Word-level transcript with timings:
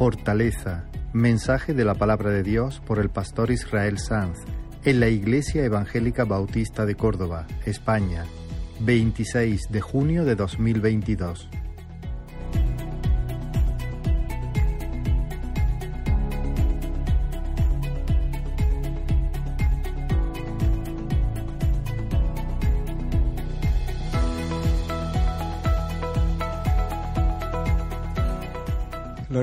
Fortaleza. 0.00 0.86
Mensaje 1.12 1.74
de 1.74 1.84
la 1.84 1.94
palabra 1.94 2.30
de 2.30 2.42
Dios 2.42 2.80
por 2.86 3.00
el 3.00 3.10
pastor 3.10 3.50
Israel 3.50 3.98
Sanz 3.98 4.38
en 4.82 4.98
la 4.98 5.08
Iglesia 5.08 5.62
Evangélica 5.62 6.24
Bautista 6.24 6.86
de 6.86 6.94
Córdoba, 6.94 7.46
España, 7.66 8.24
26 8.80 9.60
de 9.68 9.80
junio 9.82 10.24
de 10.24 10.36
2022. 10.36 11.50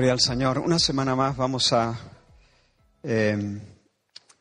Gloria 0.08 0.22
al 0.22 0.26
Señor. 0.26 0.58
Una 0.60 0.78
semana 0.78 1.14
más 1.14 1.36
vamos 1.36 1.70
a 1.74 1.94
eh, 3.02 3.60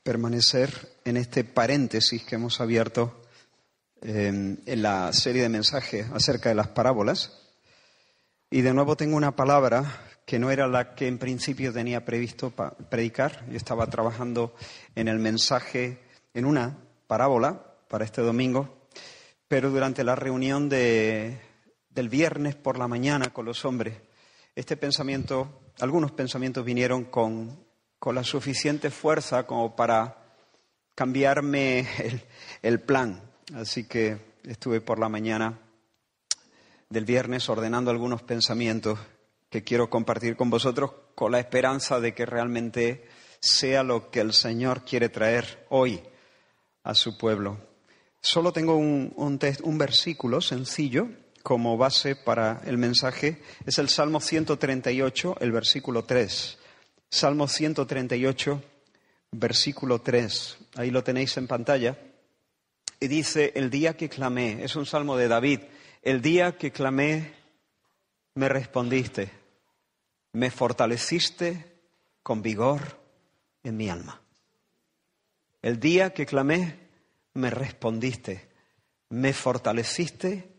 permanecer 0.01 0.71
en 1.03 1.17
este 1.17 1.43
paréntesis 1.43 2.23
que 2.23 2.35
hemos 2.35 2.61
abierto 2.61 3.21
eh, 4.01 4.55
en 4.65 4.81
la 4.81 5.11
serie 5.11 5.41
de 5.41 5.49
mensajes 5.49 6.07
acerca 6.13 6.47
de 6.47 6.55
las 6.55 6.69
parábolas. 6.69 7.37
Y 8.49 8.61
de 8.61 8.73
nuevo 8.73 8.95
tengo 8.95 9.17
una 9.17 9.35
palabra 9.35 10.03
que 10.25 10.39
no 10.39 10.51
era 10.51 10.69
la 10.69 10.95
que 10.95 11.09
en 11.09 11.17
principio 11.17 11.73
tenía 11.73 12.05
previsto 12.05 12.53
predicar. 12.89 13.45
Yo 13.49 13.57
estaba 13.57 13.87
trabajando 13.87 14.55
en 14.95 15.09
el 15.09 15.19
mensaje, 15.19 16.01
en 16.33 16.45
una 16.45 16.77
parábola 17.07 17.61
para 17.89 18.05
este 18.05 18.21
domingo, 18.21 18.87
pero 19.49 19.69
durante 19.69 20.05
la 20.05 20.15
reunión 20.15 20.69
de, 20.69 21.41
del 21.89 22.07
viernes 22.07 22.55
por 22.55 22.77
la 22.77 22.87
mañana 22.87 23.33
con 23.33 23.43
los 23.43 23.65
hombres, 23.65 23.95
este 24.57 24.75
pensamiento, 24.75 25.66
algunos 25.79 26.11
pensamientos 26.11 26.65
vinieron 26.65 27.05
con, 27.05 27.65
la 28.11 28.23
suficiente 28.23 28.89
fuerza 28.89 29.45
como 29.45 29.75
para 29.75 30.17
cambiarme 30.95 31.87
el, 32.61 32.79
plan. 32.79 33.21
Así 33.53 33.85
que 33.85 34.17
estuve 34.43 34.81
por 34.81 34.97
la 34.97 35.09
mañana 35.09 35.59
del 36.89 37.05
viernes 37.05 37.49
ordenando 37.49 37.91
algunos 37.91 38.23
pensamientos 38.23 38.97
que 39.49 39.63
quiero 39.63 39.89
compartir 39.89 40.35
con 40.35 40.49
vosotros 40.49 40.91
con 41.15 41.31
la 41.31 41.39
esperanza 41.39 41.99
de 41.99 42.13
que 42.13 42.25
realmente 42.25 43.07
sea 43.39 43.83
lo 43.83 44.09
que 44.09 44.21
el 44.21 44.33
Señor 44.33 44.83
quiere 44.83 45.09
traer 45.09 45.65
hoy 45.69 46.01
a 46.83 46.93
su 46.93 47.17
pueblo. 47.17 47.57
Solo 48.21 48.51
tengo 48.51 48.75
un, 48.75 49.13
un 49.15 49.77
versículo 49.77 50.41
sencillo 50.41 51.09
como 51.47 51.77
base 51.77 52.17
para 52.17 52.61
el 52.65 52.77
mensaje 52.77 53.41
es 53.65 53.77
el 53.77 53.87
Salmo 53.87 54.19
138, 54.19 55.37
el 55.39 55.53
versículo 55.53 56.03
3. 56.03 56.57
Salmo 57.09 57.47
138, 57.47 58.61
versículo 59.31 60.01
3. 60.01 60.57
Ahí 60.75 60.91
lo 60.91 61.05
tenéis 61.05 61.37
en 61.37 61.47
pantalla. 61.47 61.97
Y 62.99 63.07
dice, 63.07 63.53
el 63.55 63.69
día 63.69 63.95
que 63.95 64.09
clamé, 64.09 64.61
es 64.61 64.75
un 64.75 64.85
salmo 64.85 65.15
de 65.15 65.29
David, 65.29 65.61
el 66.01 66.21
día 66.21 66.57
que 66.57 66.73
clamé, 66.73 67.33
me 68.35 68.49
respondiste, 68.49 69.31
me 70.33 70.51
fortaleciste 70.51 71.79
con 72.23 72.41
vigor 72.41 72.99
en 73.63 73.77
mi 73.77 73.87
alma. 73.87 74.21
El 75.61 75.79
día 75.79 76.09
que 76.09 76.25
clamé, 76.25 76.77
me 77.35 77.51
respondiste, 77.51 78.49
me 79.07 79.31
fortaleciste 79.31 80.56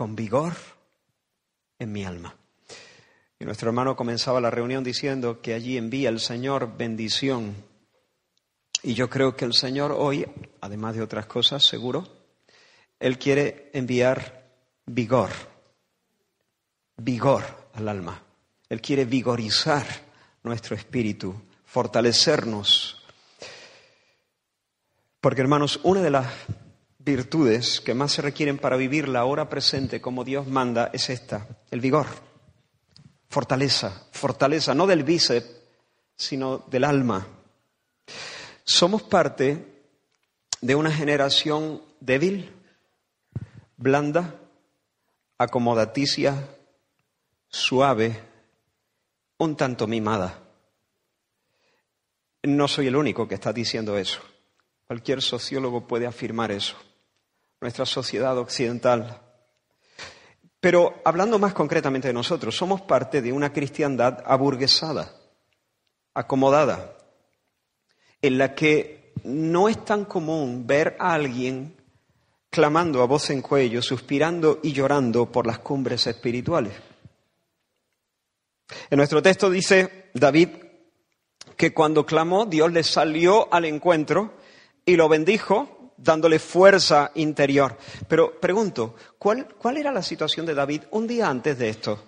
con 0.00 0.16
vigor 0.16 0.54
en 1.78 1.92
mi 1.92 2.06
alma. 2.06 2.34
Y 3.38 3.44
nuestro 3.44 3.68
hermano 3.68 3.96
comenzaba 3.96 4.40
la 4.40 4.50
reunión 4.50 4.82
diciendo 4.82 5.42
que 5.42 5.52
allí 5.52 5.76
envía 5.76 6.08
el 6.08 6.20
Señor 6.20 6.78
bendición. 6.78 7.54
Y 8.82 8.94
yo 8.94 9.10
creo 9.10 9.36
que 9.36 9.44
el 9.44 9.52
Señor 9.52 9.92
hoy, 9.92 10.26
además 10.62 10.94
de 10.94 11.02
otras 11.02 11.26
cosas, 11.26 11.66
seguro, 11.66 12.08
Él 12.98 13.18
quiere 13.18 13.70
enviar 13.74 14.54
vigor, 14.86 15.28
vigor 16.96 17.44
al 17.74 17.86
alma. 17.86 18.22
Él 18.70 18.80
quiere 18.80 19.04
vigorizar 19.04 19.84
nuestro 20.42 20.74
espíritu, 20.76 21.34
fortalecernos. 21.66 23.04
Porque 25.20 25.42
hermanos, 25.42 25.78
una 25.82 26.00
de 26.00 26.10
las 26.10 26.26
virtudes 27.04 27.80
que 27.80 27.94
más 27.94 28.12
se 28.12 28.22
requieren 28.22 28.58
para 28.58 28.76
vivir 28.76 29.08
la 29.08 29.24
hora 29.24 29.48
presente 29.48 30.00
como 30.00 30.24
Dios 30.24 30.46
manda 30.46 30.90
es 30.92 31.08
esta, 31.08 31.48
el 31.70 31.80
vigor, 31.80 32.06
fortaleza, 33.28 34.06
fortaleza 34.12 34.74
no 34.74 34.86
del 34.86 35.02
bíceps, 35.02 35.46
sino 36.14 36.58
del 36.58 36.84
alma. 36.84 37.26
Somos 38.64 39.02
parte 39.02 39.66
de 40.60 40.74
una 40.74 40.92
generación 40.92 41.82
débil, 42.00 42.52
blanda, 43.78 44.34
acomodaticia, 45.38 46.48
suave, 47.48 48.20
un 49.38 49.56
tanto 49.56 49.86
mimada. 49.86 50.38
No 52.42 52.68
soy 52.68 52.88
el 52.88 52.96
único 52.96 53.26
que 53.26 53.34
está 53.34 53.52
diciendo 53.52 53.96
eso. 53.96 54.20
Cualquier 54.86 55.22
sociólogo 55.22 55.86
puede 55.86 56.06
afirmar 56.06 56.50
eso 56.52 56.76
nuestra 57.60 57.84
sociedad 57.86 58.36
occidental. 58.38 59.20
Pero 60.60 61.00
hablando 61.04 61.38
más 61.38 61.54
concretamente 61.54 62.08
de 62.08 62.14
nosotros, 62.14 62.56
somos 62.56 62.82
parte 62.82 63.22
de 63.22 63.32
una 63.32 63.52
cristiandad 63.52 64.22
aburguesada, 64.26 65.14
acomodada, 66.14 66.96
en 68.20 68.38
la 68.38 68.54
que 68.54 69.14
no 69.24 69.68
es 69.68 69.84
tan 69.84 70.04
común 70.04 70.66
ver 70.66 70.96
a 70.98 71.14
alguien 71.14 71.76
clamando 72.50 73.02
a 73.02 73.06
voz 73.06 73.30
en 73.30 73.42
cuello, 73.42 73.80
suspirando 73.80 74.60
y 74.62 74.72
llorando 74.72 75.30
por 75.30 75.46
las 75.46 75.60
cumbres 75.60 76.06
espirituales. 76.06 76.74
En 78.90 78.96
nuestro 78.98 79.22
texto 79.22 79.50
dice 79.50 80.10
David 80.14 80.48
que 81.56 81.72
cuando 81.72 82.04
clamó, 82.04 82.46
Dios 82.46 82.72
le 82.72 82.82
salió 82.82 83.52
al 83.52 83.64
encuentro 83.64 84.34
y 84.84 84.96
lo 84.96 85.08
bendijo 85.08 85.79
dándole 86.02 86.38
fuerza 86.38 87.12
interior. 87.14 87.76
Pero 88.08 88.40
pregunto, 88.40 88.94
¿cuál, 89.18 89.46
¿cuál 89.56 89.76
era 89.76 89.92
la 89.92 90.02
situación 90.02 90.46
de 90.46 90.54
David 90.54 90.84
un 90.90 91.06
día 91.06 91.28
antes 91.28 91.58
de 91.58 91.68
esto? 91.68 92.02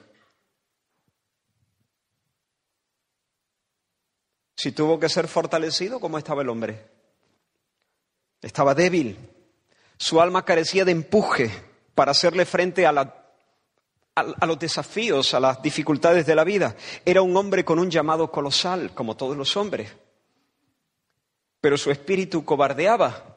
Si 4.57 4.73
tuvo 4.73 4.99
que 4.99 5.09
ser 5.09 5.29
fortalecido, 5.29 6.01
¿cómo 6.01 6.19
estaba 6.19 6.43
el 6.43 6.49
hombre? 6.49 6.89
Estaba 8.41 8.75
débil. 8.75 9.19
Su 9.97 10.21
alma 10.21 10.45
carecía 10.45 10.85
de 10.85 10.93
empuje 10.93 11.51
para 11.95 12.13
hacerle 12.13 12.45
frente 12.45 12.87
a, 12.87 12.93
los 12.93 14.59
desafíos, 14.59 15.35
a 15.35 15.41
las 15.41 15.61
dificultades 15.63 16.27
de 16.27 16.35
la 16.35 16.45
vida. 16.45 16.77
Era 17.05 17.23
un 17.23 17.37
hombre 17.37 17.65
con 17.65 17.79
un 17.79 17.91
llamado 17.91 18.31
colosal, 18.31 18.95
como 18.95 19.17
todos 19.17 19.37
los 19.37 19.57
hombres. 19.57 19.93
Pero 21.61 21.77
su 21.77 21.91
espíritu 21.91 22.45
cobardeaba 22.45 23.32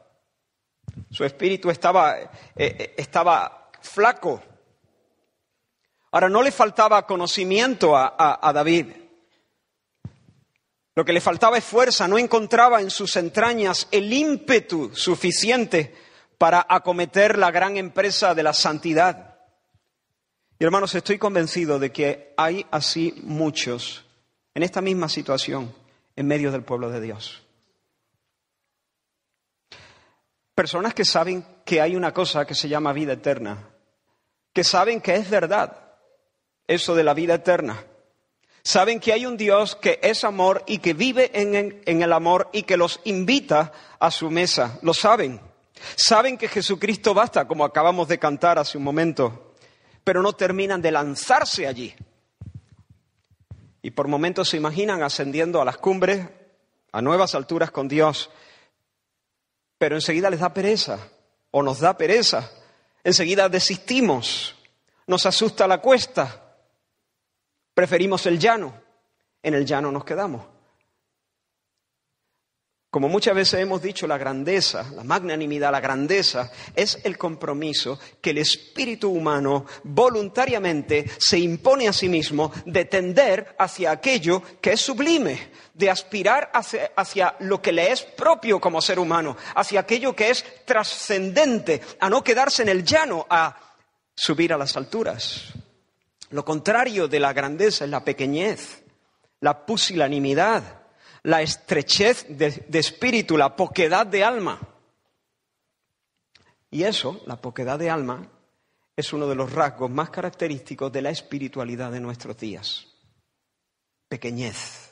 su 1.10 1.24
espíritu 1.24 1.70
estaba, 1.70 2.18
eh, 2.18 2.30
eh, 2.56 2.94
estaba 2.96 3.70
flaco. 3.80 4.42
Ahora, 6.12 6.28
no 6.28 6.42
le 6.42 6.50
faltaba 6.50 7.06
conocimiento 7.06 7.96
a, 7.96 8.38
a 8.40 8.52
David. 8.52 8.86
Lo 10.94 11.04
que 11.04 11.12
le 11.12 11.20
faltaba 11.20 11.58
es 11.58 11.64
fuerza, 11.64 12.08
no 12.08 12.16
encontraba 12.16 12.80
en 12.80 12.90
sus 12.90 13.16
entrañas 13.16 13.86
el 13.90 14.10
ímpetu 14.12 14.94
suficiente 14.94 15.94
para 16.38 16.64
acometer 16.68 17.38
la 17.38 17.50
gran 17.50 17.76
empresa 17.76 18.34
de 18.34 18.42
la 18.42 18.52
santidad. 18.52 19.36
Y 20.58 20.64
hermanos, 20.64 20.94
estoy 20.94 21.18
convencido 21.18 21.78
de 21.78 21.92
que 21.92 22.32
hay 22.36 22.64
así 22.70 23.20
muchos 23.24 24.04
en 24.54 24.62
esta 24.62 24.80
misma 24.80 25.10
situación 25.10 25.74
en 26.16 26.26
medio 26.26 26.50
del 26.50 26.62
pueblo 26.62 26.90
de 26.90 27.02
Dios. 27.02 27.45
Personas 30.56 30.94
que 30.94 31.04
saben 31.04 31.44
que 31.66 31.82
hay 31.82 31.94
una 31.96 32.14
cosa 32.14 32.46
que 32.46 32.54
se 32.54 32.66
llama 32.66 32.94
vida 32.94 33.12
eterna, 33.12 33.68
que 34.54 34.64
saben 34.64 35.02
que 35.02 35.14
es 35.14 35.28
verdad 35.28 35.76
eso 36.66 36.94
de 36.94 37.04
la 37.04 37.12
vida 37.12 37.34
eterna. 37.34 37.84
Saben 38.62 38.98
que 38.98 39.12
hay 39.12 39.26
un 39.26 39.36
Dios 39.36 39.76
que 39.76 40.00
es 40.02 40.24
amor 40.24 40.64
y 40.66 40.78
que 40.78 40.94
vive 40.94 41.30
en, 41.34 41.82
en, 41.84 42.02
el 42.02 42.10
amor 42.10 42.48
y 42.54 42.62
que 42.62 42.78
los 42.78 43.02
invita 43.04 43.70
a 44.00 44.10
su 44.10 44.30
mesa. 44.30 44.78
Lo 44.80 44.94
saben. 44.94 45.42
Saben 45.94 46.38
que 46.38 46.48
Jesucristo 46.48 47.12
basta, 47.12 47.46
como 47.46 47.62
acabamos 47.62 48.08
de 48.08 48.18
cantar 48.18 48.58
hace 48.58 48.78
un 48.78 48.84
momento, 48.84 49.52
pero 50.04 50.22
no 50.22 50.32
terminan 50.32 50.80
de 50.80 50.90
lanzarse 50.90 51.66
allí. 51.66 51.94
Y 53.82 53.90
por 53.90 54.08
momentos 54.08 54.48
se 54.48 54.56
imaginan 54.56 55.02
ascendiendo 55.02 55.60
a 55.60 55.66
las 55.66 55.76
cumbres, 55.76 56.26
a 56.92 57.02
nuevas 57.02 57.34
alturas 57.34 57.70
con 57.70 57.88
Dios, 57.88 58.30
pero 59.78 59.94
enseguida 59.96 60.30
les 60.30 60.40
da 60.40 60.52
pereza 60.52 60.98
o 61.50 61.62
nos 61.62 61.80
da 61.80 61.96
pereza. 61.96 62.50
Enseguida 63.04 63.48
desistimos, 63.48 64.56
nos 65.06 65.26
asusta 65.26 65.66
la 65.66 65.80
cuesta, 65.80 66.56
preferimos 67.74 68.26
el 68.26 68.38
llano, 68.38 68.74
en 69.42 69.54
el 69.54 69.64
llano 69.64 69.92
nos 69.92 70.04
quedamos. 70.04 70.55
Como 72.96 73.10
muchas 73.10 73.34
veces 73.34 73.60
hemos 73.60 73.82
dicho, 73.82 74.06
la 74.06 74.16
grandeza, 74.16 74.90
la 74.94 75.04
magnanimidad, 75.04 75.70
la 75.70 75.82
grandeza 75.82 76.50
es 76.74 76.98
el 77.04 77.18
compromiso 77.18 78.00
que 78.22 78.30
el 78.30 78.38
espíritu 78.38 79.10
humano 79.10 79.66
voluntariamente 79.84 81.04
se 81.18 81.38
impone 81.38 81.88
a 81.88 81.92
sí 81.92 82.08
mismo 82.08 82.50
de 82.64 82.86
tender 82.86 83.54
hacia 83.58 83.90
aquello 83.90 84.42
que 84.62 84.72
es 84.72 84.80
sublime, 84.80 85.50
de 85.74 85.90
aspirar 85.90 86.50
hacia, 86.54 87.36
lo 87.40 87.60
que 87.60 87.72
le 87.72 87.92
es 87.92 88.00
propio 88.00 88.58
como 88.62 88.80
ser 88.80 88.98
humano, 88.98 89.36
hacia 89.54 89.80
aquello 89.80 90.16
que 90.16 90.30
es 90.30 90.42
trascendente, 90.64 91.82
a 92.00 92.08
no 92.08 92.24
quedarse 92.24 92.62
en 92.62 92.70
el 92.70 92.82
llano, 92.82 93.26
a 93.28 93.74
subir 94.14 94.54
a 94.54 94.56
las 94.56 94.74
alturas. 94.74 95.52
Lo 96.30 96.46
contrario 96.46 97.08
de 97.08 97.20
la 97.20 97.34
grandeza 97.34 97.84
es 97.84 97.90
la 97.90 98.02
pequeñez, 98.02 98.82
la 99.40 99.66
pusilanimidad 99.66 100.85
la 101.26 101.42
estrechez 101.42 102.26
de, 102.28 102.78
espíritu, 102.78 103.36
la 103.36 103.56
poquedad 103.56 104.06
de 104.06 104.22
alma. 104.22 104.60
Y 106.70 106.84
eso, 106.84 107.20
la 107.26 107.40
poquedad 107.40 107.80
de 107.80 107.90
alma, 107.90 108.30
es 108.94 109.12
uno 109.12 109.26
de 109.26 109.34
los 109.34 109.52
rasgos 109.52 109.90
más 109.90 110.10
característicos 110.10 110.92
de 110.92 111.02
la 111.02 111.10
espiritualidad 111.10 111.90
de 111.90 111.98
nuestros 111.98 112.36
días. 112.36 112.86
Pequeñez. 114.08 114.88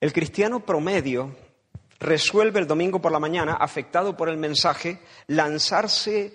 El 0.00 0.14
cristiano 0.14 0.64
promedio 0.64 1.36
resuelve 1.98 2.58
el 2.58 2.66
domingo 2.66 3.02
por 3.02 3.12
la 3.12 3.18
mañana, 3.18 3.52
afectado 3.52 4.16
por 4.16 4.30
el 4.30 4.38
mensaje, 4.38 4.98
lanzarse 5.26 6.34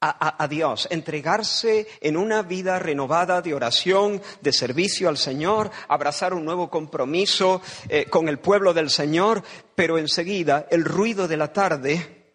a, 0.00 0.46
Dios, 0.48 0.86
entregarse 0.90 1.86
en 2.00 2.16
una 2.16 2.42
vida 2.42 2.78
renovada 2.78 3.40
de 3.40 3.54
oración, 3.54 4.22
de 4.42 4.52
servicio 4.52 5.08
al 5.08 5.16
Señor, 5.16 5.70
abrazar 5.88 6.34
un 6.34 6.44
nuevo 6.44 6.68
compromiso 6.70 7.62
eh, 7.88 8.04
con 8.04 8.28
el 8.28 8.38
pueblo 8.38 8.74
del 8.74 8.90
Señor, 8.90 9.42
pero 9.74 9.98
enseguida 9.98 10.66
el 10.70 10.84
ruido 10.84 11.26
de 11.28 11.36
la 11.36 11.52
tarde 11.52 12.34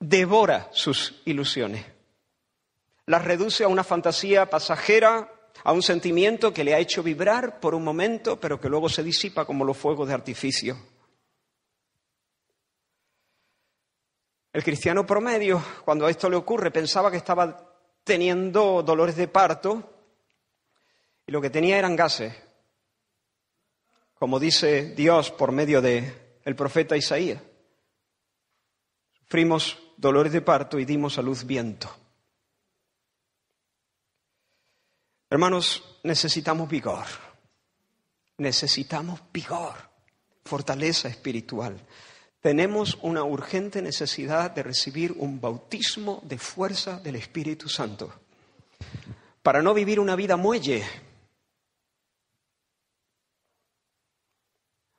devora 0.00 0.68
sus 0.72 1.22
ilusiones. 1.24 1.86
Las 3.06 3.24
reduce 3.24 3.64
a 3.64 3.68
una 3.68 3.84
fantasía 3.84 4.50
pasajera, 4.50 5.30
a 5.62 5.72
un 5.72 5.82
sentimiento 5.82 6.52
que 6.52 6.64
le 6.64 6.74
ha 6.74 6.78
hecho 6.78 7.02
vibrar 7.02 7.60
por 7.60 7.74
un 7.74 7.84
momento, 7.84 8.40
pero 8.40 8.60
que 8.60 8.68
luego 8.68 8.88
se 8.88 9.02
disipa 9.02 9.44
como 9.44 9.64
los 9.64 9.76
fuegos 9.76 10.08
de 10.08 10.14
artificio. 10.14 10.93
El 14.54 14.62
cristiano 14.62 15.04
promedio, 15.04 15.60
cuando 15.84 16.08
esto 16.08 16.30
le 16.30 16.36
ocurre, 16.36 16.70
pensaba 16.70 17.10
que 17.10 17.16
estaba 17.16 17.76
teniendo 18.04 18.84
dolores 18.84 19.16
de 19.16 19.26
parto 19.26 19.82
y 21.26 21.32
lo 21.32 21.40
que 21.40 21.50
tenía 21.50 21.76
eran 21.76 21.96
gases, 21.96 22.32
como 24.14 24.38
dice 24.38 24.94
Dios 24.94 25.32
por 25.32 25.50
medio 25.50 25.82
del 25.82 26.38
el 26.44 26.54
profeta 26.54 26.96
Isaías. 26.96 27.42
Sufrimos 29.24 29.76
dolores 29.96 30.32
de 30.32 30.42
parto 30.42 30.78
y 30.78 30.84
dimos 30.84 31.18
a 31.18 31.22
luz 31.22 31.44
viento. 31.44 31.92
Hermanos, 35.30 35.98
necesitamos 36.04 36.68
vigor, 36.68 37.06
necesitamos 38.38 39.20
vigor, 39.32 39.74
fortaleza 40.44 41.08
espiritual 41.08 41.84
tenemos 42.44 42.98
una 43.00 43.24
urgente 43.24 43.80
necesidad 43.80 44.50
de 44.50 44.62
recibir 44.62 45.12
un 45.12 45.40
bautismo 45.40 46.20
de 46.24 46.36
fuerza 46.36 47.00
del 47.00 47.16
Espíritu 47.16 47.70
Santo 47.70 48.12
para 49.42 49.62
no 49.62 49.72
vivir 49.72 49.98
una 49.98 50.14
vida 50.14 50.36
muelle, 50.36 50.84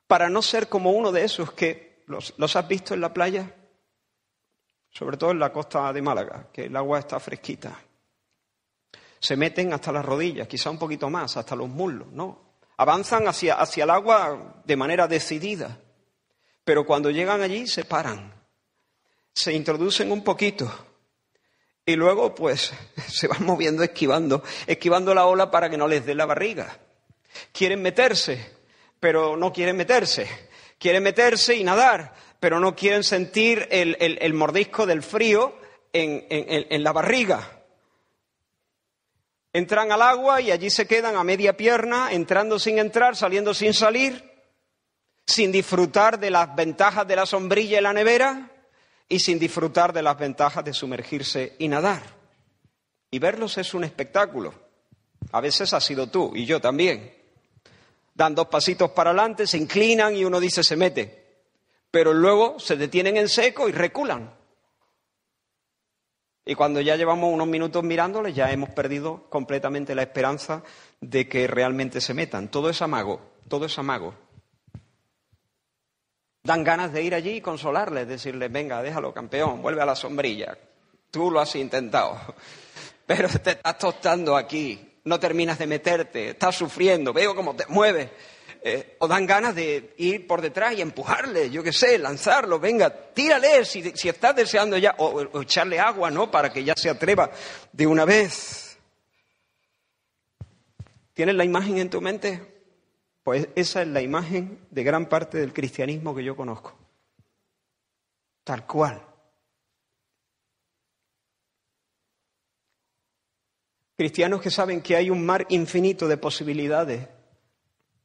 para 0.07 0.27
no 0.27 0.41
ser 0.41 0.67
como 0.69 0.89
uno 0.89 1.11
de 1.11 1.23
esos 1.23 1.51
que 1.51 2.01
los, 2.07 2.33
has 2.55 2.67
visto 2.67 2.95
en 2.95 3.01
la 3.01 3.13
playa, 3.13 3.53
sobre 4.89 5.15
todo 5.15 5.29
en 5.29 5.37
la 5.37 5.53
costa 5.53 5.93
de 5.93 6.01
Málaga, 6.01 6.47
que 6.51 6.65
el 6.65 6.75
agua 6.75 6.97
está 6.97 7.19
fresquita. 7.19 7.79
Se 9.19 9.35
meten 9.35 9.71
hasta 9.71 9.91
las 9.91 10.03
rodillas, 10.03 10.47
quizá 10.47 10.71
un 10.71 10.79
poquito 10.79 11.11
más, 11.11 11.37
hasta 11.37 11.55
los 11.55 11.69
muslos, 11.69 12.07
¿no? 12.11 12.55
Avanzan 12.77 13.27
hacia, 13.27 13.53
hacia 13.53 13.83
el 13.83 13.91
agua 13.91 14.63
de 14.65 14.75
manera 14.75 15.07
decidida. 15.07 15.84
Pero 16.65 16.85
cuando 16.85 17.11
llegan 17.11 17.41
allí 17.41 17.67
se 17.67 17.85
paran, 17.85 18.33
se 19.33 19.53
introducen 19.53 20.11
un 20.11 20.23
poquito 20.23 20.69
y 21.85 21.95
luego 21.95 22.33
pues 22.33 22.73
se 23.07 23.27
van 23.27 23.45
moviendo, 23.45 23.83
esquivando, 23.83 24.43
esquivando 24.67 25.13
la 25.13 25.27
ola 25.27 25.51
para 25.51 25.69
que 25.69 25.77
no 25.77 25.87
les 25.87 26.05
dé 26.05 26.15
la 26.15 26.25
barriga. 26.25 26.79
Quieren 27.51 27.81
meterse, 27.81 28.53
pero 28.99 29.37
no 29.37 29.53
quieren 29.53 29.77
meterse. 29.77 30.27
Quieren 30.79 31.03
meterse 31.03 31.55
y 31.55 31.63
nadar, 31.63 32.13
pero 32.39 32.59
no 32.59 32.75
quieren 32.75 33.03
sentir 33.03 33.67
el, 33.71 34.33
mordisco 34.33 34.85
del 34.85 35.03
frío 35.03 35.57
en 35.93 36.83
la 36.83 36.91
barriga. 36.91 37.63
Entran 39.53 39.91
al 39.93 40.01
agua 40.01 40.41
y 40.41 40.51
allí 40.51 40.69
se 40.69 40.85
quedan 40.85 41.15
a 41.15 41.23
media 41.23 41.55
pierna, 41.55 42.11
entrando 42.11 42.59
sin 42.59 42.77
entrar, 42.77 43.15
saliendo 43.15 43.53
sin 43.53 43.73
salir 43.73 44.34
sin 45.25 45.51
disfrutar 45.51 46.19
de 46.19 46.29
las 46.29 46.55
ventajas 46.55 47.07
de 47.07 47.15
la 47.15 47.25
sombrilla 47.25 47.79
y 47.79 47.81
la 47.81 47.93
nevera 47.93 48.51
y 49.07 49.19
sin 49.19 49.39
disfrutar 49.39 49.93
de 49.93 50.01
las 50.01 50.17
ventajas 50.17 50.63
de 50.63 50.73
sumergirse 50.73 51.55
y 51.59 51.67
nadar. 51.67 52.01
Y 53.11 53.19
verlos 53.19 53.57
es 53.57 53.73
un 53.73 53.83
espectáculo. 53.83 54.53
A 55.31 55.41
veces 55.41 55.73
ha 55.73 55.81
sido 55.81 56.07
tú 56.07 56.33
y 56.35 56.45
yo 56.45 56.59
también. 56.61 57.13
Dan 58.13 58.35
dos 58.35 58.47
pasitos 58.47 58.91
para 58.91 59.09
adelante, 59.11 59.47
se 59.47 59.57
inclinan 59.57 60.15
y 60.15 60.23
uno 60.25 60.39
dice 60.39 60.63
se 60.63 60.75
mete. 60.75 61.25
Pero 61.91 62.13
luego 62.13 62.59
se 62.59 62.75
detienen 62.75 63.17
en 63.17 63.29
seco 63.29 63.67
y 63.67 63.71
reculan. 63.71 64.33
Y 66.45 66.53
cuando 66.53 66.79
ya 66.79 66.95
llevamos 66.95 67.33
unos 67.33 67.47
minutos 67.47 67.83
mirándoles, 67.83 68.35
ya 68.35 68.51
hemos 68.51 68.69
perdido 68.69 69.27
completamente 69.29 69.95
la 69.95 70.03
esperanza 70.03 70.63
de 71.01 71.27
que 71.27 71.47
realmente 71.47 71.99
se 72.01 72.13
metan. 72.13 72.49
Todo 72.51 72.69
es 72.69 72.81
amago, 72.83 73.19
todo 73.47 73.65
es 73.65 73.77
amago. 73.79 74.13
Dan 76.45 76.63
ganas 76.63 76.93
de 76.93 77.01
ir 77.01 77.15
allí 77.15 77.37
y 77.37 77.41
consolarles, 77.41 78.07
decirles, 78.07 78.51
venga, 78.51 78.83
déjalo 78.83 79.11
campeón, 79.11 79.63
vuelve 79.63 79.81
a 79.81 79.85
la 79.85 79.95
sombrilla. 79.95 80.55
Tú 81.09 81.31
lo 81.31 81.39
has 81.39 81.55
intentado, 81.55 82.19
pero 83.07 83.27
te 83.27 83.51
estás 83.51 83.77
tostando 83.79 84.37
aquí, 84.37 84.99
no 85.05 85.19
terminas 85.19 85.57
de 85.57 85.65
meterte, 85.65 86.29
estás 86.29 86.55
sufriendo, 86.55 87.11
veo 87.11 87.35
cómo 87.35 87.55
te 87.55 87.65
mueves. 87.67 88.11
Eh, 88.61 88.95
o 88.99 89.07
dan 89.07 89.25
ganas 89.25 89.55
de 89.55 89.93
ir 89.97 90.27
por 90.27 90.41
detrás 90.41 90.73
y 90.73 90.81
empujarle, 90.81 91.49
yo 91.49 91.63
qué 91.63 91.73
sé, 91.73 91.97
lanzarlo, 91.97 92.59
venga, 92.59 92.91
tírale 92.91 93.65
si, 93.65 93.79
estás 94.07 94.35
deseando 94.35 94.77
ya, 94.77 94.93
o 94.99 95.41
echarle 95.41 95.79
agua, 95.79 96.11
¿no? 96.11 96.29
Para 96.29 96.53
que 96.53 96.63
ya 96.63 96.75
se 96.75 96.91
atreva 96.91 97.31
de 97.71 97.87
una 97.87 98.05
vez. 98.05 98.77
¿Tienes 101.15 101.33
la 101.35 101.43
imagen 101.43 101.79
en 101.79 101.89
tu 101.89 102.01
mente? 102.01 102.54
Pues 103.25 103.49
esa 103.55 103.81
es 103.81 103.87
la 103.87 104.03
imagen 104.03 104.67
de 104.69 104.83
gran 104.83 105.09
parte 105.09 105.39
del 105.39 105.51
cristianismo 105.51 106.13
que 106.13 106.23
yo 106.23 106.35
conozco. 106.35 106.77
Tal 108.43 108.67
cual. 108.67 109.03
Cristianos 113.97 114.39
que 114.43 114.51
saben 114.51 114.79
que 114.83 114.95
hay 114.95 115.09
un 115.09 115.25
mar 115.25 115.47
infinito 115.49 116.07
de 116.07 116.17
posibilidades 116.17 117.09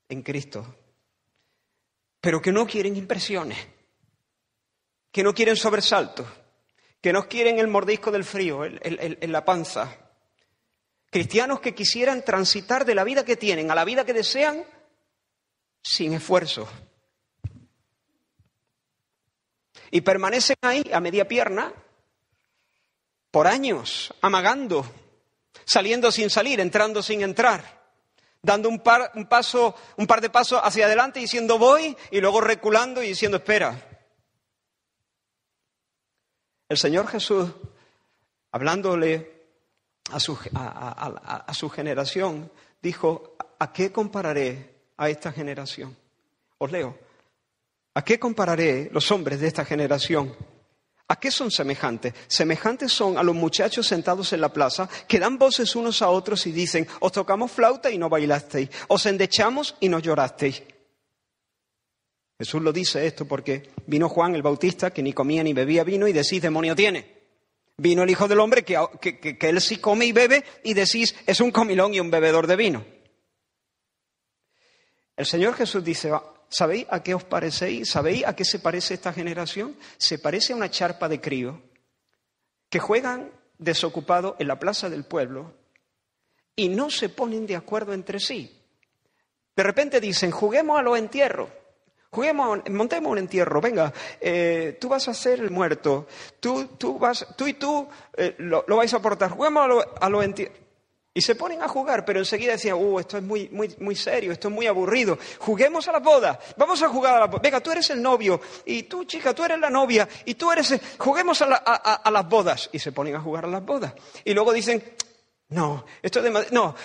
en 0.09 0.23
Cristo, 0.23 0.75
pero 2.19 2.41
que 2.41 2.51
no 2.51 2.67
quieren 2.67 2.97
impresiones, 2.97 3.59
que 5.13 5.23
no 5.23 5.35
quieren 5.35 5.57
sobresaltos, 5.57 6.29
que 6.99 7.13
no 7.13 7.29
quieren 7.29 7.59
el 7.59 7.69
mordisco 7.69 8.11
del 8.11 8.25
frío 8.25 8.65
en 8.65 9.33
la 9.33 9.45
panza. 9.45 9.99
Cristianos 11.11 11.61
que 11.61 11.75
quisieran 11.75 12.25
transitar 12.25 12.87
de 12.87 12.95
la 12.95 13.05
vida 13.05 13.23
que 13.23 13.37
tienen 13.37 13.71
a 13.71 13.75
la 13.75 13.85
vida 13.85 14.07
que 14.07 14.15
desean 14.15 14.65
sin 15.83 16.13
esfuerzo. 16.15 16.69
Y 19.91 20.03
permanecen 20.03 20.57
ahí 20.63 20.89
a 20.93 21.01
media 21.01 21.27
pierna 21.27 21.73
por 23.31 23.47
años, 23.47 24.15
amagando, 24.21 24.85
saliendo 25.65 26.13
sin 26.13 26.31
salir, 26.31 26.61
entrando 26.61 27.03
sin 27.03 27.23
entrar, 27.23 27.81
dando 28.43 28.69
un 28.69 28.81
par, 28.81 29.13
un 29.15 29.27
paso, 29.27 29.75
un 29.97 30.07
par 30.07 30.21
de 30.21 30.31
pasos 30.31 30.61
hacia 30.63 30.87
adelante 30.87 31.21
diciendo 31.21 31.59
voy 31.59 31.97
y 32.11 32.21
luego 32.21 32.41
reculando 32.41 33.03
y 33.03 33.09
diciendo 33.09 33.39
espera. 33.39 33.87
El 36.69 36.77
Señor 36.77 37.09
Jesús, 37.09 37.51
hablándole 38.53 39.49
a 40.13 40.21
su, 40.21 40.39
a 40.55 41.53
su 41.53 41.69
generación, 41.69 42.53
dijo, 42.81 43.37
¿a 43.59 43.73
qué 43.73 43.91
compararé 43.91 44.80
a 45.01 45.09
esta 45.09 45.33
generación. 45.33 45.97
Os 46.59 46.71
leo. 46.71 46.97
¿A 47.95 48.05
qué 48.05 48.21
compararé 48.21 48.91
los 48.93 49.11
hombres 49.11 49.41
de 49.41 49.49
esta 49.49 49.65
generación? 49.65 50.37
¿A 51.09 51.17
qué 51.19 51.31
son 51.31 51.51
semejantes? 51.51 52.13
Semejantes 52.29 52.93
son 52.93 53.17
a 53.17 53.23
los 53.23 53.35
muchachos 53.35 53.87
sentados 53.87 54.33
en 54.35 54.43
la 54.43 54.53
plaza 54.53 54.89
que 55.09 55.19
dan 55.19 55.39
voces 55.39 55.75
unos 55.75 56.03
a 56.03 56.11
otros 56.11 56.47
y 56.47 56.53
dicen, 56.53 56.87
os 57.01 57.13
tocamos 57.13 57.51
flauta 57.51 57.91
y 57.91 57.97
no 57.97 58.11
bailasteis, 58.11 58.69
os 58.89 59.07
endechamos 59.07 59.75
y 59.81 59.89
no 59.89 59.99
llorasteis. 59.99 60.63
Jesús 62.39 62.63
lo 62.63 62.73
dice 62.73 63.07
esto 63.07 63.25
porque 63.25 63.71
vino 63.87 64.09
Juan 64.09 64.35
el 64.35 64.43
Bautista 64.43 64.93
que 64.93 65.03
ni 65.03 65.15
comía 65.15 65.43
ni 65.43 65.55
bebía 65.55 65.83
vino 65.83 66.07
y 66.07 66.13
decís, 66.13 66.43
demonio 66.43 66.77
tiene. 66.77 67.21
Vino 67.79 68.03
el 68.03 68.11
Hijo 68.11 68.29
del 68.29 68.41
Hombre 68.41 68.65
que, 68.65 68.77
que 69.01 69.49
él 69.49 69.61
sí 69.63 69.79
come 69.79 70.05
y 70.05 70.13
bebe 70.13 70.45
y 70.63 70.75
decís, 70.75 71.17
es 71.27 71.41
un 71.41 71.51
comilón 71.51 71.95
y 71.95 72.01
un 72.01 72.11
bebedor 72.11 72.47
de 72.47 72.57
vino. 72.57 73.00
El 75.21 75.27
Señor 75.27 75.53
Jesús 75.53 75.85
dice, 75.85 76.11
¿Sabéis 76.49 76.87
a 76.89 77.03
qué 77.03 77.15
os 77.15 77.25
parecéis? 77.25 77.91
¿Sabéis 77.91 78.27
a 78.27 78.35
qué 78.35 78.43
se 78.43 78.59
parece 78.59 78.95
esta 78.95 79.13
generación? 79.13 79.77
Se 79.99 80.19
parece 80.19 80.55
a 80.55 80.57
una 80.57 80.71
charpa 80.71 81.11
de 81.11 81.21
crío 81.21 81.61
que 82.71 82.79
juegan 82.79 83.31
desocupados 83.59 84.37
en 84.39 84.49
la 84.49 84.59
plaza 84.59 84.89
del 84.89 85.05
pueblo 85.05 85.53
y 86.57 86.71
no 86.71 86.89
se 86.89 87.11
ponen 87.11 87.47
de 87.47 87.55
acuerdo 87.55 87.93
entre 87.93 88.19
sí. 88.19 88.65
De 89.55 89.63
repente 89.63 90.01
dicen, 90.01 90.31
juguemos 90.31 90.79
a 90.79 90.83
los 90.83 90.97
entierros. 90.97 91.51
Juguemos, 92.09 92.61
montemos 92.71 93.13
un 93.13 93.19
entierro, 93.19 93.61
venga, 93.61 93.93
eh, 94.23 94.79
tú 94.81 94.89
vas 94.89 95.07
a 95.07 95.13
ser 95.13 95.41
el 95.41 95.51
muerto, 95.51 96.09
tú, 96.41 96.67
tú, 96.79 96.99
vas, 96.99 97.27
tú 97.37 97.47
y 97.47 97.53
tú 97.53 97.87
eh, 98.17 98.37
lo, 98.39 98.65
vais 98.67 98.95
a 98.95 98.97
aportar, 98.97 99.33
juguemos 99.33 99.65
a 100.01 100.09
los 100.09 100.11
lo 100.11 100.23
entierros. 100.23 100.70
Y 101.13 101.23
se 101.23 101.35
ponen 101.35 101.61
a 101.61 101.67
jugar, 101.67 102.05
pero 102.05 102.21
enseguida 102.21 102.53
decían, 102.53 102.77
uh, 102.79 103.01
esto 103.01 103.17
es 103.17 103.23
muy, 103.25 103.49
muy, 103.49 103.75
muy 103.81 103.97
serio, 103.97 104.31
esto 104.31 104.47
es 104.47 104.55
muy 104.55 104.69
aburrido. 104.69 105.19
Juguemos 105.41 105.89
a 105.89 105.93
la 105.93 105.99
boda, 105.99 106.39
vamos 106.57 106.81
a 106.83 106.89
jugar 106.89 107.17
a 107.17 107.19
la 107.19 107.27
boda. 107.27 107.41
Venga, 107.43 107.61
tú 107.61 107.73
eres 107.73 107.91
el 107.91 108.01
novio, 108.01 108.41
y 108.65 108.85
tú, 108.85 109.05
chica, 109.05 109.35
tú 109.35 109.43
eres 109.43 109.59
la 109.59 109.71
novia, 109.71 110.09
y 110.25 110.35
tú 110.35 110.53
eres... 110.53 110.73
Juguemos 110.99 111.43
a, 111.43 111.47
a, 111.47 112.11
las 112.13 112.29
bodas. 112.29 112.71
Y 112.73 112.79
se 112.79 112.93
ponen 112.93 113.17
a 113.17 113.21
jugar 113.21 113.45
a 113.45 113.49
las 113.49 113.65
bodas. 113.65 113.93
Y 114.25 114.35
luego 114.35 114.53
dicen, 114.53 114.85
no, 115.49 115.85
esto 116.01 116.21
es 116.21 116.27
demasiado... 116.27 116.55
No, 116.55 116.77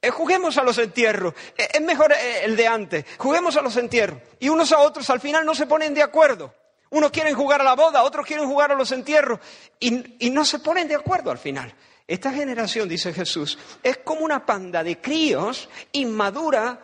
eh, 0.00 0.10
juguemos 0.10 0.58
a 0.58 0.62
los 0.62 0.78
entierros. 0.78 1.34
Eh, 1.56 1.68
es 1.74 1.80
mejor 1.80 2.12
eh, 2.12 2.44
el 2.44 2.56
de 2.56 2.66
antes. 2.68 3.04
Juguemos 3.18 3.56
a 3.56 3.62
los 3.62 3.76
entierros. 3.76 4.20
Y 4.38 4.48
unos 4.48 4.70
a 4.70 4.78
otros 4.78 5.10
al 5.10 5.20
final 5.20 5.44
no 5.44 5.56
se 5.56 5.66
ponen 5.66 5.92
de 5.92 6.02
acuerdo. 6.02 6.54
Unos 6.90 7.10
quieren 7.10 7.34
jugar 7.34 7.60
a 7.60 7.64
la 7.64 7.74
boda, 7.74 8.02
otros 8.04 8.26
quieren 8.26 8.46
jugar 8.46 8.70
a 8.70 8.74
los 8.74 8.92
entierros. 8.92 9.40
Y 9.80 10.30
no 10.30 10.44
se 10.44 10.58
ponen 10.60 10.86
de 10.86 10.94
acuerdo 10.94 11.30
al 11.30 11.38
final. 11.38 11.74
Esta 12.06 12.32
generación, 12.32 12.88
dice 12.88 13.12
Jesús, 13.12 13.58
es 13.82 13.98
como 13.98 14.22
una 14.22 14.44
panda 14.44 14.82
de 14.82 15.00
críos 15.00 15.68
inmadura 15.92 16.80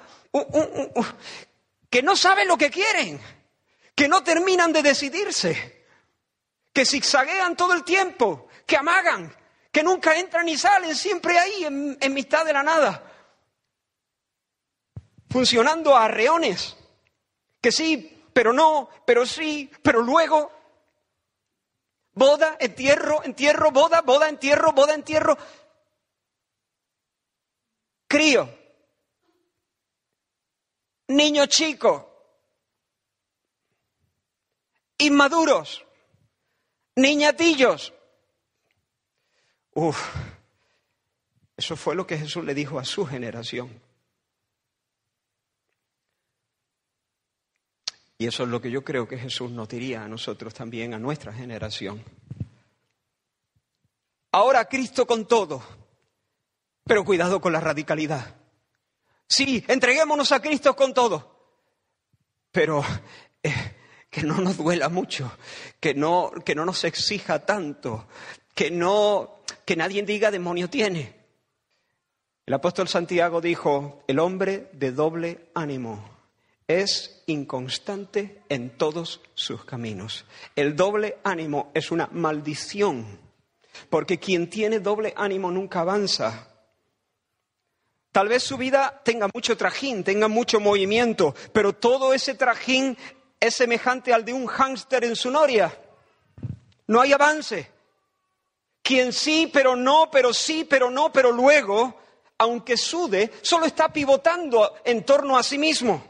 que 1.91 2.03
no 2.03 2.17
saben 2.17 2.49
lo 2.49 2.57
que 2.57 2.71
quieren, 2.71 3.21
que 3.95 4.09
no 4.09 4.23
terminan 4.23 4.73
de 4.73 4.83
decidirse, 4.83 5.87
que 6.73 6.85
zigzaguean 6.85 7.57
todo 7.57 7.73
el 7.75 7.85
tiempo, 7.85 8.49
que 8.67 8.77
amagan, 8.77 9.35
que 9.73 9.83
nunca 9.83 10.17
entran 10.17 10.47
ni 10.47 10.57
salen, 10.57 10.95
siempre 10.95 11.39
ahí 11.39 11.65
en, 11.65 11.99
en 12.01 12.15
mitad 12.15 12.45
de 12.45 12.53
la 12.53 12.63
nada, 12.63 13.05
funcionando 15.31 15.97
a 15.97 16.05
arreones, 16.05 16.77
que 17.61 17.73
sí, 17.73 18.23
pero 18.33 18.53
no, 18.53 18.89
pero 19.05 19.27
sí, 19.27 19.71
pero 19.83 20.01
luego, 20.01 20.53
Boda, 22.19 22.57
entierro, 22.59 23.23
entierro, 23.23 23.71
boda, 23.71 24.01
boda, 24.03 24.29
entierro, 24.29 24.73
boda, 24.73 24.93
entierro. 24.93 25.39
Crío. 28.09 28.53
Niño 31.07 31.47
chico. 31.47 31.93
Inmaduros. 34.99 35.87
Niñatillos. 36.97 37.95
Uf. 39.75 39.97
Eso 41.57 41.77
fue 41.77 41.95
lo 41.95 42.05
que 42.05 42.19
Jesús 42.19 42.45
le 42.45 42.53
dijo 42.53 42.81
a 42.81 42.85
su 42.85 43.07
generación. 43.07 43.81
Y 48.21 48.27
eso 48.27 48.43
es 48.43 48.49
lo 48.49 48.61
que 48.61 48.71
yo 48.71 48.83
creo 48.83 49.07
que 49.07 49.17
Jesús 49.17 49.53
nos 49.53 49.69
diría 49.69 50.03
a 50.03 50.09
nosotros 50.09 50.53
también, 50.53 50.93
a 50.93 50.99
nuestra 50.99 51.33
generación. 51.33 52.03
Ahora 54.33 54.65
Cristo 54.65 55.07
con 55.07 55.27
todo, 55.27 55.63
pero 56.83 57.05
cuidado 57.05 57.41
con 57.41 57.53
la 57.53 57.61
radicalidad. 57.61 58.35
Sí, 59.29 59.65
entreguémonos 59.69 60.33
a 60.33 60.43
Cristo 60.43 60.75
con 60.75 60.93
todo, 60.93 61.63
pero 62.51 62.83
eh, 63.43 63.55
que 64.11 64.25
no 64.25 64.41
nos 64.41 64.57
duela 64.57 64.89
mucho, 64.89 65.31
que 65.79 65.95
no, 65.95 66.33
que 66.45 66.57
no 66.57 66.65
nos 66.65 66.83
exija 66.83 67.47
tanto, 67.47 68.09
que 68.53 68.69
no, 68.73 69.43
que 69.65 69.77
nadie 69.77 70.03
diga 70.03 70.33
demonio 70.33 70.69
tiene. 70.69 71.15
El 72.45 72.55
apóstol 72.55 72.89
Santiago 72.89 73.41
dijo, 73.41 74.03
el 74.09 74.19
hombre 74.19 74.71
de 74.73 74.91
doble 74.91 75.51
ánimo 75.55 76.18
es 76.69 77.23
inconstante 77.27 78.43
en 78.51 78.77
todos 78.77 79.23
sus 79.35 79.65
caminos. 79.65 80.27
El 80.55 80.77
doble 80.77 81.19
ánimo 81.25 81.73
es 81.75 81.91
una 81.91 82.09
maldición, 82.13 83.19
porque 83.89 84.19
quien 84.19 84.51
tiene 84.51 84.79
doble 84.79 85.15
ánimo 85.17 85.51
nunca 85.51 85.81
avanza. 85.81 86.47
Tal 88.13 88.29
vez 88.29 88.43
su 88.43 88.59
vida 88.59 89.01
tenga 89.03 89.29
mucho 89.33 89.57
trajín, 89.57 90.05
tenga 90.05 90.29
mucho 90.29 90.61
movimiento, 90.61 91.35
pero 91.53 91.73
todo 91.73 92.13
ese 92.13 92.35
trajín 92.35 92.97
es 93.41 93.55
semejante 93.55 94.13
al 94.13 94.25
de 94.25 94.35
un 94.35 94.47
hámster 94.47 95.05
en 95.05 95.17
su 95.17 95.31
noria. 95.31 95.75
No 96.87 97.01
hay 97.01 97.13
avance. 97.13 97.71
Quien 98.83 99.13
sí, 99.13 99.51
pero 99.53 99.75
no, 99.75 100.11
pero 100.11 100.35
sí, 100.35 100.65
pero 100.65 100.91
no, 100.91 101.13
pero 101.13 101.33
luego, 101.33 101.95
aunque 102.39 102.77
sude, 102.77 103.31
solo 103.43 103.67
está 103.67 103.91
pivotando 103.91 104.77
en 104.85 105.05
torno 105.05 105.37
a 105.37 105.43
sí 105.43 105.57
mismo 105.57 106.08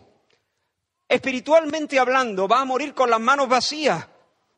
espiritualmente 1.09 1.99
hablando, 1.99 2.47
va 2.47 2.61
a 2.61 2.65
morir 2.65 2.95
con 2.95 3.11
las 3.11 3.21
manos 3.21 3.49
vacías. 3.49 4.07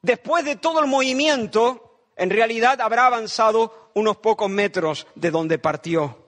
Después 0.03 0.45
de 0.45 0.57
todo 0.57 0.81
el 0.81 0.87
movimiento, 0.87 2.09
en 2.17 2.31
realidad 2.31 2.81
habrá 2.81 3.07
avanzado 3.07 3.91
unos 3.95 4.17
pocos 4.17 4.51
metros 4.51 5.07
de 5.15 5.31
donde 5.31 5.59
partió. 5.59 6.19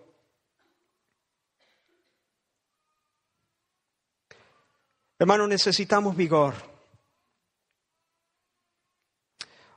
Hermano, 5.19 5.47
necesitamos 5.47 6.17
vigor. 6.17 6.55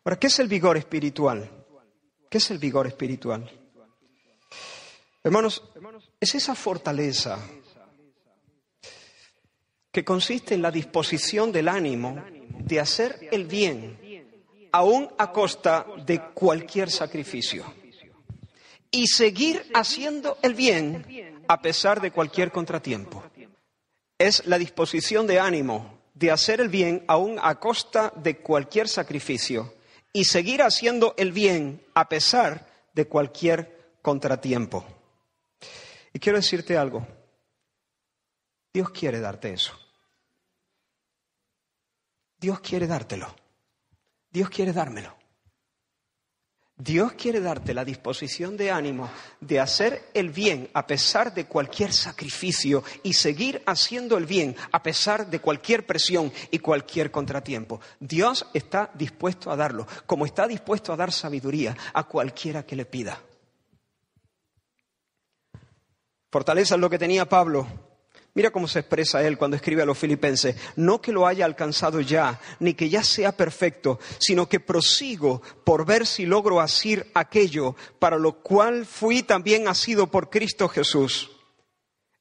Ahora, 0.04 0.20
¿qué 0.20 0.28
es 0.28 0.40
el 0.40 0.48
vigor 0.48 0.78
espiritual? 0.78 1.50
¿Qué 2.30 2.38
es 2.38 2.52
el 2.52 2.58
vigor 2.58 2.88
espiritual? 2.88 3.50
Hermanos, 5.24 5.64
es 6.20 6.36
esa 6.36 6.54
fortaleza 6.54 7.40
que 9.96 10.04
consiste 10.04 10.54
en 10.54 10.62
la 10.62 10.72
disposición 10.72 11.54
del 11.54 11.70
ánimo 11.70 12.22
de 12.60 12.82
hacer 12.82 13.30
el 13.32 13.46
bien, 13.46 13.98
aún 14.74 15.10
a 15.18 15.32
costa 15.32 15.86
de 16.06 16.22
cualquier 16.34 16.92
sacrificio, 16.92 17.64
y 18.92 19.08
seguir 19.08 19.72
haciendo 19.74 20.38
el 20.42 20.54
bien 20.54 21.46
a 21.48 21.62
pesar 21.62 22.02
de 22.02 22.12
cualquier 22.12 22.52
contratiempo. 22.52 23.24
Es 24.18 24.46
la 24.46 24.58
disposición 24.58 25.28
de 25.28 25.40
ánimo 25.40 26.02
de 26.14 26.30
hacer 26.30 26.60
el 26.60 26.68
bien 26.68 27.06
aún 27.08 27.40
a 27.42 27.58
costa 27.58 28.12
de 28.18 28.40
cualquier 28.40 28.90
sacrificio 28.90 29.76
y 30.12 30.26
seguir 30.26 30.62
haciendo 30.62 31.14
el 31.16 31.32
bien 31.32 31.82
a 31.94 32.10
pesar 32.10 32.68
de 32.92 33.08
cualquier 33.08 33.96
contratiempo. 34.02 34.86
Y 36.12 36.20
quiero 36.20 36.38
decirte 36.38 36.76
algo. 36.76 37.08
Dios 38.74 38.90
quiere 38.90 39.22
darte 39.22 39.54
eso. 39.54 39.85
Dios 42.46 42.60
quiere 42.60 42.86
dártelo. 42.86 43.36
Dios 44.30 44.52
quiere 44.52 44.72
dármelo. 44.72 45.16
Dios 46.78 47.14
quiere 47.14 47.42
darte 47.42 47.74
la 47.74 47.84
disposición 47.84 48.56
de 48.56 48.70
ánimo 48.70 49.10
de 49.42 49.60
hacer 49.60 50.12
el 50.14 50.30
bien 50.30 50.70
a 50.76 50.86
pesar 50.86 51.34
de 51.34 51.46
cualquier 51.48 51.92
sacrificio 51.92 52.84
y 53.02 53.14
seguir 53.14 53.64
haciendo 53.66 54.16
el 54.16 54.28
bien 54.28 54.56
a 54.72 54.84
pesar 54.84 55.28
de 55.28 55.40
cualquier 55.40 55.88
presión 55.88 56.32
y 56.52 56.60
cualquier 56.60 57.10
contratiempo. 57.10 57.82
Dios 58.00 58.46
está 58.54 58.92
dispuesto 58.94 59.50
a 59.50 59.56
darlo, 59.56 59.88
como 60.06 60.28
está 60.28 60.48
dispuesto 60.48 60.94
a 60.94 60.98
dar 60.98 61.12
sabiduría 61.12 61.76
a 61.96 62.04
cualquiera 62.04 62.64
que 62.64 62.76
le 62.76 62.86
pida. 62.86 63.20
Fortaleza 66.32 66.76
es 66.76 66.82
lo 66.82 66.92
que 66.92 67.00
tenía 67.00 67.28
Pablo 67.28 67.85
Mira 68.36 68.52
cómo 68.52 68.68
se 68.68 68.80
expresa 68.80 69.26
él 69.26 69.38
cuando 69.38 69.56
escribe 69.56 69.82
a 69.82 69.86
los 69.86 69.98
filipenses. 69.98 70.58
No 70.76 71.02
que 71.02 71.14
lo 71.14 71.26
haya 71.26 71.46
alcanzado 71.46 72.02
ya, 72.02 72.42
ni 72.60 72.74
que 72.74 72.90
ya 72.90 73.02
sea 73.02 73.32
perfecto, 73.32 73.98
sino 74.20 74.50
que 74.50 74.60
prosigo 74.60 75.42
por 75.64 75.86
ver 75.86 76.06
si 76.06 76.26
logro 76.26 76.60
asir 76.60 77.10
aquello 77.14 77.78
para 77.98 78.18
lo 78.18 78.34
cual 78.42 78.86
fui 78.86 79.24
también 79.24 79.70
asido 79.70 80.08
por 80.08 80.30
Cristo 80.30 80.68
Jesús. 80.68 81.35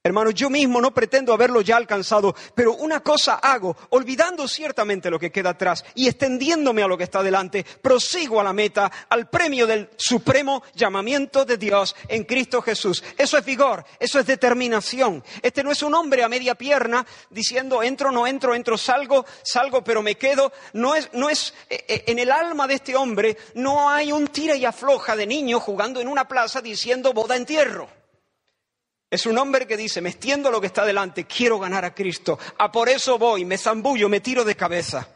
Hermano, 0.06 0.32
yo 0.32 0.50
mismo 0.50 0.82
no 0.82 0.92
pretendo 0.92 1.32
haberlo 1.32 1.62
ya 1.62 1.78
alcanzado, 1.78 2.37
pero 2.54 2.75
una 2.75 3.00
cosa 3.00 3.37
hago, 3.37 3.75
olvidando 3.88 4.46
ciertamente 4.46 5.08
lo 5.08 5.18
que 5.18 5.32
queda 5.32 5.49
atrás 5.49 5.82
y 5.94 6.08
extendiéndome 6.08 6.82
a 6.82 6.87
lo 6.87 6.99
que 6.99 7.04
está 7.04 7.23
delante, 7.23 7.64
prosigo 7.80 8.38
a 8.38 8.44
la 8.44 8.52
meta, 8.52 8.92
al 9.08 9.30
premio 9.30 9.66
del 9.66 9.88
supremo 9.96 10.62
llamamiento 10.75 11.46
de 11.46 11.56
Dios 11.56 11.96
en 12.06 12.25
Cristo 12.25 12.61
Jesús. 12.61 13.02
Eso 13.16 13.38
es 13.38 13.46
vigor, 13.46 13.82
eso 13.99 14.18
es 14.18 14.26
determinación. 14.26 15.25
Este 15.40 15.64
no 15.64 15.73
es 15.73 15.82
un 15.82 15.94
hombre 15.94 16.23
a 16.23 16.28
media 16.28 16.54
pierna 16.54 17.06
diciendo 17.30 17.82
entro, 17.82 18.12
no 18.12 18.26
entro, 18.26 18.54
entro, 18.54 18.76
salgo, 18.76 19.25
salgo, 19.42 19.82
pero 19.82 20.02
me 20.02 20.16
quedo. 20.16 20.52
No 20.75 20.94
es, 20.94 21.08
no 21.14 21.30
es, 21.30 21.54
eh, 21.70 21.82
eh, 21.88 22.04
en 22.08 22.18
el 22.18 22.30
alma 22.30 22.66
de 22.66 22.75
este 22.75 22.94
hombre 22.94 23.38
no 23.54 23.88
hay 23.88 24.12
un 24.12 24.26
tira 24.28 24.54
y 24.54 24.66
afloja 24.66 25.16
de 25.16 25.26
niño 25.26 25.61
jugando 25.61 25.99
en 26.02 26.08
una 26.08 26.28
plaza 26.28 26.61
diciendo 26.61 27.14
boda 27.14 27.37
entierro. 27.37 28.03
Es 29.14 29.26
un 29.26 29.38
hombre 29.38 29.64
que 29.64 29.76
dice, 29.76 30.00
me 30.00 30.09
extiendo 30.09 30.50
lo 30.50 30.61
que 30.61 30.66
está 30.66 30.85
delante, 30.85 31.25
quiero 31.25 31.61
ganar 31.61 31.85
a 31.85 31.94
Cristo, 31.94 32.37
a 32.59 32.73
por 32.73 32.88
eso 32.88 33.16
voy, 33.16 33.44
me 33.44 33.56
zambullo, 33.56 34.09
me 34.09 34.18
tiro 34.18 34.44
de 34.44 34.56
cabeza. 34.56 35.09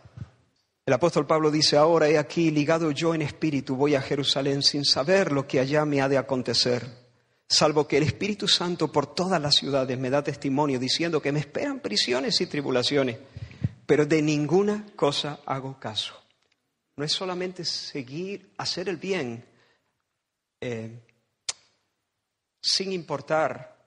El 0.87 0.95
apóstol 0.95 1.27
Pablo 1.27 1.51
dice, 1.51 1.77
ahora 1.77 2.09
he 2.09 2.17
aquí, 2.17 2.53
ligado 2.53 2.93
yo 2.93 3.13
en 3.13 3.23
espíritu, 3.23 3.75
voy 3.75 3.97
a 3.97 4.01
Jerusalén 4.01 4.63
sin 4.63 4.85
saber 4.85 5.33
lo 5.33 5.49
que 5.49 5.59
allá 5.59 5.85
me 5.85 6.01
ha 6.01 6.09
de 6.09 6.17
acontecer, 6.17 6.87
salvo 7.49 7.89
que 7.89 7.97
el 7.97 8.05
Espíritu 8.05 8.47
Santo 8.47 8.93
por 8.93 9.17
todas 9.17 9.43
las 9.43 9.57
ciudades 9.57 9.99
me 9.99 10.11
da 10.11 10.23
testimonio 10.23 10.79
diciendo 10.79 11.21
que 11.21 11.33
me 11.33 11.41
esperan 11.41 11.81
prisiones 11.81 12.41
y 12.41 12.47
tribulaciones, 12.47 13.19
pero 13.85 14.07
de 14.07 14.23
ninguna 14.23 14.87
cosa 14.95 15.41
hago 15.45 15.77
caso. 15.81 16.15
No 16.95 17.03
es 17.03 17.11
solamente 17.11 17.65
seguir, 17.65 18.53
hacer 18.59 18.89
el 18.89 18.97
bien, 18.97 19.45
eh, 20.61 21.03
sin 22.61 22.93
importar 22.93 23.78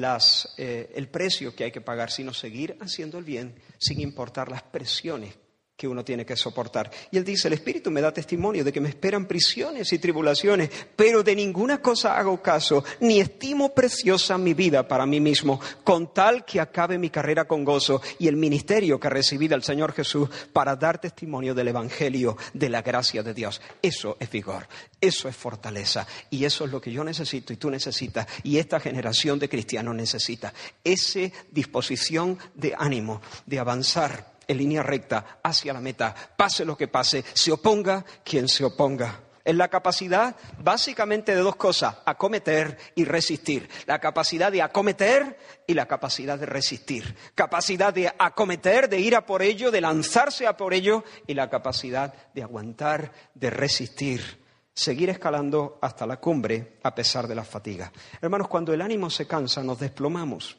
las, 0.00 0.54
eh, 0.56 0.92
el 0.94 1.08
precio 1.08 1.54
que 1.54 1.64
hay 1.64 1.72
que 1.72 1.80
pagar, 1.80 2.10
sino 2.10 2.32
seguir 2.32 2.76
haciendo 2.80 3.18
el 3.18 3.24
bien 3.24 3.54
sin 3.78 4.00
importar 4.00 4.50
las 4.50 4.62
presiones 4.62 5.34
que 5.76 5.86
uno 5.86 6.02
tiene 6.02 6.24
que 6.24 6.36
soportar. 6.36 6.90
Y 7.10 7.18
él 7.18 7.24
dice, 7.24 7.48
el 7.48 7.54
Espíritu 7.54 7.90
me 7.90 8.00
da 8.00 8.10
testimonio 8.10 8.64
de 8.64 8.72
que 8.72 8.80
me 8.80 8.88
esperan 8.88 9.26
prisiones 9.26 9.92
y 9.92 9.98
tribulaciones, 9.98 10.70
pero 10.96 11.22
de 11.22 11.36
ninguna 11.36 11.82
cosa 11.82 12.16
hago 12.16 12.40
caso, 12.40 12.82
ni 13.00 13.20
estimo 13.20 13.74
preciosa 13.74 14.38
mi 14.38 14.54
vida 14.54 14.88
para 14.88 15.04
mí 15.04 15.20
mismo, 15.20 15.60
con 15.84 16.14
tal 16.14 16.46
que 16.46 16.60
acabe 16.60 16.96
mi 16.96 17.10
carrera 17.10 17.44
con 17.44 17.62
gozo 17.62 18.00
y 18.18 18.26
el 18.26 18.36
ministerio 18.36 18.98
que 18.98 19.10
recibí 19.10 19.48
del 19.48 19.62
Señor 19.62 19.92
Jesús 19.92 20.30
para 20.50 20.76
dar 20.76 20.98
testimonio 20.98 21.54
del 21.54 21.68
Evangelio, 21.68 22.38
de 22.54 22.70
la 22.70 22.80
gracia 22.80 23.22
de 23.22 23.34
Dios. 23.34 23.60
Eso 23.82 24.16
es 24.18 24.30
vigor, 24.30 24.66
eso 24.98 25.28
es 25.28 25.36
fortaleza, 25.36 26.06
y 26.30 26.46
eso 26.46 26.64
es 26.64 26.72
lo 26.72 26.80
que 26.80 26.90
yo 26.90 27.04
necesito 27.04 27.52
y 27.52 27.56
tú 27.56 27.68
necesitas, 27.68 28.26
y 28.44 28.56
esta 28.56 28.80
generación 28.80 29.38
de 29.38 29.50
cristianos 29.50 29.94
necesita, 29.94 30.54
esa 30.82 31.20
disposición 31.50 32.38
de 32.54 32.74
ánimo, 32.78 33.20
de 33.44 33.58
avanzar 33.58 34.35
en 34.46 34.58
línea 34.58 34.82
recta 34.82 35.38
hacia 35.42 35.72
la 35.72 35.80
meta, 35.80 36.14
pase 36.36 36.64
lo 36.64 36.76
que 36.76 36.88
pase, 36.88 37.24
se 37.34 37.52
oponga 37.52 38.04
quien 38.24 38.48
se 38.48 38.64
oponga. 38.64 39.20
Es 39.46 39.54
la 39.54 39.68
capacidad 39.68 40.34
básicamente 40.58 41.32
de 41.32 41.40
dos 41.40 41.54
cosas, 41.54 41.98
acometer 42.04 42.76
y 42.96 43.04
resistir. 43.04 43.68
La 43.86 44.00
capacidad 44.00 44.50
de 44.50 44.60
acometer 44.60 45.38
y 45.68 45.74
la 45.74 45.86
capacidad 45.86 46.36
de 46.36 46.46
resistir. 46.46 47.14
Capacidad 47.36 47.94
de 47.94 48.12
acometer, 48.18 48.88
de 48.88 48.98
ir 48.98 49.14
a 49.14 49.24
por 49.24 49.42
ello, 49.42 49.70
de 49.70 49.80
lanzarse 49.80 50.48
a 50.48 50.56
por 50.56 50.74
ello 50.74 51.04
y 51.28 51.34
la 51.34 51.48
capacidad 51.48 52.12
de 52.34 52.42
aguantar, 52.42 53.12
de 53.34 53.50
resistir. 53.50 54.44
Seguir 54.74 55.10
escalando 55.10 55.78
hasta 55.80 56.08
la 56.08 56.16
cumbre 56.16 56.78
a 56.82 56.92
pesar 56.92 57.28
de 57.28 57.36
la 57.36 57.44
fatiga. 57.44 57.92
Hermanos, 58.20 58.48
cuando 58.48 58.74
el 58.74 58.82
ánimo 58.82 59.10
se 59.10 59.28
cansa, 59.28 59.62
nos 59.62 59.78
desplomamos. 59.78 60.58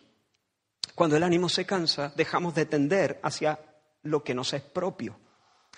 Cuando 0.96 1.18
el 1.18 1.24
ánimo 1.24 1.50
se 1.50 1.66
cansa, 1.66 2.14
dejamos 2.16 2.56
de 2.56 2.66
tender 2.66 3.20
hacia 3.22 3.60
lo 4.08 4.24
que 4.24 4.34
nos 4.34 4.54
es 4.54 4.62
propio. 4.62 5.20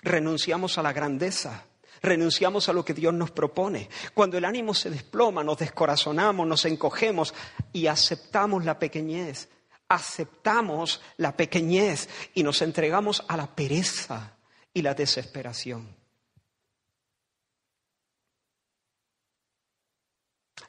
Renunciamos 0.02 0.78
a 0.78 0.82
la 0.82 0.92
grandeza, 0.92 1.64
renunciamos 2.02 2.68
a 2.68 2.72
lo 2.72 2.84
que 2.84 2.94
Dios 2.94 3.12
nos 3.12 3.30
propone. 3.30 3.88
Cuando 4.14 4.38
el 4.38 4.44
ánimo 4.44 4.74
se 4.74 4.90
desploma, 4.90 5.44
nos 5.44 5.58
descorazonamos, 5.58 6.46
nos 6.46 6.64
encogemos 6.64 7.34
y 7.72 7.86
aceptamos 7.86 8.64
la 8.64 8.78
pequeñez, 8.78 9.48
aceptamos 9.88 11.02
la 11.16 11.36
pequeñez 11.36 12.08
y 12.34 12.42
nos 12.42 12.62
entregamos 12.62 13.24
a 13.28 13.36
la 13.36 13.54
pereza 13.54 14.36
y 14.72 14.82
la 14.82 14.94
desesperación. 14.94 16.00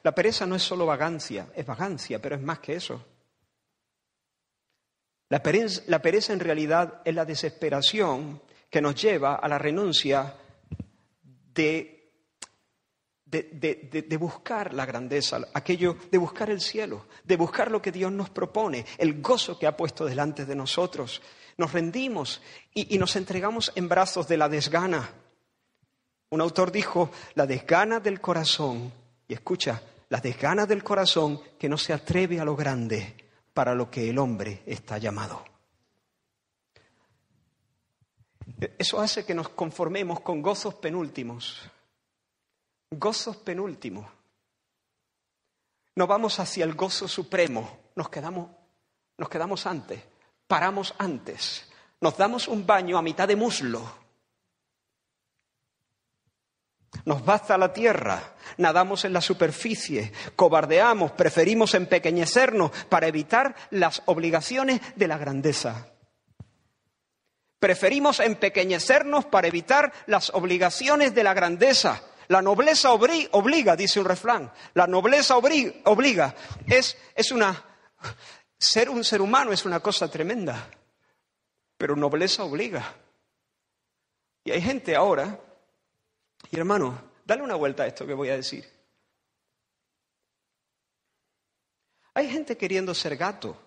La 0.02 0.12
pereza 0.12 0.46
no 0.46 0.56
es 0.56 0.62
solo 0.62 0.84
vagancia, 0.84 1.52
es 1.54 1.64
vagancia, 1.64 2.20
pero 2.20 2.34
es 2.34 2.42
más 2.42 2.58
que 2.58 2.74
eso. 2.74 3.04
La 5.32 5.42
pereza, 5.42 6.34
en 6.34 6.40
realidad 6.40 7.00
es 7.06 7.14
la 7.14 7.24
desesperación 7.24 8.42
que 8.68 8.82
nos 8.82 9.00
lleva 9.00 9.36
a 9.36 9.48
la 9.48 9.56
renuncia 9.56 10.36
de, 11.54 12.10
buscar 14.18 14.74
la 14.74 14.84
grandeza, 14.84 15.40
aquello 15.54 15.96
de 16.10 16.18
buscar 16.18 16.50
el 16.50 16.60
cielo, 16.60 17.06
de 17.24 17.36
buscar 17.36 17.70
lo 17.70 17.80
que 17.80 17.90
Dios 17.90 18.12
nos 18.12 18.28
propone, 18.28 18.84
el 18.98 19.22
gozo 19.22 19.58
que 19.58 19.66
ha 19.66 19.74
puesto 19.74 20.04
delante 20.04 20.44
de 20.44 20.54
nosotros. 20.54 21.22
Nos 21.56 21.72
rendimos 21.72 22.42
y 22.74 22.98
nos 22.98 23.16
entregamos 23.16 23.72
en 23.74 23.88
brazos 23.88 24.28
de 24.28 24.36
la 24.36 24.50
desgana. 24.50 25.14
Un 26.28 26.42
autor 26.42 26.70
dijo, 26.70 27.10
la 27.36 27.46
desgana 27.46 28.00
del 28.00 28.20
corazón, 28.20 28.92
y 29.26 29.32
escucha, 29.32 29.80
la 30.10 30.20
desgana 30.20 30.66
del 30.66 30.84
corazón 30.84 31.40
que 31.58 31.70
no 31.70 31.78
se 31.78 31.94
atreve 31.94 32.38
a 32.38 32.44
lo 32.44 32.54
grande 32.54 33.21
para 33.54 33.74
lo 33.74 33.90
que 33.90 34.08
el 34.08 34.18
hombre 34.18 34.62
está 34.66 34.98
llamado. 34.98 35.44
Eso 38.78 39.00
hace 39.00 39.24
que 39.24 39.34
nos 39.34 39.48
conformemos 39.50 40.20
con 40.20 40.42
gozos 40.42 40.74
penúltimos. 40.74 41.62
Gozos 42.90 43.36
penúltimos. 43.38 44.06
No 45.94 46.06
vamos 46.06 46.38
hacia 46.38 46.64
el 46.64 46.74
gozo 46.74 47.06
supremo, 47.06 47.78
nos 47.96 48.08
quedamos, 48.08 48.50
nos 49.18 49.28
quedamos 49.28 49.66
antes, 49.66 50.02
paramos 50.46 50.94
antes, 50.96 51.70
nos 52.00 52.16
damos 52.16 52.48
un 52.48 52.66
baño 52.66 52.96
a 52.96 53.02
mitad 53.02 53.28
de 53.28 53.36
muslo 53.36 54.01
nos 57.04 57.24
basta 57.24 57.58
la 57.58 57.72
tierra, 57.72 58.34
nadamos 58.58 59.04
en 59.04 59.12
la 59.12 59.20
superficie, 59.20 60.12
cobardeamos, 60.36 61.12
preferimos 61.12 61.74
empequeñecernos 61.74 62.70
para 62.88 63.08
evitar 63.08 63.56
las 63.70 64.02
obligaciones 64.06 64.80
de 64.94 65.08
la 65.08 65.18
grandeza. 65.18 65.88
Preferimos 67.58 68.20
empequeñecernos 68.20 69.24
para 69.26 69.48
evitar 69.48 69.92
las 70.06 70.30
obligaciones 70.30 71.14
de 71.14 71.22
la 71.22 71.32
grandeza. 71.32 72.02
La 72.28 72.42
nobleza 72.42 72.92
obliga, 72.92 73.76
dice 73.76 74.00
un 74.00 74.06
refrán. 74.06 74.52
La 74.74 74.86
nobleza 74.86 75.36
obliga. 75.36 76.34
Es, 76.66 76.96
es 77.14 77.30
una. 77.30 77.64
Ser 78.58 78.90
un 78.90 79.04
ser 79.04 79.20
humano 79.20 79.52
es 79.52 79.64
una 79.64 79.80
cosa 79.80 80.10
tremenda. 80.10 80.68
Pero 81.76 81.94
nobleza 81.94 82.42
obliga. 82.42 82.96
Y 84.44 84.50
hay 84.50 84.60
gente 84.60 84.96
ahora 84.96 85.38
y 86.52 86.58
hermano, 86.58 87.12
dale 87.24 87.42
una 87.42 87.54
vuelta 87.54 87.82
a 87.82 87.86
esto 87.86 88.06
que 88.06 88.12
voy 88.12 88.28
a 88.28 88.36
decir. 88.36 88.68
Hay 92.12 92.28
gente 92.28 92.58
queriendo 92.58 92.94
ser 92.94 93.16
gato. 93.16 93.58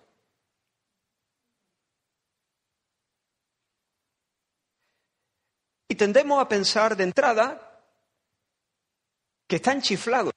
Y 5.88 5.96
tendemos 5.96 6.40
a 6.40 6.48
pensar 6.48 6.96
de 6.96 7.02
entrada 7.02 7.82
que 9.48 9.56
están 9.56 9.82
chiflados, 9.82 10.32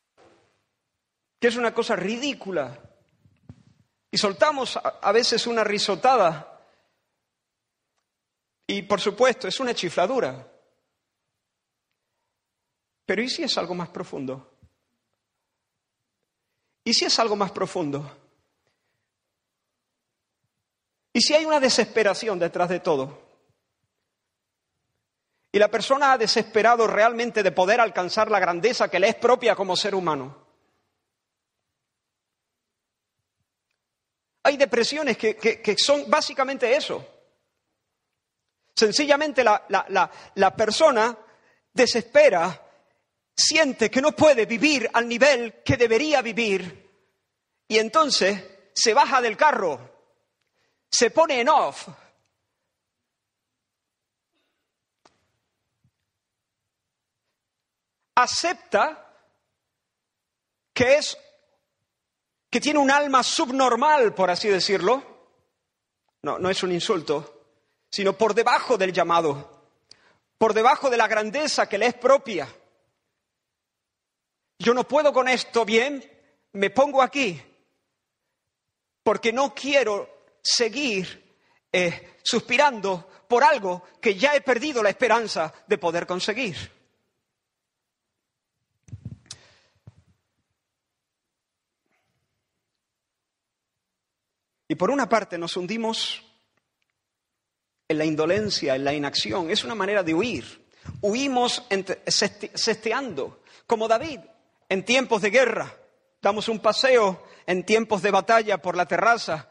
que 1.39 1.49
es 1.49 1.55
una 1.55 1.71
cosa 1.71 1.95
ridícula. 1.95 2.81
Y 4.09 4.17
soltamos 4.17 4.75
a 4.75 5.11
veces 5.11 5.45
una 5.45 5.63
risotada. 5.63 6.65
Y 8.65 8.81
por 8.81 8.99
supuesto, 8.99 9.47
es 9.47 9.59
una 9.59 9.75
chifladura. 9.75 10.48
Pero 13.09 13.23
¿y 13.23 13.27
si 13.27 13.41
es 13.41 13.57
algo 13.57 13.73
más 13.73 13.89
profundo? 13.89 14.53
¿Y 16.83 16.93
si 16.93 17.05
es 17.05 17.17
algo 17.17 17.35
más 17.35 17.49
profundo? 17.49 18.07
¿Y 21.11 21.19
si 21.19 21.33
hay 21.33 21.43
una 21.43 21.59
desesperación 21.59 22.37
detrás 22.37 22.69
de 22.69 22.81
todo? 22.81 23.19
Y 25.51 25.57
la 25.57 25.71
persona 25.71 26.11
ha 26.11 26.19
desesperado 26.19 26.85
realmente 26.85 27.41
de 27.41 27.51
poder 27.51 27.81
alcanzar 27.81 28.29
la 28.29 28.39
grandeza 28.39 28.91
que 28.91 28.99
le 28.99 29.09
es 29.09 29.15
propia 29.15 29.55
como 29.55 29.75
ser 29.75 29.95
humano. 29.95 30.45
Hay 34.43 34.55
depresiones 34.55 35.17
que, 35.17 35.75
son 35.79 36.07
básicamente 36.07 36.75
eso. 36.75 37.03
Sencillamente 38.75 39.43
la, 39.43 39.65
la 40.35 40.55
persona 40.55 41.17
desespera 41.73 42.67
siente 43.39 43.89
que 43.89 44.01
no 44.01 44.11
puede 44.11 44.45
vivir 44.45 44.89
al 44.93 45.07
nivel 45.07 45.63
que 45.63 45.77
debería 45.77 46.21
vivir 46.21 46.89
y 47.67 47.77
entonces 47.77 48.43
se 48.73 48.93
baja 48.93 49.21
del 49.21 49.37
carro, 49.37 49.79
se 50.91 51.11
pone 51.11 51.39
en 51.39 51.49
off. 51.49 51.87
Acepta 58.15 59.15
que 60.73 60.95
es 60.95 61.17
que 62.49 62.59
tiene 62.59 62.79
un 62.79 62.91
alma 62.91 63.23
subnormal, 63.23 64.13
por 64.13 64.29
así 64.29 64.49
decirlo. 64.49 65.03
No, 66.23 66.37
no 66.37 66.49
es 66.49 66.63
un 66.63 66.71
insulto, 66.73 67.45
sino 67.89 68.13
por 68.13 68.33
debajo 68.33 68.77
del 68.77 68.91
llamado, 68.91 69.69
por 70.37 70.53
debajo 70.53 70.89
de 70.89 70.97
la 70.97 71.07
grandeza 71.07 71.69
que 71.69 71.77
le 71.77 71.85
es 71.85 71.93
propia. 71.93 72.53
Yo 74.61 74.73
no 74.73 74.85
puedo 74.85 75.13
con 75.13 75.29
esto 75.29 75.63
bien, 75.63 76.03
me 76.51 76.69
pongo 76.69 77.01
aquí, 77.01 77.41
porque 79.01 79.31
no 79.31 79.55
quiero 79.55 80.25
seguir 80.43 81.33
eh, 81.71 82.17
suspirando 82.21 83.09
por 83.29 83.41
algo 83.41 83.83
que 84.01 84.15
ya 84.15 84.35
he 84.35 84.41
perdido 84.41 84.83
la 84.83 84.89
esperanza 84.89 85.53
de 85.65 85.77
poder 85.77 86.05
conseguir. 86.05 86.57
Y 94.67 94.75
por 94.75 94.91
una 94.91 95.07
parte 95.07 95.37
nos 95.37 95.55
hundimos 95.55 96.21
en 97.87 97.97
la 97.97 98.05
indolencia, 98.05 98.75
en 98.75 98.83
la 98.83 98.93
inacción. 98.93 99.49
Es 99.49 99.63
una 99.63 99.73
manera 99.73 100.03
de 100.03 100.13
huir. 100.13 100.67
Huimos 101.01 101.63
sesteando, 102.53 103.41
como 103.65 103.87
David 103.87 104.19
en 104.69 104.85
tiempos 104.85 105.21
de 105.21 105.31
guerra. 105.31 105.75
Damos 106.21 106.47
un 106.47 106.59
paseo 106.59 107.23
en 107.45 107.65
tiempos 107.65 108.01
de 108.01 108.11
batalla 108.11 108.61
por 108.61 108.77
la 108.77 108.85
terraza 108.85 109.49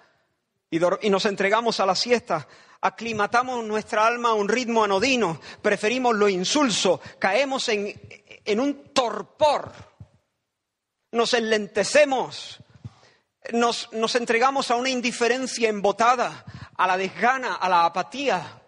y, 0.70 0.78
nos 0.78 1.24
entregamos 1.26 1.80
a 1.80 1.86
la 1.86 1.94
siesta. 1.94 2.46
Aclimatamos 2.80 3.64
nuestra 3.64 4.06
alma 4.06 4.30
a 4.30 4.34
un 4.34 4.48
ritmo 4.48 4.84
anodino, 4.84 5.40
preferimos 5.60 6.14
lo 6.14 6.28
insulso, 6.28 7.00
caemos 7.18 7.68
en, 7.68 8.60
un 8.60 8.92
torpor, 8.94 9.72
nos 11.10 11.34
enlentecemos, 11.34 12.62
nos, 13.52 13.92
nos 13.92 14.14
entregamos 14.14 14.70
a 14.70 14.76
una 14.76 14.90
indiferencia 14.90 15.68
embotada, 15.68 16.44
a 16.76 16.86
la 16.86 16.96
desgana, 16.96 17.56
a 17.56 17.68
la 17.68 17.84
apatía. 17.86 18.62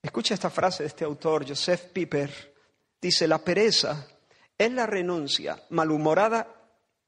Escucha 0.00 0.32
esta 0.32 0.48
frase 0.48 0.84
de 0.84 0.88
este 0.88 1.04
autor, 1.04 1.46
Joseph 1.46 1.92
Piper. 1.92 2.54
Dice, 2.98 3.28
la 3.28 3.38
pereza 3.38 4.06
es 4.58 4.72
la 4.72 4.86
renuncia 4.86 5.62
malhumorada 5.70 6.46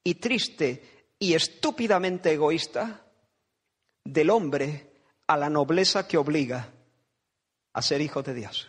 y 0.03 0.15
triste 0.15 1.13
y 1.19 1.33
estúpidamente 1.33 2.31
egoísta 2.31 3.05
del 4.03 4.29
hombre 4.29 4.93
a 5.27 5.37
la 5.37 5.49
nobleza 5.49 6.07
que 6.07 6.17
obliga 6.17 6.71
a 7.73 7.81
ser 7.81 8.01
hijo 8.01 8.23
de 8.23 8.33
Dios. 8.33 8.67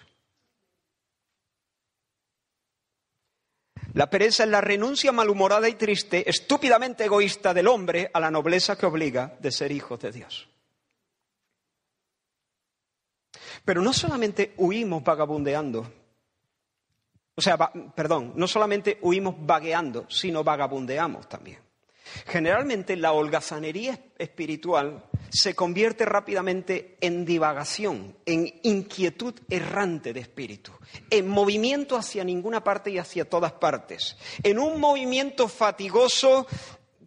La 3.94 4.08
pereza 4.08 4.44
es 4.44 4.50
la 4.50 4.60
renuncia 4.60 5.10
malhumorada 5.10 5.68
y 5.68 5.74
triste, 5.74 6.28
estúpidamente 6.28 7.04
egoísta 7.04 7.52
del 7.52 7.66
hombre 7.66 8.10
a 8.14 8.20
la 8.20 8.30
nobleza 8.30 8.78
que 8.78 8.86
obliga 8.86 9.36
de 9.40 9.50
ser 9.50 9.72
hijo 9.72 9.96
de 9.96 10.12
Dios. 10.12 10.48
Pero 13.64 13.82
no 13.82 13.92
solamente 13.92 14.54
huimos 14.58 15.02
vagabundeando, 15.02 15.92
o 17.40 17.42
sea, 17.42 17.56
perdón, 17.94 18.34
no 18.36 18.46
solamente 18.46 18.98
huimos 19.00 19.34
vagueando, 19.38 20.04
sino 20.10 20.44
vagabundeamos 20.44 21.26
también. 21.26 21.58
Generalmente 22.26 22.96
la 22.96 23.12
holgazanería 23.12 23.98
espiritual 24.18 25.06
se 25.30 25.54
convierte 25.54 26.04
rápidamente 26.04 26.98
en 27.00 27.24
divagación, 27.24 28.14
en 28.26 28.60
inquietud 28.62 29.32
errante 29.48 30.12
de 30.12 30.20
espíritu, 30.20 30.70
en 31.08 31.28
movimiento 31.28 31.96
hacia 31.96 32.24
ninguna 32.24 32.62
parte 32.62 32.90
y 32.90 32.98
hacia 32.98 33.24
todas 33.24 33.52
partes, 33.52 34.18
en 34.42 34.58
un 34.58 34.78
movimiento 34.78 35.48
fatigoso 35.48 36.46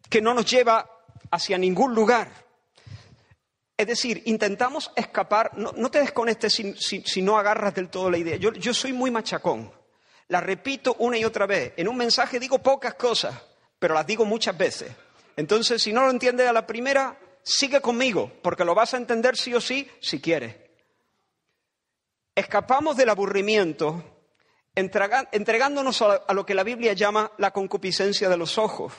que 0.09 0.19
no 0.19 0.33
nos 0.33 0.49
lleva 0.49 0.89
hacia 1.29 1.59
ningún 1.59 1.93
lugar. 1.93 2.31
Es 3.77 3.85
decir, 3.85 4.23
intentamos 4.25 4.91
escapar, 4.95 5.51
no, 5.55 5.91
te 5.91 5.99
desconectes 5.99 6.53
si, 6.53 7.21
no 7.21 7.37
agarras 7.37 7.75
del 7.75 7.89
todo 7.89 8.09
la 8.09 8.17
idea. 8.17 8.37
yo 8.37 8.73
soy 8.73 8.93
muy 8.93 9.11
machacón, 9.11 9.82
la 10.27 10.41
repito 10.41 10.95
una 10.99 11.17
y 11.17 11.25
otra 11.25 11.45
vez. 11.45 11.73
En 11.77 11.87
un 11.87 11.97
mensaje 11.97 12.39
digo 12.39 12.59
pocas 12.59 12.95
cosas 12.95 13.33
pero 13.83 13.95
las 13.95 14.07
digo 14.07 14.23
muchas 14.23 14.57
veces. 14.57 14.93
Entonces, 15.35 15.83
si 15.83 15.91
no 15.91 16.05
lo 16.05 16.09
entiendes 16.09 16.47
a 16.47 16.53
la 16.53 16.65
primera, 16.65 17.19
sigue 17.43 17.81
conmigo, 17.81 18.31
porque 18.41 18.63
lo 18.63 18.73
vas 18.73 18.93
a 18.93 18.97
entender 18.97 19.35
sí 19.35 19.53
o 19.53 19.59
sí 19.59 19.91
si 19.99 20.21
quieres. 20.21 20.55
Escapamos 22.33 22.95
del 22.95 23.09
aburrimiento 23.09 24.01
entregándonos 24.73 26.01
a 26.01 26.33
lo 26.33 26.45
que 26.45 26.53
la 26.53 26.63
Biblia 26.63 26.93
llama 26.93 27.29
la 27.39 27.51
concupiscencia 27.51 28.29
de 28.29 28.37
los 28.37 28.57
ojos. 28.57 28.93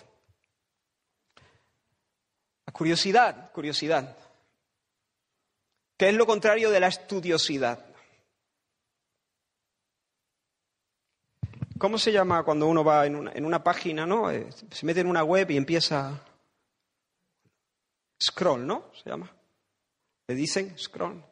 La 2.66 2.72
curiosidad, 2.74 3.52
curiosidad, 3.52 4.18
que 5.96 6.10
es 6.10 6.14
lo 6.14 6.26
contrario 6.26 6.70
de 6.70 6.80
la 6.80 6.88
estudiosidad. 6.88 7.86
¿Cómo 11.78 11.98
se 11.98 12.12
llama 12.12 12.44
cuando 12.44 12.66
uno 12.66 12.84
va 12.84 13.04
en 13.06 13.44
una, 13.44 13.64
página, 13.64 14.06
¿no? 14.06 14.30
Eh, 14.30 14.48
se 14.70 14.86
mete 14.86 15.00
en 15.00 15.08
una 15.08 15.24
web 15.24 15.50
y 15.50 15.56
empieza. 15.56 16.20
Scroll, 18.22 18.66
¿no? 18.66 18.90
Se 19.02 19.10
llama. 19.10 19.30
Le 20.28 20.34
dicen 20.34 20.78
scroll. 20.78 21.22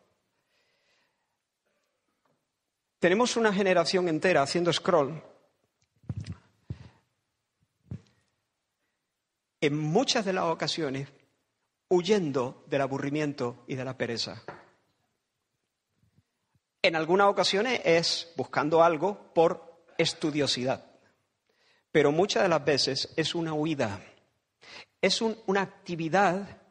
Tenemos 2.98 3.36
una 3.36 3.52
generación 3.52 4.08
entera 4.08 4.42
haciendo 4.42 4.72
scroll. 4.72 5.22
En 9.60 9.78
muchas 9.78 10.24
de 10.24 10.32
las 10.32 10.44
ocasiones 10.44 11.08
huyendo 11.88 12.64
del 12.66 12.80
aburrimiento 12.80 13.64
y 13.68 13.76
de 13.76 13.84
la 13.84 13.96
pereza. 13.96 14.42
En 16.82 16.96
algunas 16.96 17.28
ocasiones 17.28 17.80
es 17.84 18.32
buscando 18.36 18.82
algo 18.82 19.32
por 19.32 19.71
estudiosidad, 19.98 20.84
pero 21.90 22.12
muchas 22.12 22.42
de 22.42 22.48
las 22.48 22.64
veces 22.64 23.12
es 23.16 23.34
una 23.34 23.52
huida, 23.52 24.00
es 25.00 25.20
una 25.20 25.62
actividad 25.62 26.62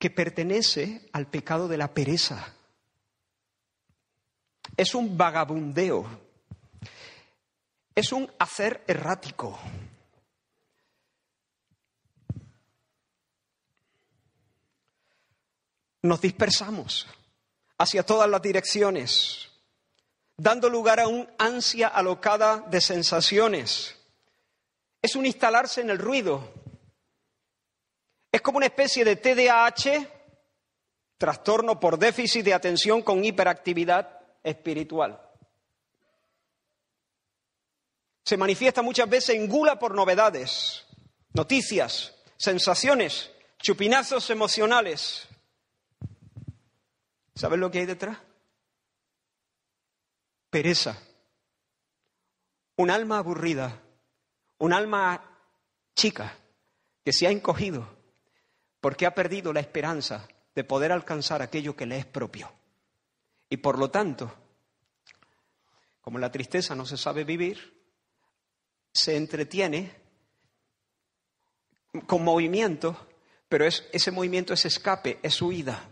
que 0.00 0.10
pertenece 0.10 1.10
al 1.12 1.26
pecado 1.28 1.68
de 1.68 1.76
la 1.76 1.92
pereza. 1.92 2.54
Es 4.74 4.94
un 4.94 5.16
vagabundeo, 5.16 6.06
es 7.94 8.10
un 8.10 8.32
hacer 8.38 8.82
errático. 8.86 9.58
Nos 16.00 16.20
dispersamos 16.22 17.06
hacia 17.76 18.02
todas 18.02 18.28
las 18.28 18.40
direcciones 18.40 19.49
dando 20.40 20.70
lugar 20.70 21.00
a 21.00 21.06
un 21.06 21.28
ansia 21.38 21.88
alocada 21.88 22.64
de 22.70 22.80
sensaciones. 22.80 23.94
Es 25.02 25.14
un 25.14 25.26
instalarse 25.26 25.82
en 25.82 25.90
el 25.90 25.98
ruido. 25.98 26.54
Es 28.32 28.40
como 28.40 28.56
una 28.56 28.66
especie 28.66 29.04
de 29.04 29.16
TDAH, 29.16 30.08
trastorno 31.18 31.78
por 31.78 31.98
déficit 31.98 32.42
de 32.42 32.54
atención 32.54 33.02
con 33.02 33.22
hiperactividad 33.22 34.18
espiritual. 34.42 35.20
Se 38.24 38.38
manifiesta 38.38 38.80
muchas 38.80 39.10
veces 39.10 39.36
en 39.36 39.46
gula 39.46 39.78
por 39.78 39.94
novedades, 39.94 40.86
noticias, 41.34 42.14
sensaciones, 42.38 43.30
chupinazos 43.58 44.30
emocionales. 44.30 45.28
¿Sabes 47.34 47.58
lo 47.58 47.70
que 47.70 47.80
hay 47.80 47.86
detrás? 47.86 48.16
Pereza, 50.50 50.98
un 52.76 52.90
alma 52.90 53.18
aburrida, 53.18 53.80
un 54.58 54.72
alma 54.72 55.38
chica 55.94 56.36
que 57.04 57.12
se 57.12 57.26
ha 57.26 57.30
encogido 57.30 58.00
porque 58.80 59.06
ha 59.06 59.14
perdido 59.14 59.52
la 59.52 59.60
esperanza 59.60 60.26
de 60.54 60.64
poder 60.64 60.92
alcanzar 60.92 61.42
aquello 61.42 61.76
que 61.76 61.86
le 61.86 61.98
es 61.98 62.06
propio. 62.06 62.52
Y 63.48 63.58
por 63.58 63.78
lo 63.78 63.90
tanto, 63.90 64.32
como 66.00 66.18
la 66.18 66.32
tristeza 66.32 66.74
no 66.74 66.86
se 66.86 66.96
sabe 66.96 67.24
vivir, 67.24 67.78
se 68.92 69.16
entretiene 69.16 69.94
con 72.06 72.24
movimiento, 72.24 73.08
pero 73.48 73.66
ese 73.66 74.10
movimiento 74.10 74.54
es 74.54 74.64
escape, 74.64 75.18
es 75.22 75.40
huida. 75.42 75.89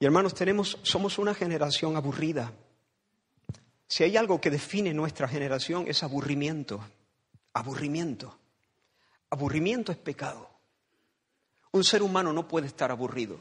Y 0.00 0.06
hermanos, 0.06 0.34
tenemos, 0.34 0.78
somos 0.82 1.18
una 1.18 1.34
generación 1.34 1.94
aburrida. 1.94 2.52
Si 3.86 4.02
hay 4.02 4.16
algo 4.16 4.40
que 4.40 4.50
define 4.50 4.94
nuestra 4.94 5.28
generación 5.28 5.84
es 5.86 6.02
aburrimiento. 6.02 6.80
Aburrimiento. 7.52 8.38
Aburrimiento 9.28 9.92
es 9.92 9.98
pecado. 9.98 10.48
Un 11.72 11.84
ser 11.84 12.02
humano 12.02 12.32
no 12.32 12.48
puede 12.48 12.66
estar 12.66 12.90
aburrido. 12.90 13.38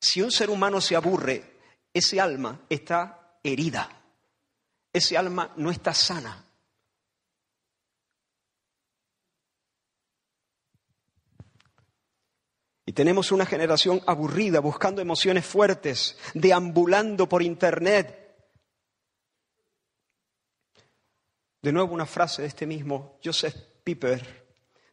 Si 0.00 0.20
un 0.20 0.32
ser 0.32 0.50
humano 0.50 0.80
se 0.80 0.96
aburre, 0.96 1.58
ese 1.92 2.20
alma 2.20 2.62
está 2.68 3.38
herida. 3.44 3.88
Ese 4.92 5.16
alma 5.16 5.52
no 5.56 5.70
está 5.70 5.94
sana. 5.94 6.44
Y 12.83 12.83
tenemos 12.94 13.32
una 13.32 13.44
generación 13.44 14.00
aburrida, 14.06 14.60
buscando 14.60 15.02
emociones 15.02 15.44
fuertes, 15.44 16.16
deambulando 16.32 17.28
por 17.28 17.42
Internet. 17.42 18.36
De 21.60 21.72
nuevo 21.72 21.92
una 21.92 22.06
frase 22.06 22.42
de 22.42 22.48
este 22.48 22.66
mismo 22.66 23.18
Joseph 23.22 23.56
Piper. 23.82 24.44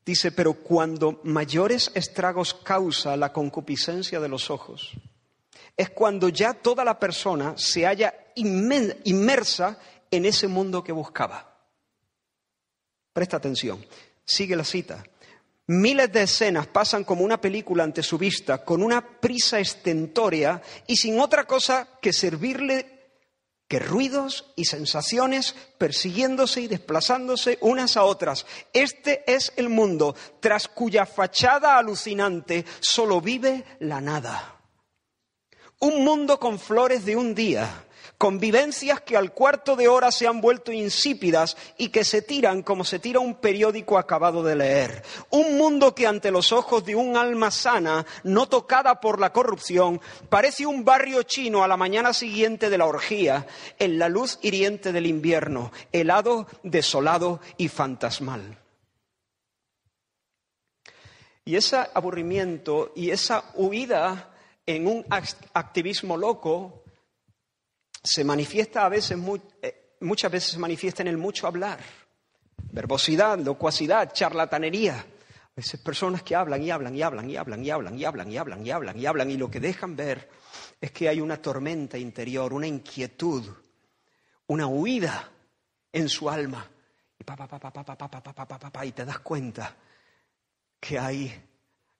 Dice, 0.04 0.32
pero 0.32 0.54
cuando 0.54 1.22
mayores 1.24 1.92
estragos 1.94 2.54
causa 2.56 3.16
la 3.16 3.32
concupiscencia 3.32 4.20
de 4.20 4.30
los 4.30 4.50
ojos, 4.50 4.92
es 5.78 5.92
cuando 5.92 6.30
ya 6.30 6.54
toda 6.54 6.84
la 6.84 7.00
persona 7.00 7.54
se 7.56 7.86
haya 7.86 8.14
inmersa 8.36 9.80
en 10.10 10.26
ese 10.26 10.48
mundo 10.48 10.84
que 10.84 10.92
buscaba. 10.92 11.56
Presta 13.14 13.38
atención, 13.38 13.86
sigue 14.26 14.56
la 14.56 14.64
cita. 14.64 15.04
Miles 15.72 16.12
de 16.12 16.24
escenas 16.24 16.68
pasan 16.68 17.06
como 17.06 17.24
una 17.24 17.40
película 17.40 17.86
ante 17.86 18.04
su 18.04 18.18
vista, 18.18 18.66
con 18.66 18.84
una 18.84 19.22
prisa 19.22 19.58
estentórea 19.58 20.62
y 20.86 20.98
sin 20.98 21.18
otra 21.18 21.46
cosa 21.46 21.88
que 22.02 22.12
servirle 22.12 23.14
que 23.70 23.80
ruidos 23.80 24.52
y 24.58 24.66
sensaciones 24.66 25.56
persiguiéndose 25.78 26.60
y 26.60 26.68
desplazándose 26.68 27.58
unas 27.62 27.96
a 27.96 28.04
otras. 28.04 28.46
Este 28.74 29.24
es 29.34 29.54
el 29.56 29.70
mundo 29.70 30.14
tras 30.42 30.68
cuya 30.68 31.06
fachada 31.06 31.78
alucinante 31.78 32.66
solo 32.82 33.22
vive 33.22 33.64
la 33.80 34.02
nada. 34.02 34.60
Un 35.80 36.04
mundo 36.04 36.38
con 36.38 36.60
flores 36.60 37.06
de 37.06 37.16
un 37.16 37.34
día, 37.34 37.86
convivencias 38.22 39.02
que 39.02 39.18
al 39.18 39.34
cuarto 39.34 39.76
de 39.76 39.88
hora 39.88 40.12
se 40.12 40.28
han 40.28 40.42
vuelto 40.42 40.72
insípidas 40.72 41.58
y 41.76 41.90
que 41.90 42.04
se 42.04 42.22
tiran 42.22 42.62
como 42.62 42.84
se 42.84 43.00
tira 43.00 43.20
un 43.20 43.34
periódico 43.34 43.98
acabado 43.98 44.44
de 44.44 44.56
leer. 44.56 45.02
Un 45.32 45.58
mundo 45.58 45.96
que 45.96 46.06
ante 46.06 46.30
los 46.30 46.52
ojos 46.52 46.86
de 46.86 46.94
un 46.94 47.18
alma 47.18 47.50
sana, 47.50 48.06
no 48.24 48.48
tocada 48.48 49.02
por 49.02 49.20
la 49.20 49.34
corrupción, 49.34 50.00
parece 50.30 50.68
un 50.68 50.86
barrio 50.86 51.24
chino 51.24 51.64
a 51.64 51.68
la 51.68 51.78
mañana 51.78 52.14
siguiente 52.14 52.70
de 52.70 52.78
la 52.78 52.86
orgía, 52.86 53.48
en 53.80 53.98
la 53.98 54.08
luz 54.08 54.38
hiriente 54.44 54.92
del 54.92 55.08
invierno, 55.08 55.72
helado, 55.92 56.46
desolado 56.62 57.42
y 57.58 57.70
fantasmal. 57.70 58.56
Y 61.44 61.56
ese 61.56 61.78
aburrimiento 61.96 62.92
y 62.96 63.10
esa 63.10 63.46
huida 63.56 64.30
en 64.68 64.86
un 64.86 65.04
activismo 65.10 66.18
loco 66.18 66.81
se 68.04 68.24
manifiesta 68.24 68.86
a 68.86 68.90
veces, 68.90 69.18
eh, 69.62 69.96
muchas 70.02 70.32
veces 70.32 70.52
se 70.52 70.60
manifiesta 70.60 71.04
en 71.04 71.08
el 71.08 71.18
mucho 71.18 71.48
hablar, 71.48 71.80
verbosidad, 72.72 73.40
locuacidad, 73.40 74.12
charlatanería. 74.14 74.98
A 75.00 75.54
veces 75.56 75.80
personas 75.82 76.24
que 76.24 76.36
hablan 76.36 76.64
y 76.64 76.72
hablan 76.72 76.96
y 76.96 77.02
hablan 77.02 77.30
y 77.30 77.38
hablan 77.38 77.64
y 77.64 77.70
hablan 77.70 77.98
y 77.98 78.06
hablan 78.06 78.32
y 78.32 78.38
hablan 78.38 78.66
y 78.66 78.72
hablan 78.72 79.00
y 79.00 79.06
hablan 79.06 79.32
y 79.32 79.38
lo 79.38 79.52
que 79.52 79.60
dejan 79.60 79.96
ver 79.96 80.30
es 80.80 80.92
que 80.92 81.10
hay 81.10 81.22
una 81.22 81.42
tormenta 81.42 81.98
interior, 81.98 82.54
una 82.54 82.68
inquietud, 82.68 83.44
una 84.48 84.68
huida 84.68 85.30
en 85.92 86.10
su 86.10 86.30
alma. 86.30 86.68
Y, 87.20 87.24
pa, 87.24 87.36
pa, 87.36 87.48
pa, 87.48 88.86
y 88.86 88.92
te 88.94 89.06
das 89.06 89.20
cuenta 89.20 89.76
que 90.80 90.98
hay, 90.98 91.32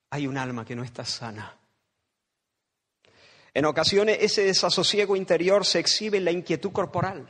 hay 0.10 0.26
un 0.26 0.38
alma 0.38 0.66
que 0.66 0.76
no 0.76 0.84
está 0.84 1.06
sana. 1.06 1.61
En 3.54 3.66
ocasiones 3.66 4.18
ese 4.22 4.46
desasosiego 4.46 5.16
interior 5.16 5.66
se 5.66 5.80
exhibe 5.80 6.18
en 6.18 6.26
la 6.26 6.32
inquietud 6.32 6.72
corporal. 6.72 7.30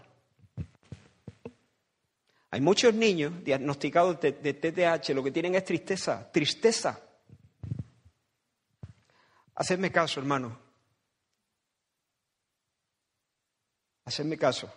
Hay 2.51 2.61
muchos 2.61 2.93
niños 2.93 3.43
diagnosticados 3.43 4.19
de, 4.19 4.33
TDAH, 4.33 5.13
lo 5.13 5.23
que 5.23 5.31
tienen 5.31 5.55
es 5.55 5.63
tristeza, 5.63 6.29
tristeza. 6.31 6.99
Hacedme 9.55 9.91
caso, 9.91 10.19
hermano. 10.19 10.59
Hacedme 14.05 14.37
caso. 14.37 14.71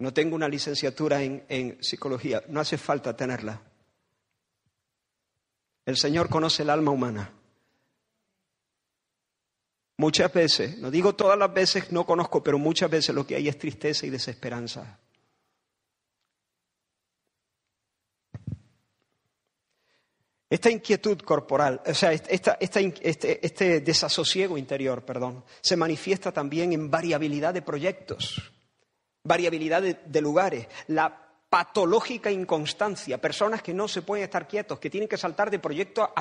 No 0.00 0.12
tengo 0.12 0.36
una 0.36 0.48
licenciatura 0.48 1.22
en 1.22 1.82
psicología, 1.82 2.42
no 2.48 2.60
hace 2.60 2.76
falta 2.76 3.16
tenerla. 3.16 3.62
El 5.86 5.96
Señor 5.96 6.28
conoce 6.28 6.62
el 6.62 6.70
alma 6.70 6.90
humana. 6.90 7.37
Muchas 10.00 10.32
veces, 10.32 10.78
no 10.78 10.92
digo 10.92 11.16
todas 11.16 11.36
las 11.36 11.52
veces, 11.52 11.90
no 11.90 12.06
conozco, 12.06 12.40
pero 12.40 12.56
muchas 12.56 12.88
veces 12.88 13.12
lo 13.12 13.26
que 13.26 13.34
hay 13.34 13.48
es 13.48 13.58
tristeza 13.58 14.06
y 14.06 14.10
desesperanza. 14.10 15.00
Esta 20.48 20.70
inquietud 20.70 21.18
corporal, 21.22 21.82
o 21.84 21.92
sea, 21.94 22.12
esta, 22.12 22.56
este, 22.60 23.44
este, 23.44 23.80
desasosiego 23.80 24.56
interior, 24.56 25.04
perdón, 25.04 25.44
se 25.60 25.76
manifiesta 25.76 26.30
también 26.30 26.72
en 26.72 26.90
variabilidad 26.90 27.52
de 27.52 27.62
proyectos, 27.62 28.52
variabilidad 29.24 29.82
de, 29.82 29.98
de 30.06 30.20
lugares. 30.20 30.68
La 30.86 31.27
patológica 31.48 32.30
inconstancia, 32.30 33.18
personas 33.18 33.62
que 33.62 33.72
no 33.72 33.88
se 33.88 34.02
pueden 34.02 34.24
estar 34.24 34.46
quietos, 34.46 34.78
que 34.78 34.90
tienen 34.90 35.08
que 35.08 35.16
saltar 35.16 35.50
de 35.50 35.58
proyecto 35.58 36.12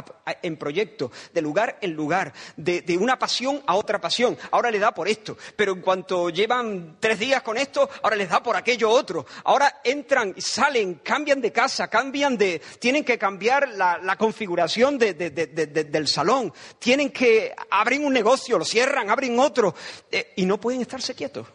en 0.42 0.58
proyecto, 0.58 1.12
de 1.34 1.42
lugar 1.42 1.78
en 1.82 1.94
lugar, 1.94 2.34
de, 2.56 2.98
una 2.98 3.20
pasión 3.20 3.62
a 3.68 3.76
otra 3.76 4.00
pasión. 4.00 4.38
Ahora 4.52 4.72
le 4.72 4.80
da 4.80 4.94
por 4.94 5.08
esto, 5.08 5.38
pero 5.56 5.74
en 5.74 5.82
cuanto 5.82 6.30
llevan 6.30 6.98
tres 7.00 7.20
días 7.20 7.42
con 7.42 7.58
esto, 7.58 7.90
ahora 8.02 8.16
les 8.16 8.30
da 8.30 8.42
por 8.42 8.56
aquello 8.56 8.90
otro. 8.90 9.26
Ahora 9.44 9.82
entran, 9.84 10.34
salen, 10.38 10.96
cambian 10.96 11.42
de 11.42 11.52
casa, 11.52 11.90
cambian 11.90 12.38
de, 12.38 12.62
tienen 12.80 13.04
que 13.04 13.18
cambiar 13.18 13.70
la, 13.70 14.16
configuración 14.18 14.98
del 14.98 16.08
salón, 16.08 16.54
tienen 16.80 17.12
que 17.12 17.54
abrir 17.70 18.00
un 18.00 18.13
negocio, 18.13 18.58
lo 18.58 18.66
cierran, 18.66 19.10
abren 19.10 19.38
otro, 19.40 19.76
eh, 20.12 20.34
y 20.38 20.46
no 20.46 20.60
pueden 20.60 20.82
estarse 20.82 21.13
quietos. 21.13 21.48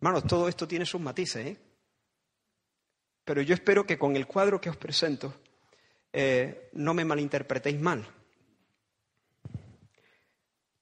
Hermanos, 0.00 0.24
todo 0.26 0.48
esto 0.48 0.66
tiene 0.66 0.86
sus 0.86 1.00
matices, 1.00 1.46
¿eh? 1.46 1.56
Pero 3.22 3.42
yo 3.42 3.52
espero 3.52 3.86
que 3.86 3.98
con 3.98 4.16
el 4.16 4.26
cuadro 4.26 4.58
que 4.58 4.70
os 4.70 4.76
presento 4.78 5.34
eh, 6.10 6.70
no 6.72 6.94
me 6.94 7.04
malinterpretéis 7.04 7.78
mal. 7.78 8.06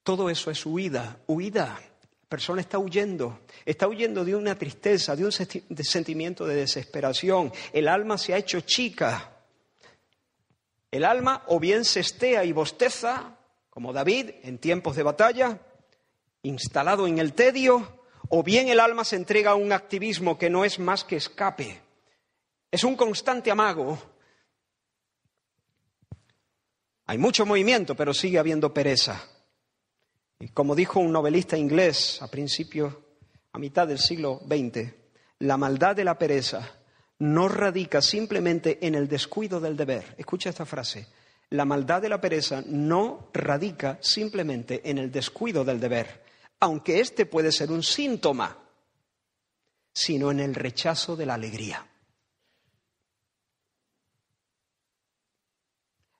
Todo 0.03 0.29
eso 0.29 0.49
es 0.49 0.65
huida, 0.65 1.19
huida. 1.27 1.81
La 2.21 2.29
persona 2.29 2.61
está 2.61 2.79
huyendo, 2.79 3.41
está 3.65 3.89
huyendo 3.89 4.23
de 4.23 4.35
una 4.35 4.57
tristeza, 4.57 5.17
de 5.17 5.25
un 5.25 5.31
sentimiento 5.31 6.47
de 6.47 6.55
desesperación. 6.55 7.51
El 7.73 7.89
alma 7.89 8.17
se 8.17 8.33
ha 8.33 8.37
hecho 8.37 8.61
chica. 8.61 9.35
El 10.91 11.03
alma 11.03 11.43
o 11.47 11.59
bien 11.59 11.83
se 11.83 11.99
estea 11.99 12.45
y 12.45 12.53
bosteza, 12.53 13.37
como 13.69 13.91
David 13.91 14.29
en 14.43 14.59
tiempos 14.59 14.95
de 14.95 15.03
batalla, 15.03 15.59
instalado 16.41 17.05
en 17.05 17.19
el 17.19 17.33
tedio, 17.33 17.98
o 18.29 18.43
bien 18.43 18.69
el 18.69 18.79
alma 18.79 19.03
se 19.03 19.15
entrega 19.15 19.51
a 19.51 19.55
un 19.55 19.71
activismo 19.71 20.37
que 20.37 20.49
no 20.49 20.63
es 20.63 20.79
más 20.79 21.03
que 21.03 21.17
escape. 21.17 21.81
Es 22.71 22.83
un 22.83 22.95
constante 22.95 23.49
amago. 23.51 23.97
Hay 27.07 27.17
mucho 27.17 27.45
movimiento, 27.45 27.95
pero 27.95 28.13
sigue 28.13 28.37
habiendo 28.37 28.73
pereza. 28.73 29.19
Y 30.39 30.49
como 30.49 30.75
dijo 30.75 30.99
un 30.99 31.11
novelista 31.11 31.57
inglés 31.57 32.21
a 32.21 32.29
principio, 32.29 33.03
a 33.51 33.59
mitad 33.59 33.87
del 33.87 33.97
siglo 33.97 34.41
XX, 34.47 34.93
la 35.39 35.57
maldad 35.57 35.95
de 35.95 36.03
la 36.03 36.17
pereza 36.17 36.79
no 37.17 37.49
radica 37.49 38.01
simplemente 38.01 38.85
en 38.85 38.93
el 38.93 39.07
descuido 39.07 39.59
del 39.59 39.75
deber. 39.75 40.15
Escucha 40.17 40.49
esta 40.49 40.65
frase. 40.65 41.07
La 41.49 41.65
maldad 41.65 42.01
de 42.01 42.09
la 42.09 42.21
pereza 42.21 42.63
no 42.67 43.29
radica 43.33 43.97
simplemente 44.01 44.81
en 44.87 44.99
el 44.99 45.11
descuido 45.11 45.65
del 45.65 45.79
deber, 45.79 46.23
aunque 46.59 46.99
este 46.99 47.25
puede 47.25 47.51
ser 47.51 47.71
un 47.71 47.83
síntoma, 47.83 48.57
sino 49.93 50.31
en 50.31 50.39
el 50.39 50.55
rechazo 50.55 51.15
de 51.15 51.25
la 51.25 51.35
alegría. 51.35 51.85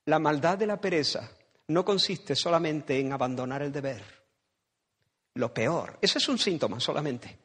La 0.06 0.18
maldad 0.18 0.58
de 0.58 0.66
la 0.66 0.80
pereza 0.80 1.30
no 1.68 1.84
consiste 1.84 2.34
solamente 2.34 2.98
en 2.98 3.12
abandonar 3.12 3.62
el 3.62 3.70
deber. 3.70 4.02
Lo 5.34 5.54
peor, 5.54 5.98
ese 6.00 6.18
es 6.18 6.28
un 6.28 6.38
síntoma 6.38 6.80
solamente. 6.80 7.38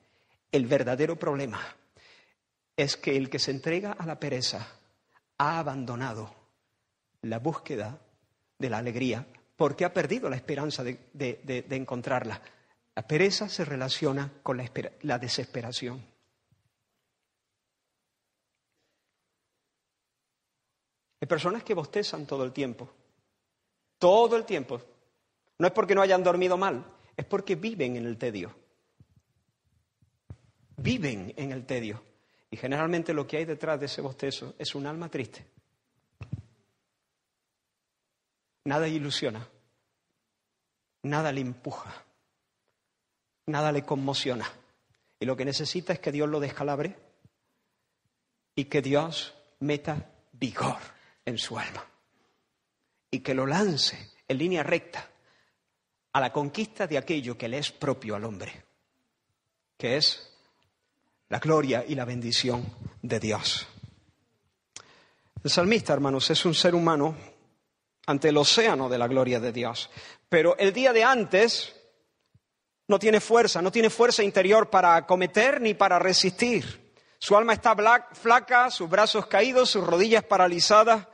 El 0.52 0.66
verdadero 0.66 1.18
problema 1.18 1.62
es 2.76 2.98
que 2.98 3.16
el 3.16 3.30
que 3.30 3.40
se 3.40 3.52
entrega 3.52 3.92
a 3.92 4.06
la 4.06 4.20
pereza 4.20 4.68
ha 5.38 5.60
abandonado 5.60 6.34
la 7.22 7.40
búsqueda 7.40 8.00
de 8.58 8.70
la 8.70 8.78
alegría 8.80 9.28
porque 9.56 9.86
ha 9.86 9.94
perdido 9.94 10.30
la 10.30 10.36
esperanza 10.36 10.84
de, 10.84 11.66
encontrarla. 11.70 12.42
La 12.96 13.06
pereza 13.06 13.50
se 13.50 13.66
relaciona 13.66 14.32
con 14.42 14.58
la 15.02 15.20
desesperación. 15.20 16.02
Hay 21.20 21.28
personas 21.28 21.64
que 21.64 21.74
bostezan 21.74 22.28
todo 22.28 22.44
el 22.44 22.54
tiempo, 22.54 22.90
todo 23.98 24.38
el 24.38 24.46
tiempo. 24.46 24.80
No 25.58 25.68
es 25.68 25.74
porque 25.74 25.96
no 25.96 26.02
hayan 26.02 26.24
dormido 26.24 26.56
mal, 26.56 26.86
es 27.18 27.26
porque 27.26 27.56
viven 27.56 27.96
en 27.96 28.06
el 28.06 28.18
tedio. 28.18 28.56
Viven 30.78 31.34
en 31.36 31.52
el 31.52 31.66
tedio. 31.66 32.02
Y 32.52 32.58
generalmente 32.58 33.14
lo 33.14 33.26
que 33.26 33.38
hay 33.38 33.46
detrás 33.46 33.80
de 33.80 33.88
ese 33.88 34.02
bostezo 34.02 34.54
es 34.60 34.76
un 34.76 34.86
alma 34.86 35.10
triste. 35.10 35.46
Nada 38.66 38.88
ilusiona, 38.88 39.48
nada 41.02 41.32
le 41.32 41.42
empuja, 41.42 42.05
nada 43.48 43.72
le 43.72 43.84
conmociona. 43.84 44.50
Y 45.20 45.26
lo 45.26 45.36
que 45.36 45.46
necesita 45.46 45.94
es 45.94 46.00
que 46.00 46.12
Dios 46.12 46.30
lo 46.30 46.40
descalabre 46.40 46.96
y 48.56 48.66
que 48.66 48.82
Dios 48.82 49.34
meta 49.60 50.12
vigor 50.34 50.78
en 51.26 51.38
su 51.38 51.58
alma 51.58 51.86
y 53.12 53.20
que 53.20 53.34
lo 53.34 53.46
lance 53.46 54.12
en 54.28 54.38
línea 54.38 54.64
recta 54.64 55.10
a 56.14 56.20
la 56.20 56.32
conquista 56.32 56.88
de 56.88 56.98
aquello 56.98 57.38
que 57.38 57.48
le 57.48 57.58
es 57.58 57.72
propio 57.72 58.16
al 58.16 58.24
hombre, 58.24 58.64
que 59.78 59.98
es 59.98 60.34
la 61.30 61.40
gloria 61.40 61.84
y 61.88 61.96
la 61.96 62.06
bendición 62.06 62.66
de 63.02 63.20
Dios. 63.20 63.68
El 65.44 65.52
salmista, 65.52 65.94
hermanos, 65.94 66.30
es 66.30 66.46
un 66.46 66.54
ser 66.54 66.74
humano 66.74 67.16
ante 68.08 68.30
el 68.30 68.38
océano 68.38 68.88
de 68.90 68.98
la 68.98 69.08
gloria 69.08 69.40
de 69.40 69.52
Dios, 69.52 69.90
pero 70.30 70.58
el 70.58 70.74
día 70.74 70.94
de 70.94 71.04
antes 71.04 71.75
no 72.88 73.00
tiene 73.00 73.20
fuerza, 73.20 73.62
no 73.62 73.72
tiene 73.72 73.90
fuerza 73.90 74.24
interior 74.24 74.70
para 74.70 74.96
acometer 74.96 75.60
ni 75.62 75.74
para 75.74 76.00
resistir. 76.00 76.94
Su 77.18 77.36
alma 77.36 77.54
está 77.54 77.76
flaca, 78.14 78.70
sus 78.70 78.90
brazos 78.90 79.26
caídos, 79.28 79.70
sus 79.70 79.86
rodillas 79.86 80.24
paralizadas, 80.24 81.08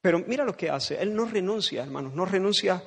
pero 0.00 0.18
mira 0.18 0.44
lo 0.44 0.56
que 0.56 0.70
hace. 0.70 1.00
Él 1.00 1.14
no 1.14 1.24
renuncia, 1.24 1.82
hermanos, 1.82 2.14
no 2.14 2.24
renuncia 2.24 2.82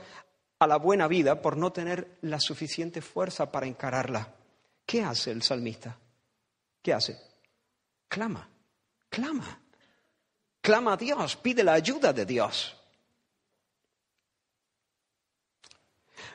a 0.60 0.68
la 0.68 0.78
buena 0.78 1.08
vida 1.08 1.42
por 1.42 1.56
no 1.56 1.72
tener 1.72 2.18
la 2.22 2.40
suficiente 2.40 3.02
fuerza 3.02 3.52
para 3.52 3.68
encararla. 3.68 4.34
¿Qué 4.86 5.04
hace 5.04 5.32
el 5.32 5.44
salmista? 5.44 5.98
¿Qué 6.82 6.94
hace? 6.94 7.20
Clama, 8.08 8.50
clama. 9.10 9.62
Clama 10.62 10.94
a 10.94 10.98
Dios, 10.98 11.38
pide 11.38 11.64
la 11.64 11.74
ayuda 11.74 12.12
de 12.12 12.26
Dios. 12.26 12.76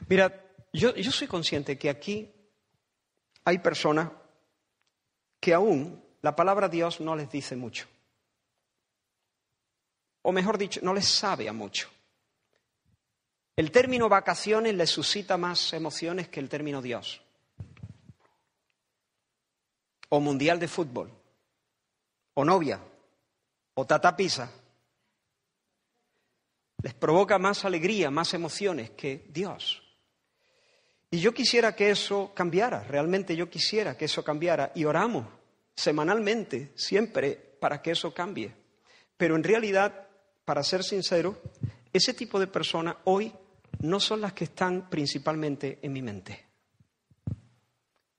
Mira, 0.09 0.42
yo, 0.73 1.13
soy 1.13 1.27
consciente 1.27 1.79
que 1.79 1.91
aquí 1.91 2.33
hay 3.45 3.59
personas 3.59 4.11
que 5.41 5.53
aún 5.55 6.03
la 6.23 6.35
palabra 6.35 6.69
Dios 6.69 7.01
no 7.01 7.17
les 7.17 7.31
dice 7.31 7.57
mucho 7.57 7.87
o 10.23 10.33
mejor 10.33 10.57
dicho, 10.57 10.81
no 10.83 10.95
les 10.95 11.07
sabe 11.07 11.49
a 11.49 11.53
mucho. 11.53 11.89
El 13.57 13.71
término 13.71 14.09
vacaciones 14.09 14.75
les 14.75 14.89
suscita 14.89 15.37
más 15.37 15.73
emociones 15.73 16.29
que 16.29 16.41
el 16.41 16.49
término 16.49 16.81
Dios. 16.81 17.21
O 20.09 20.21
mundial 20.21 20.59
de 20.59 20.69
fútbol, 20.69 21.13
o 22.35 22.45
novia, 22.45 22.81
o 23.75 23.87
tatapisa. 23.87 24.51
Les 26.83 26.95
provoca 26.95 27.39
más 27.39 27.65
alegría, 27.65 28.11
más 28.11 28.33
emociones 28.35 28.91
que 28.91 29.27
Dios. 29.29 29.83
Y 31.13 31.21
yo 31.21 31.35
quisiera 31.35 31.77
que 31.77 31.91
eso 31.91 32.33
cambiara, 32.35 32.85
realmente 32.85 33.37
yo 33.37 33.51
quisiera 33.51 33.99
que 33.99 34.07
eso 34.07 34.25
cambiara. 34.25 34.73
Y 34.75 34.87
oramos 34.87 35.27
semanalmente, 35.77 36.73
siempre, 36.75 37.37
para 37.61 37.83
que 37.83 37.91
eso 37.91 38.15
cambie. 38.15 38.55
Pero 39.19 39.37
en 39.37 39.45
realidad 39.45 40.09
para 40.47 40.63
ser 40.63 40.83
sincero, 40.83 41.37
ese 41.93 42.15
tipo 42.15 42.41
de 42.41 42.47
personas 42.47 42.97
hoy 43.05 43.31
no 43.81 44.01
son 44.01 44.23
las 44.23 44.33
que 44.33 44.45
están 44.45 44.89
principalmente 44.89 45.81
en 45.83 45.93
mi 45.93 46.01
mente. 46.01 46.47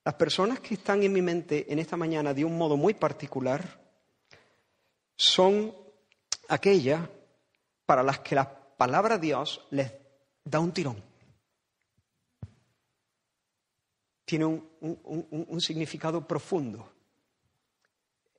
Las 0.04 0.14
personas 0.14 0.60
que 0.60 0.74
están 0.74 1.02
en 1.02 1.12
mi 1.12 1.20
mente 1.20 1.72
en 1.72 1.80
esta 1.80 1.96
mañana 1.96 2.32
de 2.32 2.44
un 2.44 2.56
modo 2.56 2.76
muy 2.76 2.94
particular 2.94 3.82
son 5.16 5.74
aquellas 6.48 7.08
para 7.86 8.04
las 8.04 8.20
que 8.20 8.36
la 8.36 8.48
palabra 8.76 9.18
de 9.18 9.26
Dios 9.26 9.66
les 9.70 9.92
da 10.44 10.60
un 10.60 10.70
tirón. 10.70 11.13
Tiene 14.24 14.44
un, 14.46 15.60
significado 15.60 16.26
profundo. 16.26 16.92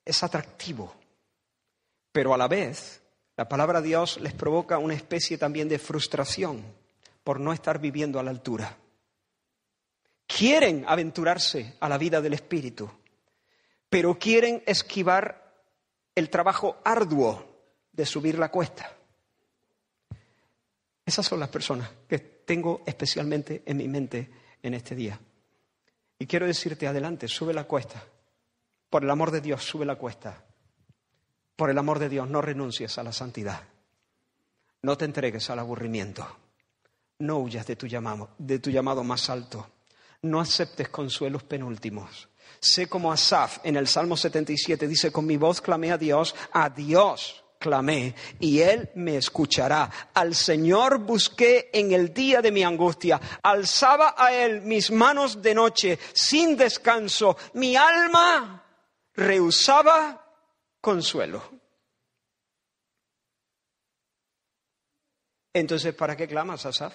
Es 0.03 0.23
atractivo. 0.23 0.93
Pero 2.11 2.33
a 2.33 2.37
la 2.37 2.47
vez 2.47 3.01
la 3.37 3.47
palabra 3.47 3.81
de 3.81 3.89
Dios 3.89 4.19
les 4.19 4.33
provoca 4.33 4.77
una 4.77 4.93
especie 4.93 5.37
también 5.37 5.67
de 5.67 5.79
frustración 5.79 6.63
por 7.23 7.39
no 7.39 7.51
estar 7.51 7.79
viviendo 7.79 8.19
a 8.19 8.23
la 8.23 8.31
altura. 8.31 8.77
Quieren 10.25 10.85
aventurarse 10.87 11.75
a 11.79 11.89
la 11.89 11.97
vida 11.97 12.21
del 12.21 12.33
Espíritu, 12.33 12.89
pero 13.89 14.17
quieren 14.17 14.63
esquivar 14.65 15.53
el 16.15 16.29
trabajo 16.29 16.77
arduo 16.83 17.45
de 17.91 18.05
subir 18.05 18.39
la 18.39 18.49
cuesta. 18.49 18.95
Esas 21.05 21.25
son 21.25 21.39
las 21.39 21.49
personas 21.49 21.89
que 22.07 22.17
tengo 22.19 22.81
especialmente 22.85 23.61
en 23.65 23.77
mi 23.77 23.87
mente 23.87 24.29
en 24.63 24.73
este 24.73 24.95
día. 24.95 25.19
Y 26.17 26.27
quiero 26.27 26.47
decirte, 26.47 26.87
adelante, 26.87 27.27
sube 27.27 27.53
la 27.53 27.65
cuesta. 27.65 28.03
Por 28.89 29.03
el 29.03 29.09
amor 29.09 29.31
de 29.31 29.41
Dios, 29.41 29.63
sube 29.63 29.85
la 29.85 29.95
cuesta. 29.95 30.43
Por 31.55 31.69
el 31.69 31.77
amor 31.77 31.99
de 31.99 32.09
Dios, 32.09 32.29
no 32.29 32.41
renuncies 32.41 32.97
a 32.97 33.03
la 33.03 33.11
santidad. 33.11 33.63
No 34.81 34.97
te 34.97 35.05
entregues 35.05 35.49
al 35.49 35.59
aburrimiento. 35.59 36.27
No 37.19 37.37
huyas 37.37 37.65
de 37.65 37.75
tu 37.75 37.87
llamado, 37.87 38.29
de 38.37 38.59
tu 38.59 38.69
llamado 38.69 39.03
más 39.03 39.29
alto. 39.29 39.69
No 40.21 40.39
aceptes 40.39 40.89
consuelos 40.89 41.43
penúltimos. 41.43 42.29
Sé 42.59 42.87
como 42.87 43.11
Asaf 43.11 43.59
en 43.63 43.75
el 43.77 43.87
Salmo 43.87 44.17
77 44.17 44.87
dice, 44.87 45.11
con 45.11 45.25
mi 45.25 45.37
voz 45.37 45.61
clamé 45.61 45.91
a 45.91 45.97
Dios, 45.97 46.35
a 46.51 46.69
Dios 46.69 47.44
clamé 47.59 48.15
y 48.39 48.61
Él 48.61 48.89
me 48.95 49.17
escuchará. 49.17 49.89
Al 50.13 50.35
Señor 50.35 50.99
busqué 50.99 51.69
en 51.73 51.91
el 51.91 52.13
día 52.13 52.41
de 52.41 52.51
mi 52.51 52.63
angustia. 52.63 53.19
Alzaba 53.41 54.15
a 54.17 54.33
Él 54.33 54.61
mis 54.61 54.91
manos 54.91 55.41
de 55.41 55.53
noche 55.53 55.99
sin 56.13 56.55
descanso. 56.57 57.37
Mi 57.53 57.75
alma 57.75 58.63
rehusaba 59.13 60.25
consuelo. 60.81 61.41
Entonces, 65.53 65.93
¿para 65.93 66.17
qué 66.17 66.27
clamas, 66.27 66.65
Asaf? 66.65 66.93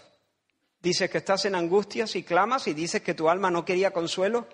Dices 0.80 1.10
que 1.10 1.18
estás 1.18 1.44
en 1.46 1.54
angustias 1.54 2.14
y 2.16 2.22
clamas 2.22 2.66
y 2.66 2.74
dices 2.74 3.02
que 3.02 3.14
tu 3.14 3.28
alma 3.28 3.50
no 3.50 3.64
quería 3.64 3.90
consuelo. 3.90 4.46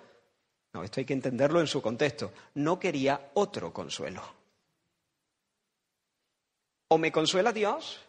No, 0.73 0.83
esto 0.83 0.99
hay 0.99 1.05
que 1.05 1.13
entenderlo 1.13 1.59
en 1.59 1.67
su 1.67 1.81
contexto. 1.81 2.31
No 2.55 2.79
quería 2.79 3.31
otro 3.33 3.73
consuelo. 3.73 4.36
O 6.89 6.97
me 6.97 7.11
consuela 7.11 7.51
Dios, 7.51 7.99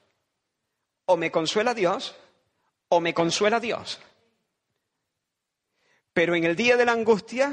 o 1.07 1.17
me 1.17 1.31
consuela 1.31 1.75
Dios, 1.75 2.15
o 2.89 3.01
me 3.01 3.13
consuela 3.15 3.61
Dios. 3.61 3.99
Pero 6.13 6.35
en 6.35 6.45
el 6.45 6.57
día 6.57 6.77
de 6.77 6.85
la 6.85 6.93
angustia 6.93 7.53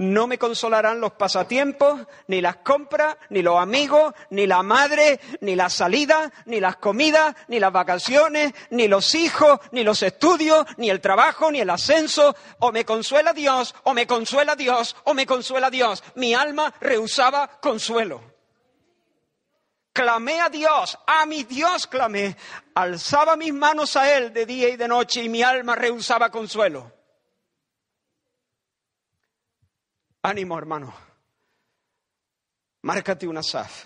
no 0.00 0.26
me 0.26 0.38
consolarán 0.38 0.98
los 0.98 1.12
pasatiempos, 1.12 2.00
ni 2.26 2.40
las 2.40 2.56
compras, 2.56 3.18
ni 3.28 3.42
los 3.42 3.58
amigos, 3.58 4.14
ni 4.30 4.46
la 4.46 4.62
madre, 4.62 5.20
ni 5.42 5.54
la 5.54 5.68
salida, 5.68 6.32
ni 6.46 6.58
las 6.58 6.76
comidas, 6.76 7.36
ni 7.48 7.60
las 7.60 7.70
vacaciones, 7.70 8.54
ni 8.70 8.88
los 8.88 9.14
hijos, 9.14 9.60
ni 9.72 9.84
los 9.84 10.02
estudios, 10.02 10.64
ni 10.78 10.88
el 10.88 11.02
trabajo, 11.02 11.52
ni 11.52 11.60
el 11.60 11.68
ascenso. 11.68 12.34
O 12.60 12.72
me 12.72 12.86
consuela 12.86 13.34
Dios, 13.34 13.74
o 13.84 13.92
me 13.92 14.06
consuela 14.06 14.56
Dios, 14.56 14.96
o 15.04 15.12
me 15.12 15.26
consuela 15.26 15.68
Dios. 15.68 16.02
Mi 16.14 16.32
alma 16.32 16.72
rehusaba 16.80 17.60
consuelo. 17.60 18.29
Clamé 19.92 20.40
a 20.40 20.48
Dios, 20.48 20.98
a 21.06 21.26
mi 21.26 21.42
Dios 21.44 21.86
clamé. 21.86 22.36
Alzaba 22.74 23.36
mis 23.36 23.52
manos 23.52 23.96
a 23.96 24.16
Él 24.16 24.32
de 24.32 24.46
día 24.46 24.68
y 24.68 24.76
de 24.76 24.86
noche 24.86 25.22
y 25.24 25.28
mi 25.28 25.42
alma 25.42 25.74
rehusaba 25.74 26.30
consuelo. 26.30 26.92
Ánimo, 30.22 30.56
hermano. 30.56 30.94
Márcate 32.82 33.26
una 33.26 33.42
SAF. 33.42 33.84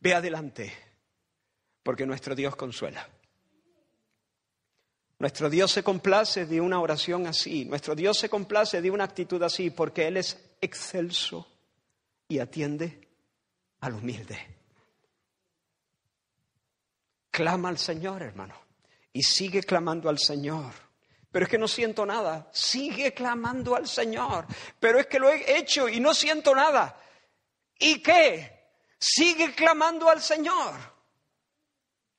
Ve 0.00 0.14
adelante, 0.14 0.72
porque 1.82 2.04
nuestro 2.04 2.34
Dios 2.34 2.56
consuela. 2.56 3.08
Nuestro 5.18 5.48
Dios 5.48 5.72
se 5.72 5.82
complace 5.82 6.46
de 6.46 6.60
una 6.60 6.78
oración 6.80 7.26
así, 7.26 7.64
nuestro 7.64 7.94
Dios 7.94 8.18
se 8.18 8.28
complace 8.28 8.82
de 8.82 8.90
una 8.90 9.04
actitud 9.04 9.42
así, 9.42 9.70
porque 9.70 10.06
Él 10.06 10.18
es 10.18 10.38
excelso 10.60 11.46
y 12.28 12.38
atiende 12.38 13.05
al 13.80 13.94
humilde. 13.94 14.56
Clama 17.30 17.68
al 17.68 17.78
Señor, 17.78 18.22
hermano. 18.22 18.54
Y 19.12 19.22
sigue 19.22 19.62
clamando 19.62 20.08
al 20.08 20.18
Señor. 20.18 20.72
Pero 21.30 21.44
es 21.44 21.50
que 21.50 21.58
no 21.58 21.68
siento 21.68 22.06
nada. 22.06 22.48
Sigue 22.52 23.12
clamando 23.12 23.76
al 23.76 23.86
Señor. 23.86 24.46
Pero 24.80 24.98
es 24.98 25.06
que 25.06 25.18
lo 25.18 25.28
he 25.28 25.58
hecho 25.58 25.88
y 25.88 26.00
no 26.00 26.14
siento 26.14 26.54
nada. 26.54 26.98
¿Y 27.78 28.02
qué? 28.02 28.70
Sigue 28.98 29.54
clamando 29.54 30.08
al 30.08 30.22
Señor. 30.22 30.74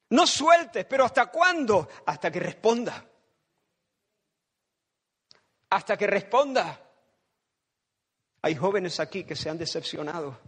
No 0.09 0.25
sueltes, 0.27 0.85
pero 0.85 1.03
¿hasta 1.03 1.25
cuándo? 1.27 1.89
Hasta 2.05 2.31
que 2.31 2.39
responda. 2.39 3.05
Hasta 5.69 5.97
que 5.97 6.07
responda. 6.07 6.79
Hay 8.43 8.55
jóvenes 8.55 8.99
aquí 8.99 9.23
que 9.23 9.35
se 9.35 9.49
han 9.49 9.57
decepcionado 9.57 10.39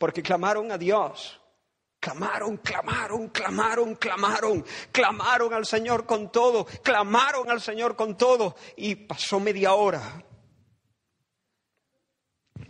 porque 0.00 0.22
clamaron 0.22 0.72
a 0.72 0.78
Dios. 0.78 1.38
Clamaron, 2.00 2.56
clamaron, 2.56 3.28
clamaron, 3.28 3.94
clamaron, 3.96 4.64
clamaron 4.90 5.52
al 5.52 5.66
Señor 5.66 6.06
con 6.06 6.32
todo, 6.32 6.64
clamaron 6.82 7.50
al 7.50 7.60
Señor 7.60 7.94
con 7.96 8.16
todo 8.16 8.56
y 8.78 8.94
pasó 8.94 9.38
media 9.38 9.74
hora. 9.74 10.24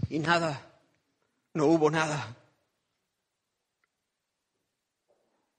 Y 0.08 0.18
nada, 0.18 0.60
no 1.54 1.66
hubo 1.66 1.88
nada. 1.88 2.36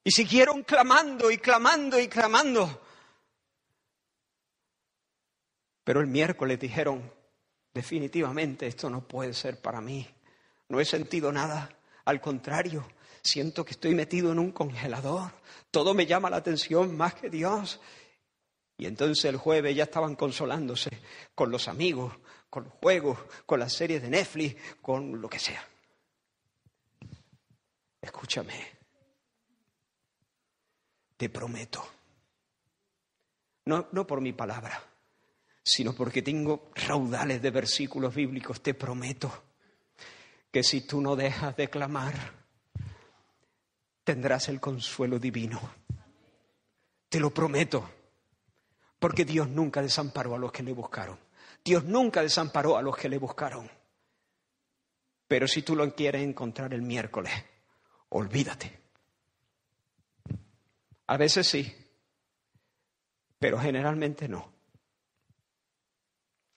Y 0.03 0.11
siguieron 0.11 0.63
clamando 0.63 1.31
y 1.31 1.37
clamando 1.37 1.97
y 1.97 2.09
clamando. 2.09 2.81
Pero 5.85 6.01
el 6.01 6.07
miércoles 6.07 6.59
dijeron, 6.59 7.09
definitivamente 7.73 8.67
esto 8.67 8.89
no 8.89 9.07
puede 9.07 9.33
ser 9.33 9.61
para 9.61 9.79
mí. 9.79 10.05
No 10.71 10.79
he 10.79 10.85
sentido 10.85 11.33
nada. 11.33 11.69
Al 12.05 12.21
contrario, 12.21 12.87
siento 13.21 13.65
que 13.65 13.71
estoy 13.71 13.93
metido 13.93 14.31
en 14.31 14.39
un 14.39 14.53
congelador. 14.53 15.33
Todo 15.69 15.93
me 15.93 16.05
llama 16.05 16.29
la 16.29 16.37
atención 16.37 16.95
más 16.95 17.13
que 17.13 17.29
Dios. 17.29 17.81
Y 18.77 18.85
entonces 18.85 19.25
el 19.25 19.35
jueves 19.35 19.75
ya 19.75 19.83
estaban 19.83 20.15
consolándose 20.15 20.89
con 21.35 21.51
los 21.51 21.67
amigos, 21.67 22.13
con 22.49 22.63
los 22.63 22.73
juegos, 22.75 23.19
con 23.45 23.59
las 23.59 23.73
series 23.73 24.01
de 24.01 24.11
Netflix, 24.11 24.55
con 24.81 25.19
lo 25.19 25.29
que 25.29 25.39
sea. 25.39 25.61
Escúchame, 28.01 28.65
te 31.17 31.27
prometo, 31.27 31.85
no, 33.65 33.89
no 33.91 34.07
por 34.07 34.21
mi 34.21 34.31
palabra, 34.31 34.81
sino 35.61 35.93
porque 35.93 36.21
tengo 36.21 36.71
raudales 36.73 37.41
de 37.41 37.51
versículos 37.51 38.15
bíblicos, 38.15 38.63
te 38.63 38.73
prometo 38.73 39.50
que 40.51 40.63
si 40.63 40.81
tú 40.81 41.01
no 41.01 41.15
dejas 41.15 41.55
de 41.55 41.69
clamar, 41.69 42.13
tendrás 44.03 44.49
el 44.49 44.59
consuelo 44.59 45.17
divino. 45.17 45.59
Te 47.09 47.19
lo 47.19 47.31
prometo, 47.31 47.89
porque 48.99 49.25
Dios 49.25 49.47
nunca 49.47 49.81
desamparó 49.81 50.35
a 50.35 50.39
los 50.39 50.51
que 50.51 50.63
le 50.63 50.73
buscaron. 50.73 51.17
Dios 51.63 51.85
nunca 51.85 52.21
desamparó 52.21 52.77
a 52.77 52.81
los 52.81 52.97
que 52.97 53.09
le 53.09 53.17
buscaron. 53.17 53.69
Pero 55.27 55.47
si 55.47 55.61
tú 55.61 55.75
lo 55.75 55.95
quieres 55.95 56.23
encontrar 56.23 56.73
el 56.73 56.81
miércoles, 56.81 57.31
olvídate. 58.09 58.79
A 61.07 61.17
veces 61.17 61.47
sí, 61.47 61.73
pero 63.39 63.59
generalmente 63.59 64.27
no. 64.27 64.51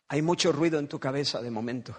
Hay 0.09 0.23
mucho 0.23 0.53
ruido 0.53 0.79
en 0.79 0.89
tu 0.89 0.99
cabeza 0.99 1.41
de 1.41 1.51
momento. 1.51 1.97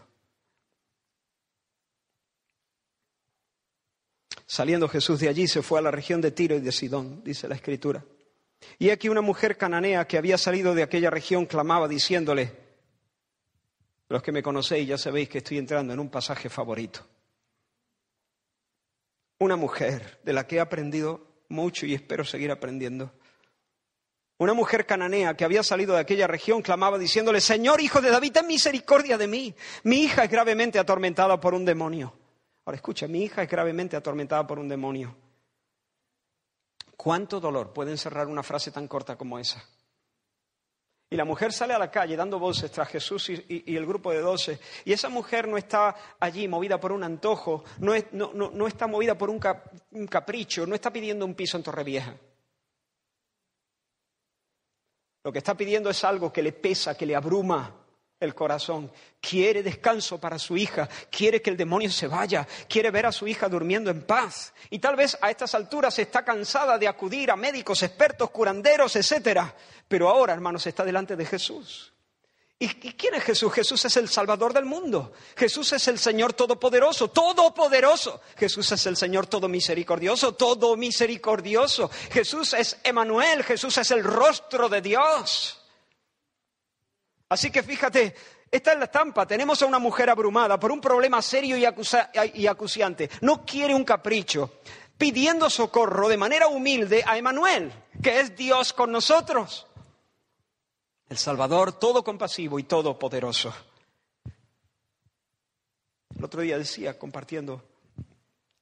Saliendo 4.46 4.88
Jesús 4.88 5.20
de 5.20 5.30
allí, 5.30 5.48
se 5.48 5.62
fue 5.62 5.80
a 5.80 5.82
la 5.82 5.92
región 5.92 6.22
de 6.22 6.32
Tiro 6.32 6.56
y 6.56 6.62
de 6.62 6.72
Sidón, 6.72 7.24
dice 7.24 7.48
la 7.48 7.56
Escritura. 7.56 8.06
Y 8.78 8.90
aquí 8.90 9.10
una 9.10 9.22
mujer 9.22 9.58
cananea 9.58 10.08
que 10.08 10.18
había 10.18 10.38
salido 10.38 10.76
de 10.76 10.84
aquella 10.84 11.10
región 11.10 11.46
clamaba 11.46 11.88
diciéndole, 11.88 12.54
los 14.08 14.22
que 14.22 14.32
me 14.32 14.44
conocéis 14.44 14.88
ya 14.88 14.98
sabéis 14.98 15.30
que 15.30 15.40
estoy 15.40 15.58
entrando 15.58 15.94
en 15.94 16.00
un 16.00 16.10
pasaje 16.10 16.50
favorito. 16.50 17.06
Una 19.40 19.56
mujer 19.56 20.20
de 20.24 20.34
la 20.34 20.48
que 20.48 20.58
he 20.58 20.60
aprendido 20.60 21.28
mucho 21.50 21.86
y 21.86 21.94
espero 21.94 22.24
seguir 22.24 22.52
aprendiendo. 22.52 23.12
Una 24.38 24.54
mujer 24.54 24.86
cananea 24.86 25.36
que 25.36 25.46
había 25.46 25.64
salido 25.64 25.94
de 25.96 26.02
aquella 26.02 26.28
región 26.28 26.62
clamaba 26.62 26.98
diciéndole, 26.98 27.42
Señor 27.42 27.82
hijo 27.82 28.02
de 28.02 28.12
David, 28.12 28.34
ten 28.34 28.48
misericordia 28.48 29.18
de 29.18 29.28
mí. 29.28 29.56
Mi 29.84 30.04
hija 30.04 30.26
es 30.26 30.32
gravemente 30.32 30.78
atormentada 30.78 31.40
por 31.40 31.54
un 31.54 31.66
demonio. 31.66 32.14
Ahora 32.66 32.78
escucha, 32.78 33.08
mi 33.08 33.24
hija 33.24 33.44
es 33.44 33.50
gravemente 33.50 33.96
atormentada 33.96 34.46
por 34.46 34.58
un 34.58 34.68
demonio. 34.68 35.16
¿Cuánto 36.98 37.40
dolor 37.40 37.72
puede 37.74 37.92
encerrar 37.92 38.28
una 38.28 38.42
frase 38.42 38.72
tan 38.72 38.88
corta 38.88 39.16
como 39.16 39.38
esa? 39.38 39.64
Y 41.08 41.16
la 41.16 41.26
mujer 41.26 41.54
sale 41.54 41.76
a 41.76 41.80
la 41.80 41.92
calle 41.92 42.16
dando 42.16 42.40
voces 42.40 42.72
tras 42.72 42.90
Jesús 42.90 43.30
y, 43.30 43.76
el 43.76 43.86
grupo 43.86 44.12
de 44.12 44.22
doce. 44.22 44.60
Y 44.84 44.94
esa 44.94 45.10
mujer 45.10 45.48
no 45.48 45.58
está 45.58 45.96
allí 46.20 46.48
movida 46.48 46.80
por 46.80 46.92
un 46.92 47.04
antojo, 47.04 47.64
no, 47.78 47.94
está 48.68 48.88
movida 48.88 49.16
por 49.16 49.30
un, 49.30 49.40
un, 49.92 50.08
capricho, 50.08 50.66
no 50.66 50.74
está 50.74 50.92
pidiendo 50.92 51.24
un 51.24 51.36
piso 51.36 51.58
en 51.58 51.64
Torrevieja. 51.64 52.16
Lo 55.24 55.32
que 55.32 55.38
está 55.38 55.56
pidiendo 55.56 55.92
es 55.92 56.04
algo 56.04 56.34
que 56.34 56.42
le 56.42 56.54
pesa, 56.54 56.98
que 56.98 57.06
le 57.06 57.16
abruma 57.16 57.85
el 58.20 58.34
corazón, 58.34 58.92
quiere 59.20 59.62
descanso 59.62 60.20
para 60.20 60.40
su 60.40 60.56
hija, 60.56 60.88
quiere 61.10 61.42
que 61.42 61.50
el 61.50 61.58
demonio 61.58 61.90
se 61.92 62.08
vaya, 62.08 62.48
quiere 62.68 62.92
ver 62.92 63.06
a 63.06 63.12
su 63.12 63.28
hija 63.28 63.50
durmiendo 63.50 63.92
en 63.92 64.04
paz. 64.04 64.54
Y 64.70 64.80
tal 64.80 64.96
vez 64.96 65.18
a 65.22 65.30
estas 65.30 65.54
alturas 65.56 65.98
está 66.00 66.24
cansada 66.24 66.78
de 66.78 66.88
acudir 66.88 67.32
a 67.32 67.36
médicos, 67.36 67.84
expertos, 67.84 68.30
curanderos, 68.32 68.96
etcétera. 68.96 69.54
Pero 69.88 70.10
ahora, 70.10 70.34
hermanos, 70.34 70.66
está 70.66 70.84
delante 70.84 71.16
de 71.16 71.26
Jesús. 71.26 71.92
¿Y 72.58 72.70
quién 72.70 73.14
es 73.16 73.24
Jesús? 73.24 73.52
Jesús 73.52 73.84
es 73.84 73.98
el 73.98 74.08
Salvador 74.08 74.54
del 74.54 74.64
mundo. 74.64 75.12
Jesús 75.36 75.74
es 75.74 75.90
el 75.90 76.00
Señor 76.00 76.32
Todopoderoso, 76.32 77.10
Todopoderoso. 77.10 78.22
Jesús 78.38 78.72
es 78.72 78.86
el 78.86 78.96
Señor 78.96 79.28
Todo 79.28 79.50
Misericordioso, 79.50 80.36
Todo 80.36 80.78
Misericordioso. 80.78 81.92
Jesús 82.12 82.54
es 82.54 82.78
Emanuel, 82.84 83.44
Jesús 83.44 83.78
es 83.78 83.92
el 83.92 84.06
rostro 84.06 84.70
de 84.70 84.82
Dios. 84.82 85.65
Así 87.30 87.52
que 87.52 87.64
fíjate, 87.64 88.16
esta 88.52 88.74
es 88.74 88.80
la 88.80 88.86
estampa. 88.86 89.26
Tenemos 89.26 89.62
a 89.62 89.66
una 89.66 89.80
mujer 89.80 90.10
abrumada 90.10 90.60
por 90.60 90.72
un 90.72 90.80
problema 90.80 91.22
serio 91.22 91.58
y, 91.58 91.66
y 92.34 92.48
acuciante. 92.48 93.10
No 93.22 93.46
quiere 93.46 93.74
un 93.74 93.84
capricho, 93.84 94.60
pidiendo 94.98 95.50
socorro 95.50 96.08
de 96.08 96.18
manera 96.18 96.48
humilde 96.48 97.04
a 97.06 97.18
Emanuel, 97.18 97.72
que 98.02 98.20
es 98.20 98.36
Dios 98.36 98.74
con 98.74 98.92
nosotros. 98.92 99.68
El 101.10 101.18
Salvador 101.18 101.74
todo 101.74 102.04
compasivo 102.04 102.60
y 102.60 102.64
todopoderoso. 102.64 103.54
El 106.16 106.24
otro 106.24 106.42
día 106.42 106.58
decía, 106.58 106.98
compartiendo 106.98 107.62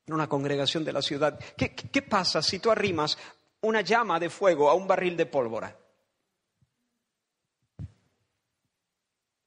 en 0.08 0.14
una 0.14 0.28
congregación 0.28 0.84
de 0.84 0.94
la 0.94 1.02
ciudad, 1.02 1.40
qué 1.56 2.02
pasa 2.02 2.42
si 2.42 2.60
tú 2.60 2.72
arrimas 2.72 3.18
una 3.62 3.82
llama 3.82 4.20
de 4.20 4.30
fuego 4.30 4.70
a 4.70 4.74
un 4.74 4.88
barril 4.88 5.16
de 5.16 5.26
pólvora? 5.26 5.83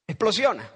Explosiona. 0.07 0.71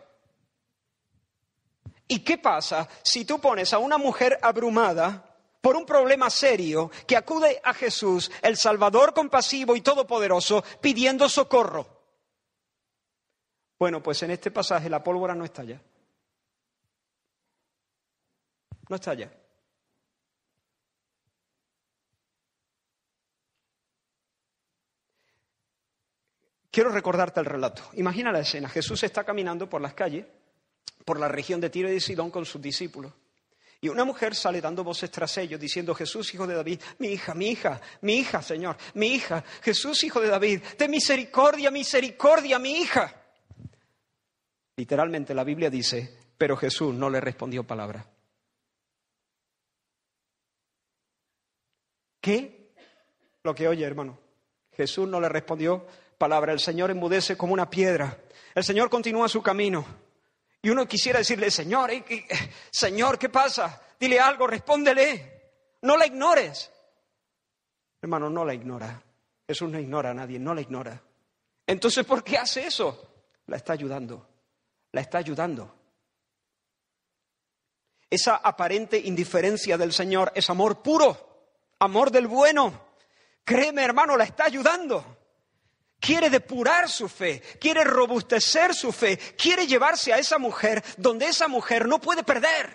¿Y 2.09 2.21
qué 2.21 2.39
pasa 2.39 2.89
si 3.03 3.25
tú 3.25 3.41
pones 3.41 3.73
a 3.73 3.79
una 3.79 3.97
mujer 3.97 4.39
abrumada 4.43 5.25
por 5.61 5.77
un 5.77 5.87
problema 5.87 6.29
serio 6.29 6.91
que 7.07 7.17
acude 7.17 7.61
a 7.63 7.73
Jesús, 7.73 8.31
el 8.43 8.57
Salvador 8.57 9.15
compasivo 9.15 9.77
y 9.77 9.81
todopoderoso, 9.81 10.65
pidiendo 10.81 11.29
socorro? 11.29 11.87
Bueno, 13.79 14.03
pues 14.03 14.23
en 14.23 14.33
este 14.33 14.51
pasaje 14.51 14.91
la 14.91 15.03
pólvora 15.03 15.35
no 15.35 15.45
está 15.45 15.63
allá. 15.63 15.81
No 18.89 18.97
está 18.97 19.13
allá. 19.13 19.31
Quiero 26.71 26.91
recordarte 26.91 27.41
el 27.41 27.47
relato. 27.47 27.83
Imagina 27.95 28.31
la 28.31 28.41
escena. 28.41 28.69
Jesús 28.69 29.03
está 29.03 29.25
caminando 29.25 29.69
por 29.69 29.81
las 29.81 29.95
calles, 29.95 30.25
por 31.05 31.19
la 31.19 31.29
región 31.29 31.61
de 31.61 31.71
Tiro 31.71 31.89
y 31.89 31.95
de 31.95 32.01
Sidón 32.01 32.31
con 32.31 32.45
sus 32.45 32.63
discípulos. 32.63 33.13
Y 33.81 33.89
una 33.89 34.05
mujer 34.05 34.35
sale 34.35 34.61
dando 34.61 34.85
voces 34.85 35.11
tras 35.11 35.39
ellos, 35.39 35.59
diciendo, 35.59 35.95
Jesús, 35.95 36.33
hijo 36.35 36.47
de 36.47 36.55
David, 36.55 36.81
mi 36.99 37.09
hija, 37.09 37.35
mi 37.35 37.49
hija, 37.49 37.81
mi 38.03 38.19
hija, 38.19 38.43
Señor, 38.43 38.77
mi 38.95 39.15
hija, 39.15 39.43
Jesús, 39.63 40.05
hijo 40.05 40.21
de 40.21 40.29
David, 40.29 40.63
de 40.79 40.89
misericordia, 40.89 41.71
misericordia, 41.71 42.59
mi 42.59 42.83
hija. 42.83 43.17
Literalmente 44.77 45.35
la 45.35 45.45
Biblia 45.45 45.71
dice, 45.71 46.19
pero 46.37 46.57
Jesús 46.57 46.95
no 46.95 47.09
le 47.09 47.21
respondió 47.21 47.65
palabra. 47.67 48.07
¿Qué? 52.21 52.75
Lo 53.43 53.55
que 53.55 53.67
oye, 53.67 53.85
hermano. 53.85 54.19
Jesús 54.73 55.09
no 55.09 55.21
le 55.21 55.29
respondió 55.31 55.87
palabra. 56.21 56.53
El 56.53 56.61
Señor 56.61 56.91
enmudece 56.91 57.37
como 57.37 57.55
una 57.55 57.71
piedra. 57.71 58.19
El 58.55 58.63
Señor 58.63 58.91
continúa 58.91 59.27
su 59.27 59.43
camino. 59.43 59.87
Y 60.61 60.69
uno 60.69 60.87
quisiera 60.87 61.19
decirle, 61.19 61.51
Señor, 61.51 61.91
Señor, 62.71 63.19
¿qué 63.19 63.31
pasa? 63.31 63.81
Dile 63.99 64.21
algo, 64.21 64.47
respóndele. 64.47 65.41
No 65.81 65.97
la 65.97 66.07
ignores. 66.07 66.71
Hermano, 68.03 68.29
no 68.29 68.45
la 68.45 68.53
ignora. 68.53 69.03
Jesús 69.49 69.71
no 69.71 69.81
ignora 69.81 70.11
a 70.11 70.15
nadie, 70.15 70.39
no 70.39 70.55
la 70.55 70.61
ignora. 70.61 71.03
Entonces, 71.67 72.05
¿por 72.05 72.23
qué 72.23 72.37
hace 72.37 72.67
eso? 72.67 73.09
La 73.47 73.57
está 73.57 73.73
ayudando. 73.73 74.29
La 74.93 75.01
está 75.01 75.19
ayudando. 75.19 75.75
Esa 78.11 78.37
aparente 78.37 78.99
indiferencia 78.99 79.79
del 79.79 79.93
Señor 79.93 80.33
es 80.35 80.51
amor 80.51 80.83
puro, 80.83 81.47
amor 81.79 82.11
del 82.11 82.27
bueno. 82.27 82.89
Créeme, 83.43 83.83
hermano, 83.83 84.19
la 84.19 84.25
está 84.25 84.45
ayudando. 84.45 85.20
Quiere 86.01 86.31
depurar 86.31 86.89
su 86.89 87.09
fe, 87.09 87.43
quiere 87.61 87.85
robustecer 87.85 88.75
su 88.75 88.91
fe, 88.91 89.19
quiere 89.37 89.67
llevarse 89.67 90.15
a 90.15 90.19
esa 90.19 90.39
mujer 90.39 90.83
donde 90.97 91.27
esa 91.27 91.47
mujer 91.47 91.87
no 91.87 92.01
puede 92.01 92.25
perder, 92.25 92.75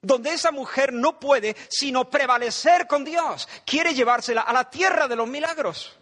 donde 0.00 0.32
esa 0.32 0.52
mujer 0.52 0.92
no 0.92 1.18
puede 1.18 1.56
sino 1.68 2.08
prevalecer 2.08 2.86
con 2.86 3.04
Dios. 3.04 3.48
Quiere 3.66 3.92
llevársela 3.92 4.42
a 4.42 4.52
la 4.52 4.70
tierra 4.70 5.08
de 5.08 5.16
los 5.16 5.26
milagros. 5.26 5.98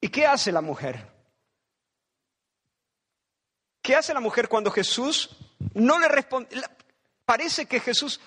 ¿Y 0.00 0.08
qué 0.08 0.26
hace 0.26 0.50
la 0.50 0.60
mujer? 0.60 1.08
¿Qué 3.80 3.94
hace 3.94 4.12
la 4.12 4.20
mujer 4.20 4.48
cuando 4.48 4.72
Jesús 4.72 5.30
no 5.74 6.00
le 6.00 6.08
responde? 6.08 6.60
Parece 7.24 7.66
que 7.66 7.78
Jesús 7.78 8.20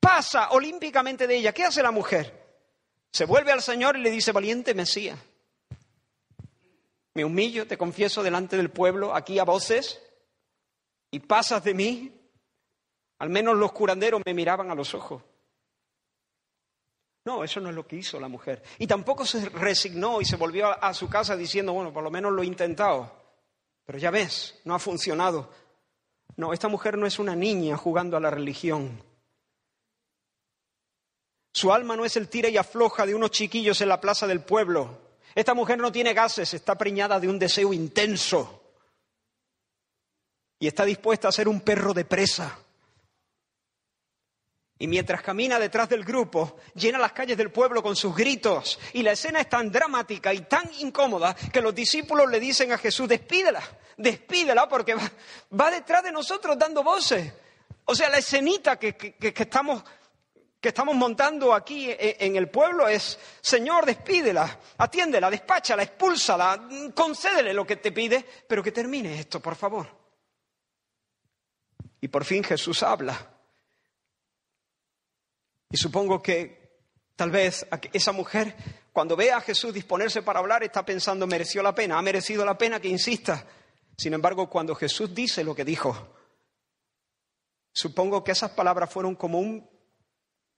pasa 0.00 0.50
olímpicamente 0.50 1.26
de 1.26 1.36
ella. 1.36 1.52
¿Qué 1.52 1.64
hace 1.64 1.82
la 1.82 1.90
mujer? 1.90 2.43
Se 3.14 3.26
vuelve 3.26 3.52
al 3.52 3.62
Señor 3.62 3.96
y 3.96 4.00
le 4.00 4.10
dice, 4.10 4.32
valiente 4.32 4.74
Mesías, 4.74 5.16
me 7.14 7.24
humillo, 7.24 7.64
te 7.64 7.78
confieso 7.78 8.24
delante 8.24 8.56
del 8.56 8.72
pueblo, 8.72 9.14
aquí 9.14 9.38
a 9.38 9.44
voces, 9.44 10.02
y 11.12 11.20
pasas 11.20 11.62
de 11.62 11.74
mí. 11.74 12.12
Al 13.20 13.30
menos 13.30 13.56
los 13.56 13.70
curanderos 13.70 14.20
me 14.26 14.34
miraban 14.34 14.68
a 14.72 14.74
los 14.74 14.94
ojos. 14.94 15.22
No, 17.24 17.44
eso 17.44 17.60
no 17.60 17.68
es 17.68 17.76
lo 17.76 17.86
que 17.86 17.94
hizo 17.94 18.18
la 18.18 18.26
mujer. 18.26 18.64
Y 18.80 18.88
tampoco 18.88 19.24
se 19.24 19.48
resignó 19.48 20.20
y 20.20 20.24
se 20.24 20.34
volvió 20.34 20.66
a, 20.66 20.92
su 20.92 21.08
casa 21.08 21.36
diciendo, 21.36 21.72
bueno, 21.72 21.92
por 21.92 22.02
lo 22.02 22.10
menos 22.10 22.32
lo 22.32 22.42
he 22.42 22.46
intentado. 22.46 23.12
Pero 23.84 23.96
ya 23.96 24.10
ves, 24.10 24.60
no 24.64 24.74
ha 24.74 24.80
funcionado. 24.80 25.52
No, 26.34 26.52
esta 26.52 26.66
mujer 26.66 26.98
no 26.98 27.06
es 27.06 27.20
una 27.20 27.36
niña 27.36 27.76
jugando 27.76 28.16
a 28.16 28.20
la 28.20 28.30
religión. 28.30 29.00
Su 31.54 31.72
alma 31.72 31.94
no 31.96 32.04
es 32.04 32.16
el 32.16 32.28
tira 32.28 32.48
y 32.48 32.56
afloja 32.56 33.06
de 33.06 33.14
unos 33.14 33.30
chiquillos 33.30 33.80
en 33.80 33.88
la 33.88 34.00
plaza 34.00 34.26
del 34.26 34.40
pueblo. 34.40 34.98
Esta 35.36 35.54
mujer 35.54 35.78
no 35.78 35.92
tiene 35.92 36.12
gases, 36.12 36.52
está 36.52 36.76
preñada 36.76 37.20
de 37.20 37.28
un 37.28 37.38
deseo 37.38 37.72
intenso. 37.72 38.60
Y 40.58 40.66
está 40.66 40.84
dispuesta 40.84 41.28
a 41.28 41.32
ser 41.32 41.46
un 41.46 41.60
perro 41.60 41.94
de 41.94 42.04
presa. 42.04 42.58
Y 44.80 44.88
mientras 44.88 45.22
camina 45.22 45.60
detrás 45.60 45.88
del 45.88 46.04
grupo, 46.04 46.56
llena 46.74 46.98
las 46.98 47.12
calles 47.12 47.36
del 47.36 47.52
pueblo 47.52 47.84
con 47.84 47.94
sus 47.94 48.16
gritos. 48.16 48.80
Y 48.92 49.04
la 49.04 49.12
escena 49.12 49.40
es 49.40 49.48
tan 49.48 49.70
dramática 49.70 50.34
y 50.34 50.40
tan 50.40 50.68
incómoda 50.80 51.34
que 51.34 51.62
los 51.62 51.72
discípulos 51.72 52.28
le 52.28 52.40
dicen 52.40 52.72
a 52.72 52.78
Jesús, 52.78 53.08
despídela, 53.08 53.62
despídela 53.96 54.68
porque 54.68 54.96
va, 54.96 55.70
detrás 55.70 56.02
de 56.02 56.10
nosotros 56.10 56.58
dando 56.58 56.82
voces. 56.82 57.32
O 57.84 57.94
sea, 57.94 58.08
la 58.08 58.18
escenita 58.18 58.76
que, 58.76 58.96
que 58.96 59.32
estamos 59.36 59.84
que 60.64 60.70
estamos 60.70 60.96
montando 60.96 61.52
aquí 61.52 61.90
e, 61.90 62.16
en 62.20 62.36
el 62.36 62.48
pueblo 62.48 62.88
es, 62.88 63.18
Señor, 63.42 63.84
despídela, 63.84 64.60
atiéndela, 64.78 65.28
despáchala, 65.28 65.82
expúlsala, 65.82 66.66
concédele 66.94 67.52
lo 67.52 67.66
que 67.66 67.76
te 67.76 67.92
pide, 67.92 68.24
pero 68.48 68.62
que 68.62 68.72
termine 68.72 69.20
esto, 69.20 69.40
por 69.40 69.56
favor. 69.56 69.86
Y 72.00 72.08
por 72.08 72.24
fin 72.24 72.42
Jesús 72.42 72.82
habla. 72.82 73.30
Y 75.68 75.76
supongo 75.76 76.22
que 76.22 76.78
tal 77.14 77.30
vez 77.30 77.66
esa 77.92 78.12
mujer, 78.12 78.56
cuando 78.90 79.16
ve 79.16 79.32
a 79.32 79.42
Jesús 79.42 79.74
disponerse 79.74 80.22
para 80.22 80.38
hablar, 80.38 80.64
está 80.64 80.82
pensando, 80.82 81.26
mereció 81.26 81.62
la 81.62 81.74
pena, 81.74 81.98
ha 81.98 82.02
merecido 82.02 82.42
la 82.42 82.56
pena 82.56 82.80
que 82.80 82.88
insista. 82.88 83.46
Sin 83.98 84.14
embargo, 84.14 84.48
cuando 84.48 84.74
Jesús 84.74 85.14
dice 85.14 85.44
lo 85.44 85.54
que 85.54 85.66
dijo, 85.66 86.16
supongo 87.70 88.24
que 88.24 88.32
esas 88.32 88.52
palabras 88.52 88.90
fueron 88.90 89.14
como 89.14 89.40
un 89.40 89.73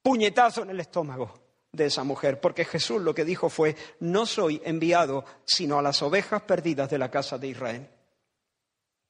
puñetazo 0.07 0.63
en 0.63 0.71
el 0.71 0.79
estómago 0.79 1.35
de 1.73 1.87
esa 1.87 2.05
mujer, 2.05 2.41
porque 2.41 2.65
Jesús 2.65 3.03
lo 3.03 3.13
que 3.13 3.25
dijo 3.25 3.49
fue, 3.49 3.75
no 3.99 4.25
soy 4.25 4.63
enviado 4.65 5.25
sino 5.45 5.81
a 5.81 5.83
las 5.83 6.01
ovejas 6.01 6.43
perdidas 6.43 6.89
de 6.89 6.97
la 6.97 7.11
casa 7.11 7.39
de 7.39 7.49
Israel. 7.49 7.91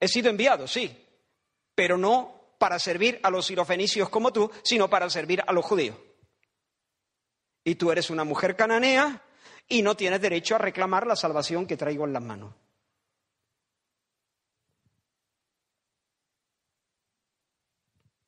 He 0.01 0.09
sido 0.09 0.30
enviado, 0.30 0.66
sí, 0.66 1.07
pero 1.74 1.99
no 1.99 2.55
para 2.59 2.78
servir 2.78 3.20
a 3.22 3.28
los 3.28 3.44
sirofenicios 3.44 4.09
como 4.09 4.32
tú, 4.32 4.51
sino 4.62 4.88
para 4.88 5.11
servir 5.11 5.42
a 5.47 5.53
los 5.53 5.66
judíos. 5.66 5.99
Y 7.62 7.74
tú 7.74 7.92
eres 7.92 8.09
una 8.09 8.24
mujer 8.24 8.57
cananea 8.57 9.22
y 9.68 9.82
no 9.82 9.99
tienes 9.99 10.22
derecho 10.22 10.55
a 10.55 10.59
reclamar 10.59 11.07
la 11.07 11.14
salvación 11.14 11.66
que 11.66 11.76
traigo 11.76 12.07
en 12.07 12.14
las 12.14 12.22
manos. 12.22 12.55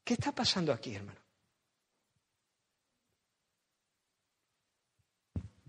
¿Qué 0.05 0.13
está 0.13 0.33
pasando 0.33 0.71
aquí, 0.71 0.95
hermano? 0.95 1.28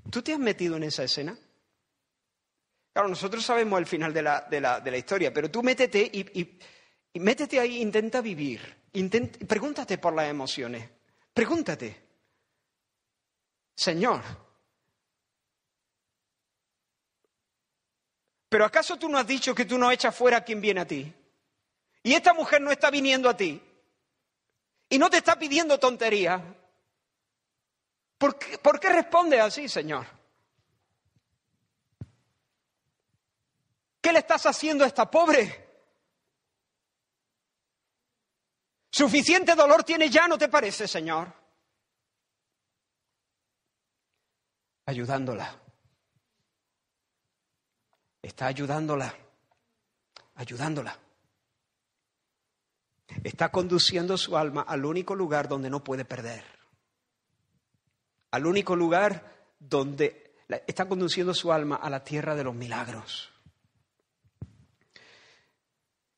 ¿Tú 0.09 0.21
te 0.21 0.33
has 0.33 0.39
metido 0.39 0.77
en 0.77 0.83
esa 0.83 1.03
escena? 1.03 1.37
Claro, 2.93 3.07
nosotros 3.07 3.43
sabemos 3.45 3.79
el 3.79 3.85
final 3.85 4.13
de 4.13 4.21
la, 4.23 4.41
de 4.49 4.59
la, 4.59 4.97
historia, 4.97 5.31
pero 5.33 5.51
tú 5.51 5.61
métete 5.61 6.01
y, 6.11 7.19
métete 7.19 7.59
ahí, 7.59 7.81
intenta 7.81 8.19
vivir. 8.21 8.61
pregúntate 9.47 9.97
por 9.97 10.13
las 10.13 10.27
emociones. 10.27 10.89
Pregúntate. 11.33 12.07
Señor, 13.75 14.21
¿pero 18.49 18.65
acaso 18.65 18.97
tú 18.97 19.07
no 19.07 19.17
has 19.17 19.27
dicho 19.27 19.55
que 19.55 19.65
tú 19.65 19.77
no 19.77 19.91
echas 19.91 20.13
fuera 20.15 20.37
a 20.37 20.43
quien 20.43 20.59
viene 20.59 20.81
a 20.81 20.87
ti? 20.87 21.13
Y 22.03 22.13
esta 22.13 22.33
mujer 22.33 22.61
no 22.61 22.71
está 22.71 22.89
viniendo 22.89 23.29
a 23.29 23.37
ti. 23.37 23.61
Y 24.89 24.97
no 24.97 25.09
te 25.09 25.17
está 25.17 25.37
pidiendo 25.37 25.79
tonterías. 25.79 26.41
¿Por 28.19 28.37
qué, 28.37 28.89
responde 28.89 29.39
así, 29.39 29.69
Señor? 29.69 30.05
¿Qué 34.01 34.11
le 34.11 34.19
estás 34.19 34.45
haciendo 34.45 34.83
a 34.83 34.87
esta 34.87 35.09
pobre? 35.09 35.67
Suficiente 38.91 39.55
dolor 39.55 39.85
tiene 39.85 40.09
ya, 40.09 40.27
¿no 40.27 40.37
te 40.37 40.49
parece, 40.49 40.85
Señor? 40.85 41.33
Ayudándola. 44.85 45.57
Está 48.21 48.47
ayudándola. 48.47 49.15
Ayudándola. 50.35 50.99
Está 53.23 53.49
conduciendo 53.49 54.17
su 54.17 54.35
alma 54.35 54.63
al 54.63 54.83
único 54.83 55.15
lugar 55.15 55.47
donde 55.47 55.69
no 55.69 55.81
puede 55.81 56.03
perder 56.03 56.58
al 58.31 58.45
único 58.45 58.75
lugar 58.75 59.45
donde 59.59 60.33
está 60.67 60.87
conduciendo 60.87 61.33
su 61.33 61.51
alma 61.51 61.75
a 61.75 61.89
la 61.89 62.03
tierra 62.03 62.35
de 62.35 62.43
los 62.43 62.55
milagros. 62.55 63.31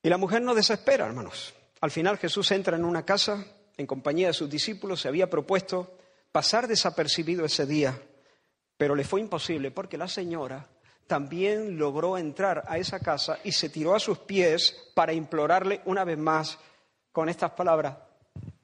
Y 0.03 0.09
la 0.09 0.18
mujer 0.18 0.41
no 0.41 0.55
desespera, 0.55 1.05
hermanos. 1.05 1.53
Al 1.80 1.91
final 1.91 2.18
Jesús 2.18 2.51
entra 2.51 2.76
en 2.76 2.86
una 2.86 3.05
casa 3.05 3.45
en 3.78 3.88
compañía 3.88 4.28
de 4.28 4.34
sus 4.34 4.49
discípulos, 4.49 5.01
se 5.01 5.07
había 5.07 5.30
propuesto 5.30 5.97
pasar 6.32 6.68
desapercibido 6.68 7.45
ese 7.45 7.66
día, 7.66 7.99
pero 8.78 8.95
le 8.95 9.03
fue 9.03 9.22
imposible 9.22 9.72
porque 9.72 9.97
la 9.97 10.07
señora 10.07 10.68
también 11.07 11.78
logró 11.78 12.18
entrar 12.18 12.64
a 12.68 12.78
esa 12.78 12.99
casa 12.99 13.39
y 13.43 13.51
se 13.51 13.70
tiró 13.70 13.95
a 13.95 13.99
sus 13.99 14.20
pies 14.20 14.91
para 14.93 15.14
implorarle 15.14 15.82
una 15.86 16.03
vez 16.03 16.18
más 16.18 16.57
con 17.12 17.28
estas 17.28 17.51
palabras, 17.51 17.97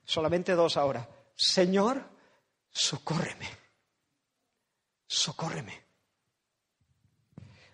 solamente 0.05 0.53
dos 0.53 0.77
ahora, 0.77 1.09
Señor, 1.35 2.03
socórreme, 2.77 3.49
socórreme. 5.07 5.87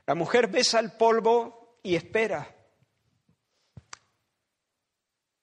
La 0.05 0.15
mujer 0.15 0.47
besa 0.47 0.79
el 0.79 0.93
polvo 0.93 1.79
y 1.83 1.95
espera. 1.95 2.55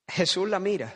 Jesús 0.09 0.49
la 0.49 0.59
mira. 0.59 0.95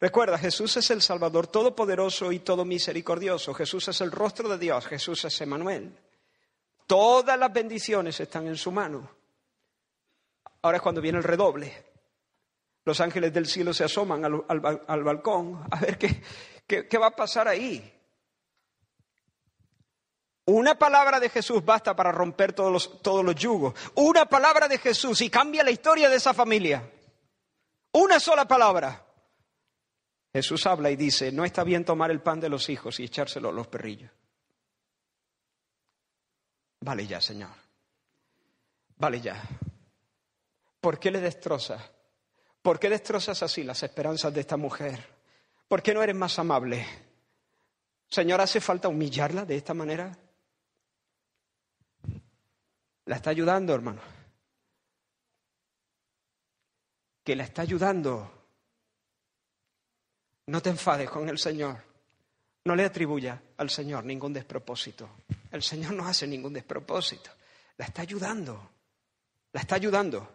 Recuerda, 0.00 0.38
Jesús 0.38 0.76
es 0.76 0.90
el 0.90 1.00
Salvador 1.00 1.46
todopoderoso 1.46 2.30
y 2.30 2.40
todo 2.40 2.64
misericordioso. 2.64 3.54
Jesús 3.54 3.88
es 3.88 4.00
el 4.02 4.10
rostro 4.10 4.48
de 4.48 4.58
Dios. 4.58 4.86
Jesús 4.86 5.24
es 5.24 5.40
Emanuel. 5.40 5.98
Todas 6.86 7.38
las 7.38 7.52
bendiciones 7.52 8.20
están 8.20 8.46
en 8.46 8.56
su 8.56 8.70
mano. 8.70 9.10
Ahora 10.62 10.76
es 10.76 10.82
cuando 10.82 11.00
viene 11.00 11.18
el 11.18 11.24
redoble. 11.24 11.92
Los 12.84 13.00
ángeles 13.00 13.32
del 13.32 13.46
cielo 13.46 13.72
se 13.72 13.84
asoman 13.84 14.24
al, 14.24 15.02
balcón 15.02 15.66
a 15.70 15.80
ver 15.80 15.96
qué, 15.96 16.86
qué 16.86 16.98
va 16.98 17.06
a 17.06 17.16
pasar 17.16 17.48
ahí. 17.48 17.93
Una 20.46 20.78
palabra 20.78 21.18
de 21.20 21.30
Jesús 21.30 21.64
basta 21.64 21.96
para 21.96 22.12
romper 22.12 22.52
todos 22.52 22.70
los, 22.70 23.02
todos 23.02 23.24
los 23.24 23.34
yugos. 23.34 23.74
Una 23.94 24.26
palabra 24.26 24.68
de 24.68 24.78
Jesús 24.78 25.20
y 25.22 25.30
cambia 25.30 25.64
la 25.64 25.70
historia 25.70 26.10
de 26.10 26.16
esa 26.16 26.34
familia. 26.34 26.90
Una 27.92 28.20
sola 28.20 28.46
palabra. 28.46 29.06
Jesús 30.32 30.66
habla 30.66 30.90
y 30.90 30.96
dice, 30.96 31.32
no 31.32 31.44
está 31.44 31.64
bien 31.64 31.84
tomar 31.84 32.10
el 32.10 32.20
pan 32.20 32.40
de 32.40 32.48
los 32.48 32.68
hijos 32.68 33.00
y 33.00 33.04
echárselo 33.04 33.48
a 33.48 33.52
los 33.52 33.68
perrillos. 33.68 34.10
Vale 36.80 37.06
ya, 37.06 37.20
Señor. 37.20 37.52
Vale 38.96 39.20
ya. 39.20 39.42
¿Por 40.80 40.98
qué 40.98 41.10
le 41.10 41.20
destrozas? 41.20 41.80
¿Por 42.60 42.78
qué 42.78 42.90
destrozas 42.90 43.42
así 43.42 43.62
las 43.62 43.82
esperanzas 43.82 44.34
de 44.34 44.40
esta 44.40 44.58
mujer? 44.58 45.08
¿Por 45.68 45.82
qué 45.82 45.94
no 45.94 46.02
eres 46.02 46.16
más 46.16 46.38
amable? 46.38 46.84
Señor, 48.08 48.40
¿hace 48.40 48.60
falta 48.60 48.88
humillarla 48.88 49.44
de 49.46 49.56
esta 49.56 49.72
manera? 49.72 50.18
La 53.06 53.16
está 53.16 53.30
ayudando, 53.30 53.74
hermano. 53.74 54.00
Que 57.22 57.36
la 57.36 57.44
está 57.44 57.62
ayudando. 57.62 58.30
No 60.46 60.62
te 60.62 60.70
enfades 60.70 61.10
con 61.10 61.28
el 61.28 61.38
Señor. 61.38 61.76
No 62.64 62.74
le 62.74 62.84
atribuya 62.84 63.40
al 63.58 63.68
Señor 63.68 64.04
ningún 64.04 64.32
despropósito. 64.32 65.08
El 65.50 65.62
Señor 65.62 65.92
no 65.92 66.06
hace 66.06 66.26
ningún 66.26 66.52
despropósito. 66.52 67.30
La 67.76 67.86
está 67.86 68.02
ayudando. 68.02 68.70
La 69.52 69.60
está 69.60 69.74
ayudando. 69.76 70.28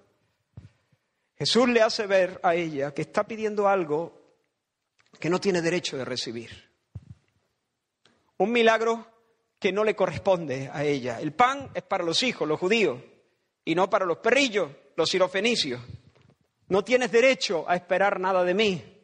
Jesús 1.37 1.69
le 1.69 1.81
hace 1.81 2.05
ver 2.05 2.39
a 2.43 2.53
ella 2.53 2.93
que 2.93 3.01
está 3.01 3.23
pidiendo 3.23 3.67
algo 3.67 4.19
que 5.19 5.29
no 5.29 5.39
tiene 5.39 5.61
derecho 5.61 5.97
de 5.97 6.05
recibir. 6.05 6.69
Un 8.37 8.51
milagro 8.51 9.07
que 9.59 9.71
no 9.71 9.83
le 9.83 9.95
corresponde 9.95 10.69
a 10.71 10.83
ella. 10.83 11.19
El 11.19 11.33
pan 11.33 11.69
es 11.73 11.83
para 11.83 12.03
los 12.03 12.23
hijos, 12.23 12.47
los 12.47 12.59
judíos, 12.59 12.99
y 13.65 13.75
no 13.75 13.89
para 13.89 14.05
los 14.05 14.17
perrillos, 14.17 14.69
los 14.95 15.09
sirofenicios. 15.09 15.81
No 16.69 16.83
tienes 16.83 17.11
derecho 17.11 17.65
a 17.67 17.75
esperar 17.75 18.19
nada 18.19 18.43
de 18.43 18.53
mí. 18.53 18.95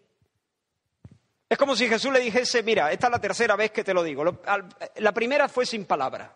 Es 1.49 1.57
como 1.57 1.75
si 1.75 1.87
Jesús 1.87 2.11
le 2.11 2.19
dijese, 2.19 2.63
mira, 2.63 2.91
esta 2.91 3.07
es 3.07 3.11
la 3.11 3.21
tercera 3.21 3.55
vez 3.55 3.71
que 3.71 3.83
te 3.83 3.93
lo 3.93 4.01
digo. 4.01 4.23
La 4.95 5.11
primera 5.13 5.49
fue 5.49 5.65
sin 5.65 5.85
palabra. 5.85 6.35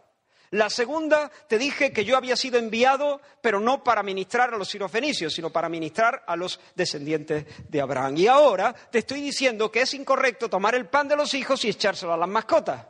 La 0.51 0.69
segunda 0.69 1.31
te 1.47 1.59
dije 1.59 1.93
que 1.93 2.03
yo 2.03 2.17
había 2.17 2.35
sido 2.35 2.57
enviado, 2.57 3.21
pero 3.41 3.59
no 3.59 3.83
para 3.83 4.01
ministrar 4.01 4.51
a 4.53 4.57
los 4.57 4.67
sirofenicios, 4.67 5.33
sino 5.33 5.51
para 5.51 5.69
ministrar 5.69 6.23
a 6.25 6.35
los 6.35 6.59
descendientes 6.75 7.45
de 7.69 7.81
Abraham. 7.81 8.17
Y 8.17 8.27
ahora 8.27 8.73
te 8.73 8.99
estoy 8.99 9.21
diciendo 9.21 9.71
que 9.71 9.81
es 9.81 9.93
incorrecto 9.93 10.49
tomar 10.49 10.73
el 10.73 10.87
pan 10.87 11.07
de 11.07 11.15
los 11.15 11.33
hijos 11.35 11.63
y 11.65 11.69
echárselo 11.69 12.13
a 12.13 12.17
las 12.17 12.29
mascotas. 12.29 12.85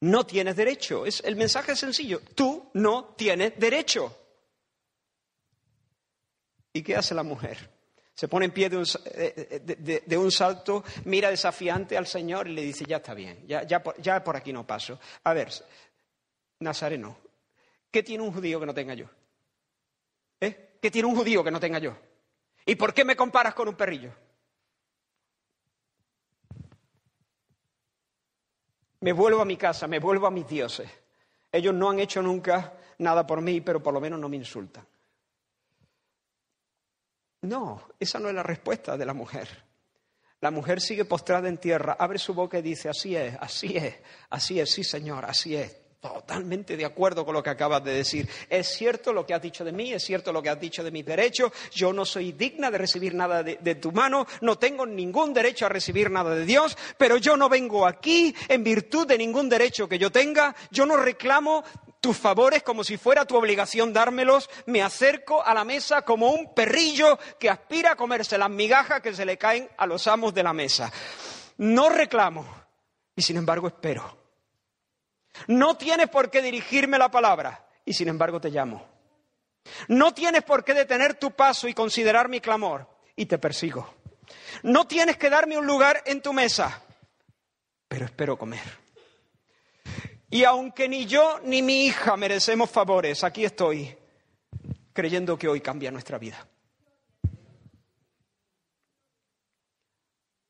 No 0.00 0.26
tienes 0.26 0.56
derecho. 0.56 1.06
Es, 1.06 1.22
el 1.24 1.36
mensaje 1.36 1.72
es 1.72 1.78
sencillo. 1.78 2.20
Tú 2.34 2.70
no 2.74 3.14
tienes 3.16 3.58
derecho. 3.58 4.16
¿Y 6.72 6.82
qué 6.82 6.96
hace 6.96 7.14
la 7.14 7.22
mujer? 7.22 7.70
Se 8.14 8.28
pone 8.28 8.46
en 8.46 8.52
pie 8.52 8.70
de 8.70 10.16
un, 10.16 10.32
salto, 10.32 10.84
mira 11.04 11.30
desafiante 11.30 11.98
al 11.98 12.06
Señor 12.06 12.48
y 12.48 12.52
le 12.52 12.62
dice, 12.62 12.86
ya 12.86 12.96
está 12.96 13.12
bien, 13.12 13.46
ya, 13.46 13.62
ya, 13.64 13.82
ya 13.98 14.24
por 14.24 14.36
aquí 14.36 14.54
no 14.54 14.66
paso. 14.66 14.98
A 15.24 15.34
ver, 15.34 15.52
Nazareno, 16.60 17.18
¿qué 17.90 18.02
tiene 18.02 18.24
un 18.24 18.32
judío 18.32 18.58
que 18.58 18.64
no 18.64 18.72
tenga 18.72 18.94
yo? 18.94 19.06
¿Eh? 20.40 20.78
¿Qué 20.80 20.90
tiene 20.90 21.08
un 21.08 21.14
judío 21.14 21.44
que 21.44 21.50
no 21.50 21.60
tenga 21.60 21.78
yo? 21.78 21.94
¿Y 22.64 22.74
por 22.76 22.94
qué 22.94 23.04
me 23.04 23.16
comparas 23.16 23.54
con 23.54 23.68
un 23.68 23.74
perrillo? 23.74 24.12
Me 29.06 29.12
vuelvo 29.12 29.40
a 29.40 29.44
mi 29.44 29.56
casa, 29.56 29.86
me 29.86 30.00
vuelvo 30.00 30.26
a 30.26 30.32
mis 30.32 30.48
dioses. 30.48 30.90
Ellos 31.52 31.72
no 31.72 31.90
han 31.90 32.00
hecho 32.00 32.20
nunca 32.20 32.72
nada 32.98 33.24
por 33.24 33.40
mí, 33.40 33.60
pero 33.60 33.80
por 33.80 33.94
lo 33.94 34.00
menos 34.00 34.18
no 34.18 34.28
me 34.28 34.34
insultan. 34.34 34.84
No, 37.42 37.82
esa 38.00 38.18
no 38.18 38.28
es 38.28 38.34
la 38.34 38.42
respuesta 38.42 38.96
de 38.96 39.06
la 39.06 39.14
mujer. 39.14 39.46
La 40.40 40.50
mujer 40.50 40.80
sigue 40.80 41.04
postrada 41.04 41.48
en 41.48 41.58
tierra, 41.58 41.96
abre 41.96 42.18
su 42.18 42.34
boca 42.34 42.58
y 42.58 42.62
dice, 42.62 42.88
así 42.88 43.14
es, 43.14 43.36
así 43.40 43.76
es, 43.76 43.94
así 44.28 44.58
es, 44.58 44.72
sí 44.72 44.82
Señor, 44.82 45.24
así 45.24 45.54
es. 45.54 45.85
Totalmente 46.00 46.76
de 46.76 46.84
acuerdo 46.84 47.24
con 47.24 47.34
lo 47.34 47.42
que 47.42 47.50
acabas 47.50 47.82
de 47.82 47.92
decir. 47.92 48.28
Es 48.48 48.68
cierto 48.68 49.12
lo 49.12 49.26
que 49.26 49.34
has 49.34 49.42
dicho 49.42 49.64
de 49.64 49.72
mí, 49.72 49.92
es 49.92 50.04
cierto 50.04 50.32
lo 50.32 50.42
que 50.42 50.50
has 50.50 50.60
dicho 50.60 50.84
de 50.84 50.90
mis 50.90 51.04
derechos. 51.04 51.52
Yo 51.72 51.92
no 51.92 52.04
soy 52.04 52.32
digna 52.32 52.70
de 52.70 52.78
recibir 52.78 53.14
nada 53.14 53.42
de, 53.42 53.56
de, 53.60 53.74
tu 53.74 53.92
mano, 53.92 54.26
no 54.42 54.56
tengo 54.56 54.86
ningún 54.86 55.34
derecho 55.34 55.66
a 55.66 55.68
recibir 55.68 56.10
nada 56.10 56.34
de 56.34 56.44
Dios, 56.44 56.76
pero 56.96 57.16
yo 57.16 57.36
no 57.36 57.48
vengo 57.48 57.86
aquí 57.86 58.34
en 58.48 58.62
virtud 58.62 59.06
de 59.06 59.18
ningún 59.18 59.48
derecho 59.48 59.88
que 59.88 59.98
yo 59.98 60.12
tenga. 60.12 60.54
Yo 60.70 60.86
no 60.86 60.96
reclamo 60.96 61.64
tus 62.00 62.16
favores 62.16 62.62
como 62.62 62.84
si 62.84 62.98
fuera 62.98 63.24
tu 63.24 63.36
obligación 63.36 63.92
dármelos, 63.92 64.48
me 64.66 64.82
acerco 64.82 65.42
a 65.42 65.52
la 65.54 65.64
mesa 65.64 66.02
como 66.02 66.30
un 66.30 66.54
perrillo 66.54 67.18
que 67.38 67.50
aspira 67.50 67.92
a 67.92 67.96
comerse 67.96 68.38
las 68.38 68.50
migajas 68.50 69.00
que 69.00 69.12
se 69.12 69.24
le 69.24 69.36
caen 69.36 69.68
a 69.76 69.86
los 69.86 70.06
amos 70.06 70.32
de 70.32 70.44
la 70.44 70.52
mesa. 70.52 70.92
No 71.58 71.88
reclamo 71.88 72.46
y 73.16 73.22
sin 73.22 73.38
embargo 73.38 73.66
espero. 73.66 74.25
No 75.48 75.76
tienes 75.76 76.08
por 76.08 76.30
qué 76.30 76.42
dirigirme 76.42 76.98
la 76.98 77.10
palabra 77.10 77.66
y 77.84 77.92
sin 77.92 78.08
embargo 78.08 78.40
te 78.40 78.50
llamo. 78.50 78.86
No 79.88 80.14
tienes 80.14 80.42
por 80.42 80.64
qué 80.64 80.74
detener 80.74 81.14
tu 81.14 81.32
paso 81.32 81.68
y 81.68 81.74
considerar 81.74 82.28
mi 82.28 82.40
clamor 82.40 82.88
y 83.14 83.26
te 83.26 83.38
persigo. 83.38 83.94
No 84.62 84.86
tienes 84.86 85.16
que 85.16 85.30
darme 85.30 85.58
un 85.58 85.66
lugar 85.66 86.02
en 86.06 86.20
tu 86.20 86.32
mesa, 86.32 86.82
pero 87.88 88.04
espero 88.04 88.36
comer. 88.36 88.86
Y 90.30 90.44
aunque 90.44 90.88
ni 90.88 91.06
yo 91.06 91.40
ni 91.44 91.62
mi 91.62 91.86
hija 91.86 92.16
merecemos 92.16 92.70
favores, 92.70 93.22
aquí 93.24 93.44
estoy 93.44 93.96
creyendo 94.92 95.38
que 95.38 95.48
hoy 95.48 95.60
cambia 95.60 95.90
nuestra 95.90 96.18
vida. 96.18 96.46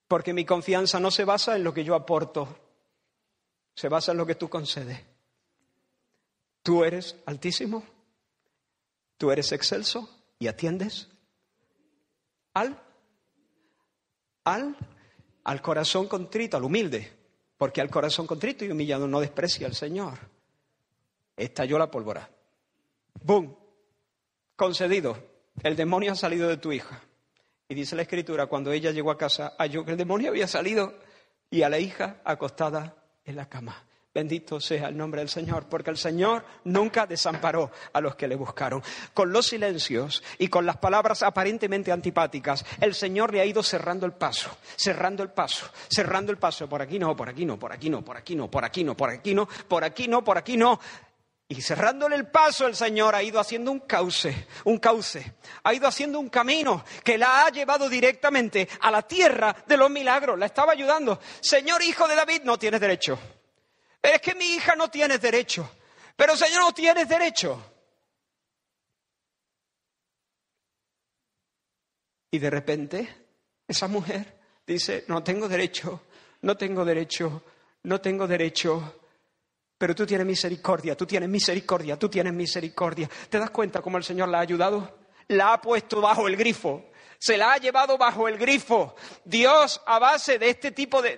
Porque 0.09 0.33
mi 0.33 0.45
confianza 0.45 1.01
no 1.01 1.11
se 1.11 1.25
basa 1.25 1.57
en 1.57 1.65
lo 1.65 1.75
que 1.75 1.85
yo 1.85 1.95
aporto, 1.95 2.66
se 3.77 3.89
basa 3.89 4.11
en 4.11 4.19
lo 4.19 4.27
que 4.27 4.35
tú 4.35 4.49
concedes. 4.49 4.99
Tú 6.65 6.83
eres 6.83 7.15
altísimo, 7.27 7.85
tú 9.17 9.31
eres 9.31 9.53
excelso 9.53 10.11
y 10.41 10.49
atiendes 10.49 11.09
al, 12.55 12.83
al, 14.43 14.77
al 15.45 15.63
corazón 15.63 16.09
contrito, 16.09 16.57
al 16.57 16.65
humilde 16.65 17.17
porque 17.57 17.81
al 17.81 17.91
corazón 17.91 18.27
contrito 18.27 18.65
y 18.65 18.71
humillado 18.71 19.09
no 19.09 19.21
desprecia 19.21 19.67
al 19.67 19.75
Señor. 19.75 20.19
Estalló 21.37 21.79
la 21.79 21.91
pólvora. 21.91 22.29
¡Bum! 23.23 23.55
Concedido. 24.55 25.17
El 25.63 25.77
demonio 25.77 26.13
ha 26.13 26.17
salido 26.17 26.49
de 26.49 26.59
tu 26.59 26.73
hija. 26.73 27.03
Y 27.69 27.75
dice 27.75 27.97
la 27.97 28.03
escritura, 28.03 28.47
cuando 28.47 28.73
ella 28.73 28.91
llegó 28.91 29.11
a 29.11 29.19
casa, 29.19 29.55
halló 29.59 29.85
que 29.85 29.93
el 29.93 29.97
demonio 29.97 30.31
había 30.31 30.47
salido 30.47 30.99
y 31.51 31.63
a 31.63 31.69
la 31.69 31.79
hija 31.79 32.21
acostada 32.25 32.95
en 33.27 33.37
la 33.37 33.49
cama. 33.49 33.85
Bendito 34.17 34.59
sea 34.61 34.89
el 34.89 34.97
nombre 34.97 35.21
del 35.21 35.29
Señor, 35.29 35.67
porque 35.69 35.91
el 35.91 35.99
Señor 35.99 36.43
nunca 36.65 37.05
desamparó 37.05 37.71
a 37.93 38.01
los 38.01 38.17
que 38.17 38.27
le 38.27 38.35
buscaron. 38.35 38.83
Con 39.13 39.31
los 39.31 39.49
silencios 39.49 40.25
y 40.39 40.49
con 40.49 40.65
las 40.65 40.79
palabras 40.79 41.23
aparentemente 41.23 41.93
antipáticas, 41.93 42.65
el 42.81 42.95
Señor 42.95 43.35
le 43.35 43.43
ha 43.43 43.45
ido 43.45 43.63
cerrando 43.63 44.07
el 44.07 44.13
paso, 44.13 44.57
cerrando 44.75 45.23
el 45.23 45.29
paso, 45.29 45.69
cerrando 45.91 46.33
el 46.33 46.39
paso. 46.39 46.67
Por 46.67 46.81
aquí 46.81 46.99
no, 46.99 47.15
por 47.15 47.29
aquí 47.29 47.45
no, 47.45 47.59
por 47.59 47.73
aquí 47.73 47.91
no, 47.91 48.03
por 48.03 48.17
aquí 48.17 48.35
no, 48.35 48.51
por 48.51 48.65
aquí 48.65 48.85
no, 48.85 48.97
por 48.97 49.11
aquí 49.11 49.35
no, 49.35 49.47
por 49.69 49.85
aquí 49.85 50.09
no, 50.09 50.25
por 50.25 50.39
aquí 50.39 50.57
no. 50.57 50.81
Y 51.49 51.63
cerrándole 51.63 52.17
el 52.17 52.29
paso, 52.29 52.67
el 52.67 52.75
Señor 52.75 53.15
ha 53.15 53.23
ido 53.23 53.39
haciendo 53.39 53.71
un 53.71 53.81
cauce, 53.81 54.49
un 54.65 54.79
cauce, 54.79 55.35
ha 55.63 55.73
ido 55.73 55.87
haciendo 55.87 56.19
un 56.19 56.29
camino 56.29 56.85
que 57.05 57.17
la 57.17 57.47
ha 57.47 57.51
llevado 57.51 57.89
directamente 57.89 58.69
a 58.81 58.91
la 58.91 59.03
tierra 59.03 59.55
de 59.67 59.77
los 59.77 59.89
milagros, 59.89 60.39
la 60.39 60.47
estaba 60.47 60.73
ayudando. 60.73 61.21
Señor 61.41 61.83
Hijo 61.83 62.09
de 62.09 62.17
David, 62.17 62.43
no 62.43 62.59
tienes 62.59 62.81
derecho 62.81 63.19
es 64.15 64.21
que 64.21 64.35
mi 64.35 64.55
hija 64.55 64.75
no 64.77 64.89
tiene 64.89 65.19
derecho. 65.19 65.69
Pero 66.17 66.37
Señor, 66.37 66.61
no 66.61 66.73
tienes 66.73 67.09
derecho. 67.09 67.73
Y 72.31 72.39
de 72.39 72.51
repente 72.51 73.27
esa 73.67 73.89
mujer 73.89 74.39
dice, 74.67 75.05
no 75.09 75.23
tengo 75.23 75.49
derecho, 75.49 76.03
no 76.43 76.57
tengo 76.57 76.85
derecho, 76.85 77.43
no 77.85 78.01
tengo 78.01 78.27
derecho. 78.27 79.01
Pero 79.79 79.95
tú 79.95 80.07
tienes 80.07 80.27
misericordia, 80.27 80.97
tú 80.97 81.07
tienes 81.07 81.29
misericordia, 81.29 81.99
tú 81.99 82.09
tienes 82.09 82.33
misericordia. 82.33 83.09
¿Te 83.29 83.39
das 83.39 83.51
cuenta 83.51 83.83
cómo 83.83 83.99
el 83.99 84.05
Señor 84.05 84.29
la 84.29 84.39
ha 84.39 84.43
ayudado? 84.43 84.99
La 85.29 85.53
ha 85.53 85.61
puesto 85.61 86.01
bajo 86.01 86.29
el 86.29 86.37
grifo 86.37 86.85
se 87.19 87.37
la 87.37 87.53
ha 87.53 87.59
llevado 87.59 87.99
bajo 87.99 88.29
el 88.29 88.39
grifo. 88.39 88.95
Dios, 89.25 89.81
a 89.87 89.99
base 89.99 90.39
de 90.39 90.51
este 90.51 90.73
tipo 90.73 91.03
de, 91.03 91.17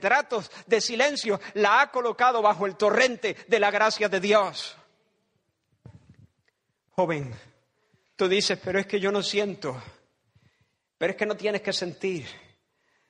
tratos, 0.00 0.50
de 0.66 0.80
silencio, 0.80 1.40
la 1.54 1.82
ha 1.82 1.90
colocado 1.90 2.42
bajo 2.42 2.66
el 2.66 2.76
torrente 2.76 3.36
de 3.46 3.60
la 3.60 3.70
gracia 3.70 4.08
de 4.08 4.20
Dios. 4.20 4.76
Joven, 6.90 7.34
tú 8.16 8.28
dices, 8.28 8.58
pero 8.62 8.78
es 8.78 8.86
que 8.86 9.00
yo 9.00 9.10
no 9.10 9.22
siento, 9.22 9.80
pero 10.98 11.12
es 11.12 11.16
que 11.16 11.26
no 11.26 11.36
tienes 11.36 11.62
que 11.62 11.72
sentir. 11.72 12.26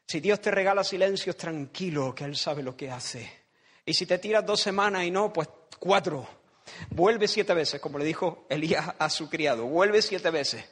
Si 0.06 0.20
Dios 0.20 0.40
te 0.40 0.50
regala 0.50 0.82
silencio, 0.82 1.34
tranquilo, 1.34 2.14
que 2.14 2.24
Él 2.24 2.36
sabe 2.36 2.62
lo 2.62 2.76
que 2.76 2.90
hace. 2.90 3.39
Y 3.84 3.94
si 3.94 4.06
te 4.06 4.18
tiras 4.18 4.44
dos 4.44 4.60
semanas 4.60 5.04
y 5.04 5.10
no, 5.10 5.32
pues 5.32 5.48
cuatro. 5.78 6.28
Vuelve 6.90 7.26
siete 7.26 7.54
veces, 7.54 7.80
como 7.80 7.98
le 7.98 8.04
dijo 8.04 8.46
Elías 8.48 8.94
a 8.98 9.10
su 9.10 9.28
criado, 9.28 9.66
vuelve 9.66 10.02
siete 10.02 10.30
veces. 10.30 10.64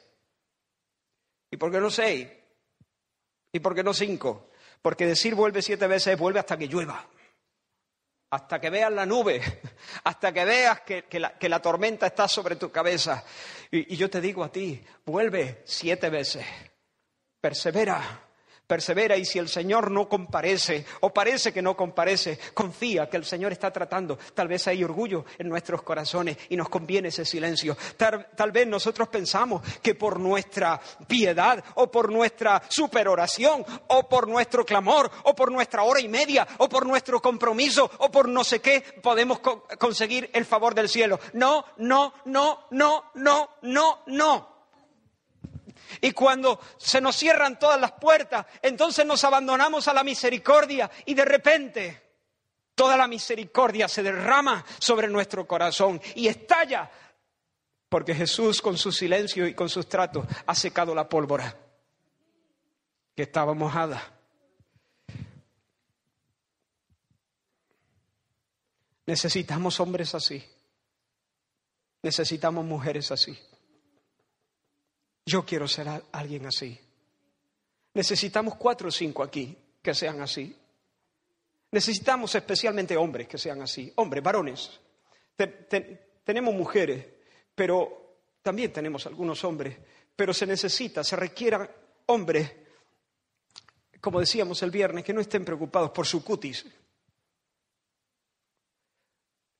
¿Y 1.51 1.57
por 1.57 1.71
qué 1.71 1.79
no 1.79 1.89
sé? 1.89 2.45
¿Y 3.51 3.59
por 3.59 3.75
qué 3.75 3.83
no 3.83 3.93
cinco? 3.93 4.49
Porque 4.81 5.05
decir 5.05 5.35
vuelve 5.35 5.61
siete 5.61 5.87
veces 5.87 6.17
vuelve 6.17 6.39
hasta 6.39 6.57
que 6.57 6.67
llueva. 6.67 7.07
Hasta 8.31 8.61
que 8.61 8.69
veas 8.69 8.91
la 8.91 9.07
nube, 9.07 9.41
hasta 10.03 10.31
que 10.31 10.45
veas 10.45 10.81
que, 10.81 11.19
la, 11.19 11.61
tormenta 11.61 12.05
está 12.05 12.27
sobre 12.27 12.55
tu 12.55 12.71
cabeza. 12.71 13.25
y 13.71 13.95
yo 13.95 14.09
te 14.09 14.21
digo 14.21 14.43
a 14.43 14.51
ti, 14.51 14.81
vuelve 15.03 15.63
siete 15.65 16.09
veces. 16.09 16.45
Persevera, 17.41 18.28
persevera 18.69 19.17
y 19.17 19.25
si 19.25 19.39
el 19.39 19.49
Señor 19.49 19.89
no 19.89 20.07
comparece 20.07 20.85
o 20.99 21.11
parece 21.11 21.51
que 21.51 21.59
no 21.59 21.75
comparece, 21.75 22.37
confía 22.53 23.09
que 23.09 23.17
el 23.17 23.25
Señor 23.25 23.51
está 23.51 23.71
tratando. 23.71 24.19
Tal 24.35 24.47
vez 24.47 24.67
hay 24.67 24.83
orgullo 24.83 25.25
en 25.39 25.49
nuestros 25.49 25.81
corazones 25.81 26.37
y 26.49 26.55
nos 26.55 26.69
conviene 26.69 27.07
ese 27.07 27.25
silencio. 27.25 27.75
Tal, 27.97 28.51
vez 28.51 28.67
nosotros 28.67 29.07
pensamos 29.07 29.63
que 29.81 29.95
por 29.95 30.19
nuestra 30.19 30.79
piedad 31.07 31.63
o 31.75 31.89
por 31.89 32.11
nuestra 32.11 32.61
superoración 32.69 33.65
o 33.87 34.07
por 34.07 34.27
nuestro 34.27 34.63
clamor 34.63 35.09
o 35.23 35.33
por 35.33 35.51
nuestra 35.51 35.81
hora 35.81 35.99
y 35.99 36.07
media 36.07 36.47
o 36.59 36.69
por 36.69 36.85
nuestro 36.85 37.19
compromiso 37.19 37.89
o 37.97 38.11
por 38.11 38.29
no 38.29 38.43
sé 38.43 38.61
qué 38.61 38.81
podemos 39.01 39.39
conseguir 39.79 40.29
el 40.31 40.45
favor 40.45 40.75
del 40.75 40.89
cielo. 40.89 41.19
No, 41.33 41.65
no, 41.77 42.13
no, 42.25 42.67
no, 42.69 43.11
no, 43.15 43.49
no, 43.63 44.03
no. 44.05 44.58
Y 46.01 46.11
cuando 46.11 46.59
se 46.77 47.01
nos 47.01 47.15
cierran 47.15 47.57
todas 47.57 47.79
las 47.79 47.93
puertas, 47.93 48.45
entonces 48.61 49.05
nos 49.05 49.23
abandonamos 49.23 49.87
a 49.87 49.93
la 49.93 50.03
misericordia 50.03 50.89
y 51.05 51.13
de 51.13 51.25
repente 51.25 52.09
toda 52.75 52.95
la 52.95 53.07
misericordia 53.07 53.87
se 53.87 54.03
derrama 54.03 54.65
sobre 54.79 55.07
nuestro 55.07 55.45
corazón 55.45 56.01
y 56.15 56.27
estalla, 56.27 56.89
porque 57.89 58.15
Jesús 58.15 58.61
con 58.61 58.77
su 58.77 58.91
silencio 58.91 59.47
y 59.47 59.53
con 59.53 59.67
sus 59.67 59.89
tratos 59.89 60.25
ha 60.45 60.55
secado 60.55 60.95
la 60.95 61.09
pólvora 61.09 61.55
que 63.15 63.23
estaba 63.23 63.53
mojada. 63.53 64.01
Necesitamos 69.05 69.79
hombres 69.79 70.13
así. 70.13 70.45
Necesitamos 72.03 72.63
mujeres 72.63 73.11
así. 73.11 73.37
Yo 75.25 75.45
quiero 75.45 75.67
ser 75.67 75.87
alguien 76.11 76.45
así. 76.45 76.79
Necesitamos 77.93 78.55
cuatro 78.55 78.89
o 78.89 78.91
cinco 78.91 79.23
aquí 79.23 79.57
que 79.81 79.93
sean 79.93 80.21
así. 80.21 80.55
Necesitamos 81.71 82.33
especialmente 82.33 82.97
hombres 82.97 83.27
que 83.27 83.37
sean 83.37 83.61
así, 83.61 83.91
hombres, 83.95 84.23
varones. 84.23 84.79
tenemos 86.23 86.53
mujeres, 86.53 87.05
pero 87.53 88.19
también 88.41 88.73
tenemos 88.73 89.05
algunos 89.05 89.43
hombres, 89.43 89.77
pero 90.15 90.33
se 90.33 90.47
necesita, 90.47 91.03
se 91.03 91.15
requieran 91.15 91.69
hombres, 92.07 92.51
como 94.01 94.19
decíamos 94.19 94.63
el 94.63 94.71
viernes, 94.71 95.03
que 95.03 95.13
no 95.13 95.21
estén 95.21 95.45
preocupados 95.45 95.91
por 95.91 96.07
su 96.07 96.23
cutis. 96.23 96.65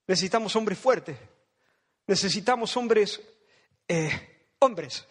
Necesitamos 0.07 0.55
hombres 0.55 0.79
fuertes, 0.79 1.17
necesitamos 2.07 2.75
hombres, 2.75 3.21
eh, 3.87 4.47
hombres 4.59 5.05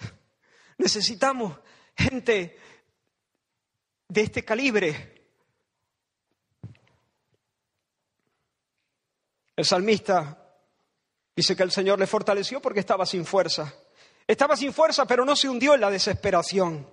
Necesitamos 0.79 1.59
gente 1.97 2.57
de 4.09 4.21
este 4.21 4.45
calibre. 4.45 5.15
El 9.57 9.65
salmista 9.65 10.55
dice 11.35 11.57
que 11.57 11.65
el 11.65 11.73
Señor 11.73 11.99
le 11.99 12.07
fortaleció 12.07 12.63
porque 12.63 12.81
estaba 12.81 13.05
sin 13.05 13.27
fuerza. 13.27 13.75
Estaba 14.27 14.57
sin 14.57 14.73
fuerza, 14.73 15.05
pero 15.05 15.25
no 15.25 15.35
se 15.35 15.49
hundió 15.49 15.75
en 15.75 15.81
la 15.81 15.91
desesperación. 15.91 16.89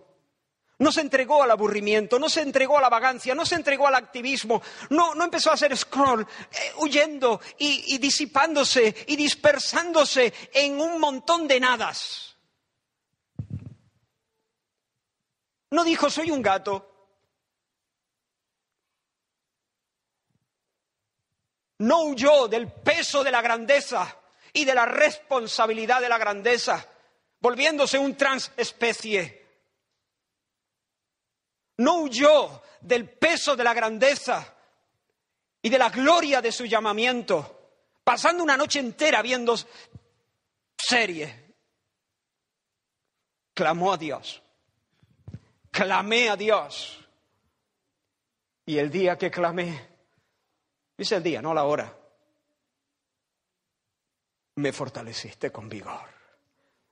No 0.80 0.92
se 0.92 1.02
entregó 1.02 1.44
al 1.44 1.52
aburrimiento, 1.52 2.18
no 2.18 2.28
se 2.28 2.42
entregó 2.42 2.80
a 2.80 2.82
la 2.82 2.90
vagancia, 2.90 3.36
no 3.36 3.46
se 3.46 3.56
entregó 3.56 3.88
al 3.88 3.96
activismo, 3.96 4.62
no, 4.90 5.16
no 5.16 5.24
empezó 5.24 5.52
a 5.52 5.54
hacer 5.54 5.78
scroll, 5.78 6.22
eh, 6.22 6.74
huyendo 6.80 7.40
y 7.60 7.98
disipándose 7.98 8.94
y 9.08 9.16
dispersándose 9.16 10.34
en 10.54 10.82
un 10.82 11.00
montón 11.00 11.48
de 11.48 11.62
nadas. 11.62 12.35
No 15.76 15.84
dijo, 15.84 16.10
soy 16.10 16.32
un 16.32 16.42
gato. 16.42 16.90
No 21.80 22.06
huyó 22.06 22.48
del 22.48 22.72
peso 22.72 23.26
de 23.26 23.32
la 23.32 23.42
grandeza 23.42 24.22
y 24.54 24.64
de 24.64 24.74
la 24.74 24.86
responsabilidad 24.86 26.00
de 26.00 26.08
la 26.08 26.18
grandeza, 26.18 26.90
volviéndose 27.42 28.00
un 28.00 28.16
transespecie. 28.16 29.46
No 31.80 32.04
huyó 32.04 32.64
del 32.80 33.10
peso 33.10 33.58
de 33.58 33.66
la 33.66 33.74
grandeza 33.74 34.56
y 35.62 35.68
de 35.68 35.78
la 35.78 35.90
gloria 35.90 36.42
de 36.42 36.54
su 36.54 36.64
llamamiento, 36.64 37.74
pasando 38.02 38.44
una 38.44 38.56
noche 38.56 38.80
entera 38.80 39.22
viendo 39.22 39.58
serie. 40.78 41.54
Clamó 43.54 43.92
a 43.92 43.98
Dios 43.98 44.42
clamé 45.76 46.30
a 46.30 46.38
Dios. 46.38 47.06
Y 48.66 48.78
el 48.78 48.90
día 48.90 49.18
que 49.18 49.30
clamé, 49.30 49.88
dice 50.98 51.18
el 51.18 51.24
día, 51.24 51.42
no 51.42 51.54
la 51.54 51.66
hora, 51.66 51.94
me 54.56 54.72
fortaleciste 54.72 55.52
con 55.52 55.68
vigor. 55.68 56.16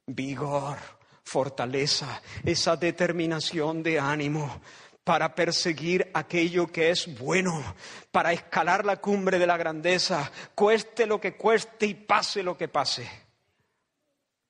Vigor, 0.06 0.78
fortaleza, 1.24 2.22
esa 2.44 2.76
determinación 2.76 3.82
de 3.82 4.00
ánimo 4.00 4.62
para 5.04 5.34
perseguir 5.34 6.12
aquello 6.14 6.68
que 6.68 6.92
es 6.92 7.18
bueno, 7.18 7.76
para 8.12 8.34
escalar 8.34 8.86
la 8.86 8.98
cumbre 8.98 9.40
de 9.40 9.48
la 9.48 9.58
grandeza, 9.58 10.32
cueste 10.54 11.08
lo 11.08 11.20
que 11.20 11.36
cueste 11.36 11.86
y 11.88 11.94
pase 11.94 12.44
lo 12.44 12.58
que 12.58 12.68
pase. 12.68 13.10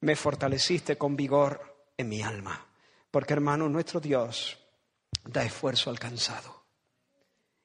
Me 0.01 0.15
fortaleciste 0.15 0.97
con 0.97 1.15
vigor 1.15 1.93
en 1.95 2.09
mi 2.09 2.21
alma. 2.21 2.72
Porque 3.13 3.33
hermano, 3.33 3.69
nuestro 3.69 3.99
Dios 3.99 4.57
da 5.23 5.43
esfuerzo 5.43 5.91
al 5.91 5.99
cansado 5.99 6.65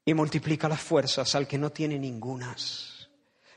y 0.05 0.12
multiplica 0.12 0.68
las 0.68 0.82
fuerzas 0.82 1.34
al 1.34 1.49
que 1.49 1.57
no 1.57 1.70
tiene 1.70 1.99
ningunas. 1.99 2.97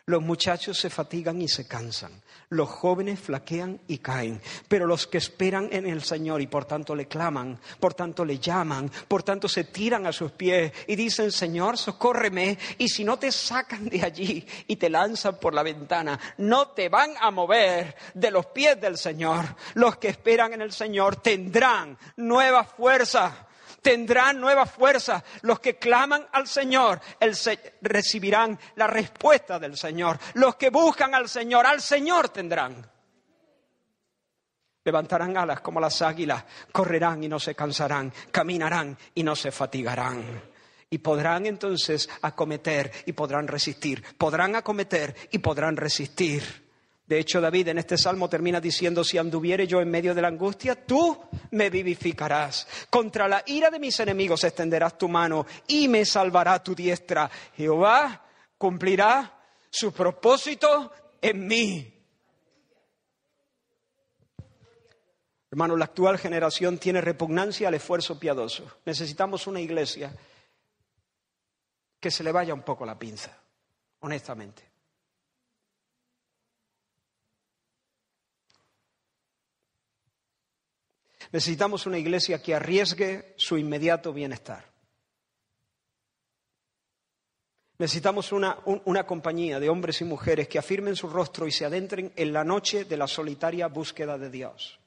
Los 0.06 0.22
muchachos 0.22 0.80
se 0.80 0.89
fatigan 0.89 1.41
y 1.41 1.47
se 1.47 1.68
cansan, 1.68 2.12
los 2.49 2.68
jóvenes 2.70 3.20
flaquean 3.20 3.80
y 3.88 3.99
caen, 3.99 4.41
pero 4.68 4.88
los 4.88 5.06
que 5.08 5.20
esperan 5.20 5.70
en 5.72 5.86
el 5.86 6.02
Señor 6.02 6.41
y 6.41 6.47
por 6.47 6.66
tanto 6.66 6.95
le 6.95 7.08
claman, 7.08 7.60
por 7.80 7.93
tanto 7.93 8.26
le 8.26 8.39
llaman, 8.39 8.91
por 9.08 9.24
tanto 9.24 9.47
se 9.47 9.66
tiran 9.66 10.08
a 10.08 10.12
sus 10.12 10.32
pies 10.32 10.72
y 10.88 10.95
dicen, 10.95 11.32
Señor, 11.32 11.78
socórreme, 11.78 12.58
y 12.78 12.89
si 12.89 13.04
no 13.04 13.18
te 13.18 13.32
sacan 13.32 13.89
de 13.89 14.04
allí 14.04 14.45
y 14.68 14.76
te 14.76 14.89
lanzan 14.89 15.38
por 15.38 15.54
la 15.54 15.64
ventana, 15.64 16.20
no 16.38 16.70
te 16.70 16.89
van 16.89 17.12
a 17.20 17.30
mover 17.30 17.95
de 18.14 18.32
los 18.32 18.47
pies 18.47 18.82
del 18.82 18.97
Señor. 18.97 19.45
Los 19.76 19.97
que 19.97 20.10
esperan 20.10 20.54
en 20.54 20.62
el 20.62 20.72
Señor 20.72 21.18
tendrán 21.18 21.97
nueva 22.18 22.64
fuerza 22.64 23.47
tendrán 23.82 24.39
nueva 24.39 24.65
fuerza. 24.65 25.23
Los 25.41 25.59
que 25.59 25.77
claman 25.77 26.27
al 26.32 26.47
Señor 26.47 27.01
recibirán 27.82 28.57
la 28.75 28.88
respuesta 28.88 29.59
del 29.59 29.77
Señor. 29.77 30.19
Los 30.36 30.55
que 30.55 30.69
buscan 30.69 31.13
al 31.15 31.27
Señor, 31.27 31.65
al 31.65 31.82
Señor 31.82 32.29
tendrán. 32.29 32.89
Levantarán 34.84 35.38
alas 35.38 35.61
como 35.61 35.79
las 35.79 36.01
águilas, 36.01 36.43
correrán 36.71 37.23
y 37.23 37.27
no 37.27 37.39
se 37.39 37.53
cansarán, 37.53 38.11
caminarán 38.32 38.97
y 39.13 39.23
no 39.23 39.36
se 39.36 39.51
fatigarán. 39.51 40.41
Y 40.89 40.97
podrán 40.97 41.45
entonces 41.45 42.09
acometer 42.21 42.91
y 43.05 43.13
podrán 43.13 43.47
resistir, 43.47 44.03
podrán 44.17 44.55
acometer 44.55 45.15
y 45.32 45.38
podrán 45.38 45.77
resistir. 45.77 46.70
De 47.12 47.20
hecho, 47.20 47.41
David 47.41 47.68
en 47.68 47.78
este 47.78 47.97
salmo 47.97 48.30
termina 48.30 48.62
diciendo, 48.62 49.03
si 49.03 49.18
anduviere 49.18 49.68
yo 49.68 49.82
en 49.82 49.91
medio 49.91 50.16
de 50.16 50.22
la 50.22 50.30
angustia, 50.30 50.86
tú 50.86 51.20
me 51.51 51.70
vivificarás. 51.70 52.66
Contra 52.89 53.28
la 53.28 53.43
ira 53.47 53.70
de 53.70 53.80
mis 53.80 53.99
enemigos 53.99 54.45
extenderás 54.45 54.97
tu 54.97 55.09
mano 55.09 55.45
y 55.68 55.89
me 55.89 56.05
salvará 56.05 56.64
tu 56.64 56.74
diestra. 56.74 57.30
Jehová 57.57 58.26
cumplirá 58.57 59.43
su 59.70 59.91
propósito 59.91 60.93
en 61.22 61.47
mí. 61.47 61.93
Hermano, 65.51 65.76
la 65.76 65.84
actual 65.84 66.18
generación 66.18 66.78
tiene 66.78 67.01
repugnancia 67.01 67.68
al 67.68 67.74
esfuerzo 67.74 68.18
piadoso. 68.18 68.78
Necesitamos 68.86 69.47
una 69.47 69.59
iglesia 69.59 70.16
que 71.99 72.09
se 72.09 72.24
le 72.24 72.32
vaya 72.32 72.53
un 72.53 72.62
poco 72.62 72.86
la 72.86 72.97
pinza, 72.97 73.38
honestamente. 73.99 74.70
Necesitamos 81.32 81.86
una 81.86 81.97
iglesia 81.97 82.41
que 82.41 82.53
arriesgue 82.53 83.34
su 83.38 83.57
inmediato 83.57 84.11
bienestar. 84.11 84.69
Necesitamos 87.77 88.32
una, 88.32 88.59
una, 88.86 89.07
compañía 89.07 89.59
de 89.59 89.69
hombres 89.69 90.01
y 90.01 90.05
mujeres 90.05 90.47
que 90.47 90.59
afirmen 90.59 90.95
su 90.95 91.09
rostro 91.09 91.47
y 91.47 91.51
se 91.51 91.65
adentren 91.65 92.13
en 92.15 92.32
la 92.32 92.43
noche 92.43 92.86
de 92.86 92.95
la 92.95 93.07
solitaria 93.07 93.67
búsqueda 93.67 94.19
de 94.19 94.29
Dios. 94.29 94.79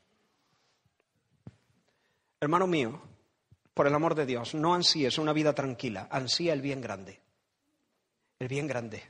Hermano 2.40 2.66
mío, 2.66 3.02
Por 3.74 3.88
el 3.88 3.94
amor 3.94 4.14
de 4.14 4.24
Dios, 4.24 4.54
no 4.54 4.72
ansíes 4.72 5.18
una 5.18 5.32
vida 5.32 5.52
tranquila, 5.52 6.06
ansía 6.08 6.52
el 6.52 6.60
bien 6.60 6.80
grande. 6.80 7.20
El 8.38 8.46
bien 8.46 8.68
grande. 8.68 9.02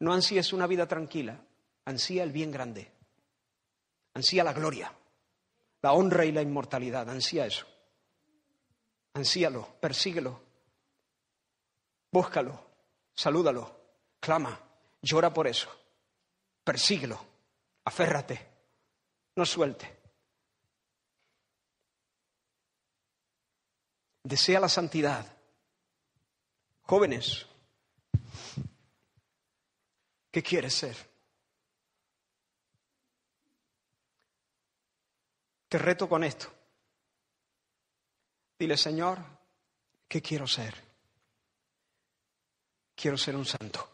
No 0.00 0.12
ansíes 0.12 0.52
una 0.52 0.66
vida 0.66 0.86
tranquila, 0.86 1.40
ansía 1.86 2.22
el 2.22 2.32
bien 2.32 2.50
grande. 2.50 2.92
Ansía 4.16 4.42
la 4.42 4.54
gloria, 4.54 4.90
la 5.82 5.92
honra 5.92 6.24
y 6.24 6.32
la 6.32 6.40
inmortalidad, 6.40 7.06
ansía 7.10 7.44
eso. 7.44 7.66
Ansíalo, 9.12 9.78
persíguelo, 9.78 10.40
búscalo, 12.10 12.58
salúdalo, 13.14 13.78
clama, 14.18 14.58
llora 15.02 15.34
por 15.34 15.46
eso, 15.46 15.68
persíguelo, 16.64 17.22
aférrate, 17.84 18.40
no 19.34 19.44
suelte. 19.44 20.00
Desea 24.22 24.60
la 24.60 24.70
santidad. 24.70 25.30
Jóvenes, 26.80 27.44
¿qué 30.30 30.42
quieres 30.42 30.72
ser? 30.72 31.15
Te 35.76 35.82
reto 35.82 36.08
con 36.08 36.24
esto. 36.24 36.50
Dile, 38.58 38.78
Señor, 38.78 39.18
¿qué 40.08 40.22
quiero 40.22 40.46
ser? 40.46 40.74
Quiero 42.94 43.18
ser 43.18 43.36
un 43.36 43.44
santo. 43.44 43.86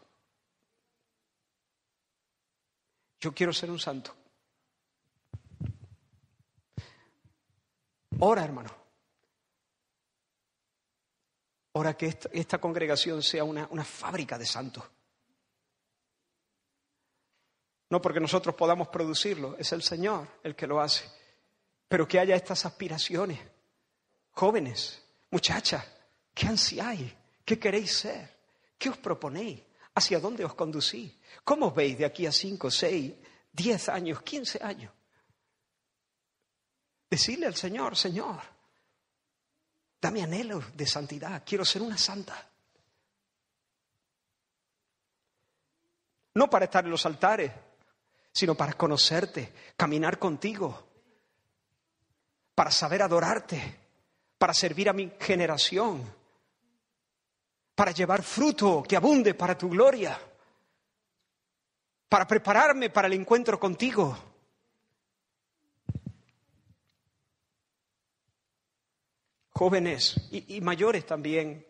Yo 3.18 3.34
quiero 3.34 3.52
ser 3.52 3.68
un 3.68 3.80
santo. 3.80 4.14
Ora, 8.20 8.44
hermano. 8.44 8.70
Ora 11.72 11.96
que 11.96 12.16
esta, 12.30 12.60
congregación 12.60 13.24
sea 13.24 13.42
una, 13.42 13.66
una 13.72 13.82
fábrica 13.82 14.38
de 14.38 14.46
santos. 14.46 14.84
No 17.90 18.00
porque 18.00 18.20
nosotros 18.20 18.54
podamos 18.54 18.86
producirlo, 18.86 19.56
es 19.58 19.72
el 19.72 19.82
Señor 19.82 20.28
el 20.44 20.54
que 20.54 20.68
lo 20.68 20.80
hace. 20.80 21.21
Pero 21.92 22.08
que 22.08 22.18
haya 22.18 22.34
estas 22.34 22.64
aspiraciones 22.64 23.38
Jóvenes, 24.30 25.02
muchachas, 25.30 25.84
¿qué 26.32 26.46
ansiáis? 26.46 27.12
¿Qué 27.44 27.58
queréis 27.58 27.94
ser? 27.94 28.34
¿Qué 28.78 28.88
os 28.88 28.96
proponéis? 28.96 29.60
¿Hacia 29.94 30.18
dónde 30.18 30.42
os 30.42 30.54
conducís? 30.54 31.12
¿Cómo 31.44 31.66
os 31.66 31.74
veis 31.74 31.98
de 31.98 32.06
aquí 32.06 32.24
a 32.24 32.32
cinco, 32.32 32.70
seis, 32.70 33.12
diez 33.52 33.90
años, 33.90 34.22
quince 34.22 34.58
años? 34.62 34.90
Decirle 37.10 37.44
al 37.44 37.56
Señor, 37.56 37.94
Señor, 37.94 38.40
dame 40.00 40.22
anhelo 40.22 40.64
de 40.72 40.86
santidad, 40.86 41.42
quiero 41.44 41.66
ser 41.66 41.82
una 41.82 41.98
santa. 41.98 42.48
No 46.36 46.48
para 46.48 46.64
estar 46.64 46.86
en 46.86 46.90
los 46.90 47.04
altares, 47.04 47.52
sino 48.32 48.54
para 48.54 48.72
conocerte, 48.72 49.52
caminar 49.76 50.18
contigo, 50.18 50.91
para 52.54 52.70
saber 52.70 53.02
adorarte, 53.02 53.80
para 54.38 54.54
servir 54.54 54.88
a 54.88 54.92
mi 54.92 55.12
generación, 55.18 56.02
para 57.74 57.92
llevar 57.92 58.22
fruto 58.22 58.82
que 58.82 58.96
abunde 58.96 59.34
para 59.34 59.56
tu 59.56 59.68
gloria, 59.68 60.18
para 62.08 62.26
prepararme 62.26 62.90
para 62.90 63.08
el 63.08 63.14
encuentro 63.14 63.58
contigo. 63.58 64.16
Jóvenes 69.54 70.28
y, 70.30 70.60
mayores 70.60 71.06
también, 71.06 71.66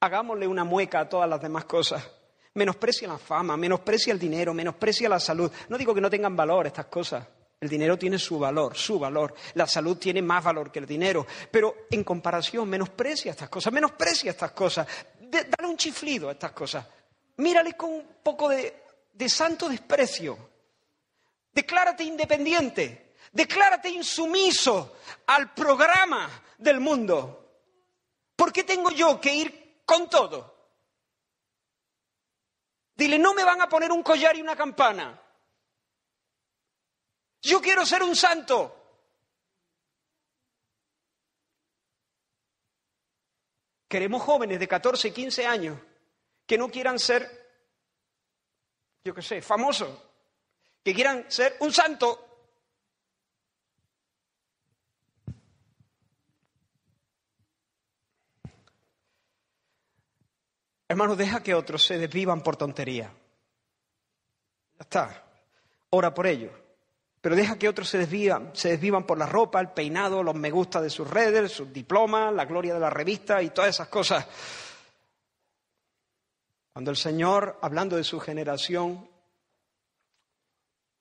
hagámosle 0.00 0.46
una 0.46 0.64
mueca 0.64 1.00
a 1.00 1.08
todas 1.08 1.28
las 1.28 1.40
demás 1.40 1.64
cosas. 1.64 2.10
Menosprecia 2.54 3.06
la 3.06 3.18
fama, 3.18 3.56
menosprecia 3.56 4.12
el 4.12 4.18
dinero, 4.18 4.52
menosprecia 4.52 5.08
la 5.08 5.20
salud. 5.20 5.50
No 5.68 5.78
digo 5.78 5.94
que 5.94 6.00
no 6.00 6.10
tengan 6.10 6.34
valor 6.34 6.66
estas 6.66 6.86
cosas. 6.86 7.26
El 7.60 7.68
dinero 7.68 7.98
tiene 7.98 8.18
su 8.18 8.38
valor, 8.38 8.76
su 8.76 8.98
valor. 8.98 9.34
La 9.54 9.66
salud 9.66 9.96
tiene 9.96 10.22
más 10.22 10.44
valor 10.44 10.70
que 10.70 10.78
el 10.78 10.86
dinero. 10.86 11.26
Pero 11.50 11.86
en 11.90 12.04
comparación, 12.04 12.68
menosprecia 12.68 13.32
estas 13.32 13.48
cosas, 13.48 13.72
menosprecia 13.72 14.30
estas 14.30 14.52
cosas. 14.52 14.86
dale 15.20 15.68
un 15.68 15.76
chiflido 15.76 16.28
a 16.28 16.32
estas 16.32 16.52
cosas. 16.52 16.86
Mírale 17.36 17.74
con 17.74 17.90
un 17.90 18.06
poco 18.22 18.48
de, 18.48 18.82
de 19.12 19.28
santo 19.28 19.68
desprecio. 19.68 20.38
Declárate 21.52 22.04
independiente. 22.04 23.14
Declárate 23.32 23.90
insumiso 23.90 24.96
al 25.26 25.52
programa 25.52 26.30
del 26.58 26.78
mundo. 26.80 27.44
¿Por 28.36 28.52
qué 28.52 28.62
tengo 28.62 28.90
yo 28.90 29.20
que 29.20 29.34
ir 29.34 29.82
con 29.84 30.08
todo? 30.08 30.56
Dile, 32.94 33.18
no 33.18 33.34
me 33.34 33.44
van 33.44 33.60
a 33.60 33.68
poner 33.68 33.90
un 33.90 34.02
collar 34.02 34.36
y 34.36 34.40
una 34.40 34.56
campana. 34.56 35.20
Yo 37.42 37.60
quiero 37.60 37.86
ser 37.86 38.02
un 38.02 38.16
santo. 38.16 38.74
Queremos 43.88 44.22
jóvenes 44.22 44.60
de 44.60 44.68
14 44.68 45.08
y 45.08 45.12
15 45.12 45.46
años 45.46 45.78
que 46.46 46.58
no 46.58 46.68
quieran 46.68 46.98
ser, 46.98 47.26
yo 49.02 49.14
qué 49.14 49.22
sé, 49.22 49.40
famosos, 49.40 49.98
que 50.84 50.94
quieran 50.94 51.24
ser 51.30 51.56
un 51.60 51.72
santo. 51.72 52.24
Hermano, 60.86 61.16
deja 61.16 61.42
que 61.42 61.54
otros 61.54 61.84
se 61.84 61.98
desvivan 61.98 62.42
por 62.42 62.56
tontería. 62.56 63.12
Ya 64.78 64.80
está. 64.80 65.24
Ora 65.90 66.12
por 66.14 66.26
ellos. 66.26 66.52
Pero 67.20 67.34
deja 67.34 67.58
que 67.58 67.68
otros 67.68 67.88
se 67.88 67.98
desvivan, 67.98 68.50
se 68.54 68.70
desvivan 68.70 69.04
por 69.04 69.18
la 69.18 69.26
ropa, 69.26 69.60
el 69.60 69.70
peinado, 69.70 70.22
los 70.22 70.34
me 70.34 70.50
gusta 70.50 70.80
de 70.80 70.90
sus 70.90 71.08
redes, 71.08 71.50
sus 71.50 71.72
diplomas, 71.72 72.32
la 72.32 72.44
gloria 72.44 72.74
de 72.74 72.80
la 72.80 72.90
revista 72.90 73.42
y 73.42 73.50
todas 73.50 73.70
esas 73.70 73.88
cosas. 73.88 74.26
Cuando 76.72 76.92
el 76.92 76.96
Señor, 76.96 77.58
hablando 77.60 77.96
de 77.96 78.04
su 78.04 78.20
generación, 78.20 79.08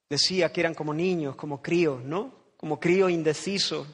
decía 0.10 0.52
que 0.52 0.62
eran 0.62 0.74
como 0.74 0.92
niños, 0.92 1.36
como 1.36 1.62
críos, 1.62 2.04
¿no? 2.04 2.34
Como 2.58 2.80
críos 2.80 3.12
indecisos, 3.12 3.88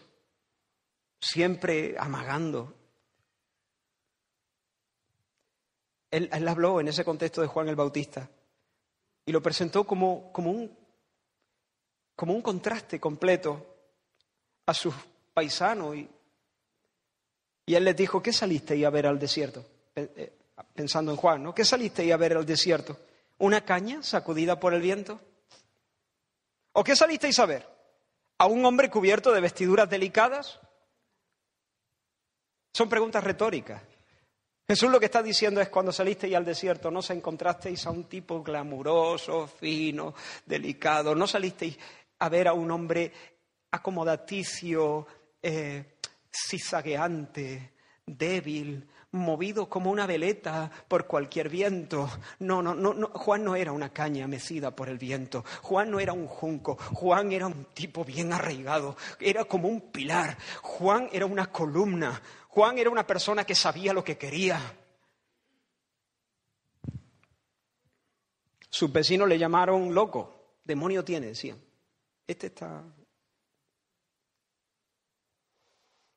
siempre 1.20 1.96
amagando. 2.00 2.74
Él, 6.10 6.30
él, 6.32 6.48
habló 6.48 6.80
en 6.80 6.88
ese 6.88 7.04
contexto 7.04 7.42
de 7.42 7.48
Juan 7.48 7.68
el 7.68 7.76
Bautista 7.76 8.30
y 9.26 9.34
lo 9.34 9.42
presentó 9.42 9.84
como, 9.84 10.32
como 10.32 10.52
un 10.52 10.83
como 12.16 12.34
un 12.34 12.42
contraste 12.42 13.00
completo 13.00 13.66
a 14.66 14.74
sus 14.74 14.94
paisanos. 15.34 15.96
Y, 15.96 16.10
él 17.68 17.84
les 17.84 17.96
dijo, 17.96 18.22
¿qué 18.22 18.34
salisteis 18.34 18.86
a 18.86 18.90
ver 18.90 19.08
al 19.08 19.20
desierto? 19.20 19.66
Eh, 19.96 20.34
pensando 20.74 21.12
en 21.12 21.18
Juan, 21.18 21.44
¿no? 21.44 21.56
¿Qué 21.56 21.66
salisteis 21.66 22.12
a 22.12 22.18
ver 22.18 22.38
al 22.38 22.46
desierto? 22.46 22.98
¿Una 23.40 23.62
caña 23.66 24.04
sacudida 24.04 24.60
por 24.60 24.74
el 24.74 24.82
viento? 24.82 25.20
¿O 26.74 26.84
qué 26.84 26.96
salisteis 26.96 27.40
a 27.40 27.46
ver? 27.46 27.68
¿A 28.38 28.48
un 28.48 28.66
hombre 28.66 28.90
cubierto 28.90 29.32
de 29.32 29.42
vestiduras 29.42 29.90
delicadas? 29.90 30.60
Son 32.74 32.90
preguntas 32.90 33.24
retóricas. 33.24 33.82
Jesús 34.68 34.90
lo 34.90 35.00
que 35.00 35.06
está 35.06 35.22
diciendo 35.22 35.60
es 35.60 35.70
cuando 35.70 35.92
salisteis 35.92 36.36
al 36.36 36.46
desierto 36.46 36.90
no 36.90 37.02
se 37.02 37.14
encontrasteis 37.14 37.86
a 37.86 37.92
un 37.92 38.06
tipo 38.06 38.42
glamuroso, 38.42 39.46
fino, 39.46 40.14
delicado, 40.46 41.14
no 41.14 41.28
salisteis 41.28 41.78
a 42.24 42.30
ver 42.30 42.48
a 42.48 42.54
un 42.54 42.72
hombre 42.72 43.12
acomodaticio, 43.72 45.06
eh, 45.42 45.98
cizagueante, 46.32 47.74
débil, 48.06 48.88
movido 49.12 49.68
como 49.68 49.92
una 49.92 50.08
veleta 50.08 50.72
por 50.88 51.06
cualquier 51.06 51.50
viento. 51.50 52.10
No, 52.40 52.62
no, 52.62 52.74
no, 52.74 52.94
no, 52.94 53.08
Juan 53.08 53.44
no 53.44 53.58
era 53.58 53.74
una 53.74 53.90
caña 53.90 54.26
mecida 54.26 54.72
por 54.72 54.88
el 54.88 54.98
viento. 54.98 55.44
Juan 55.64 55.92
no 55.92 56.00
era 56.00 56.14
un 56.14 56.28
junco. 56.28 56.78
Juan 56.94 57.34
era 57.34 57.48
un 57.48 57.66
tipo 57.74 58.06
bien 58.06 58.32
arraigado. 58.32 58.96
Era 59.20 59.44
como 59.44 59.68
un 59.68 59.92
pilar. 59.92 60.38
Juan 60.62 61.10
era 61.12 61.26
una 61.26 61.48
columna. 61.48 62.22
Juan 62.48 62.78
era 62.78 62.90
una 62.90 63.06
persona 63.06 63.44
que 63.44 63.54
sabía 63.54 63.92
lo 63.92 64.02
que 64.02 64.18
quería. 64.18 64.62
Sus 68.70 68.92
vecinos 68.94 69.28
le 69.28 69.38
llamaron 69.38 69.94
loco. 69.94 70.58
Demonio 70.64 71.04
tiene, 71.04 71.28
decían. 71.28 71.73
Este 72.28 72.48
está... 72.48 72.84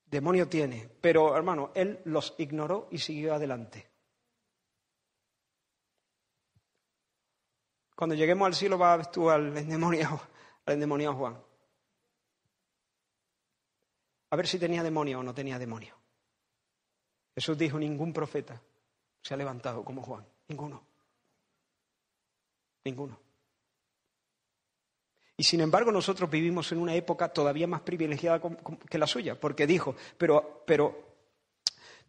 Demonio 0.06 0.48
tiene. 0.48 0.88
Pero, 1.00 1.36
hermano, 1.36 1.72
él 1.74 2.00
los 2.04 2.34
ignoró 2.38 2.88
y 2.90 2.98
siguió 2.98 3.34
adelante. 3.34 3.90
Cuando 7.96 8.14
lleguemos 8.14 8.46
al 8.46 8.54
cielo 8.54 8.78
vas 8.78 9.10
tú 9.10 9.30
al 9.30 9.56
endemoniado, 9.56 10.20
al 10.66 10.74
endemoniado 10.74 11.14
Juan. 11.16 11.46
a 14.30 14.36
ver 14.36 14.46
si 14.46 14.58
tenía 14.58 14.82
demonio 14.82 15.20
o 15.20 15.22
no 15.22 15.34
tenía 15.34 15.58
demonio. 15.58 15.94
Jesús 17.34 17.56
dijo, 17.56 17.78
ningún 17.78 18.12
profeta 18.12 18.60
se 19.22 19.34
ha 19.34 19.36
levantado 19.36 19.84
como 19.84 20.02
Juan, 20.02 20.26
ninguno. 20.48 20.84
Ninguno. 22.84 23.25
Y 25.36 25.44
sin 25.44 25.60
embargo 25.60 25.92
nosotros 25.92 26.30
vivimos 26.30 26.72
en 26.72 26.78
una 26.78 26.94
época 26.94 27.28
todavía 27.28 27.66
más 27.66 27.82
privilegiada 27.82 28.40
que 28.88 28.98
la 28.98 29.06
suya, 29.06 29.38
porque 29.38 29.66
dijo, 29.66 29.94
pero, 30.16 30.62
pero, 30.66 31.06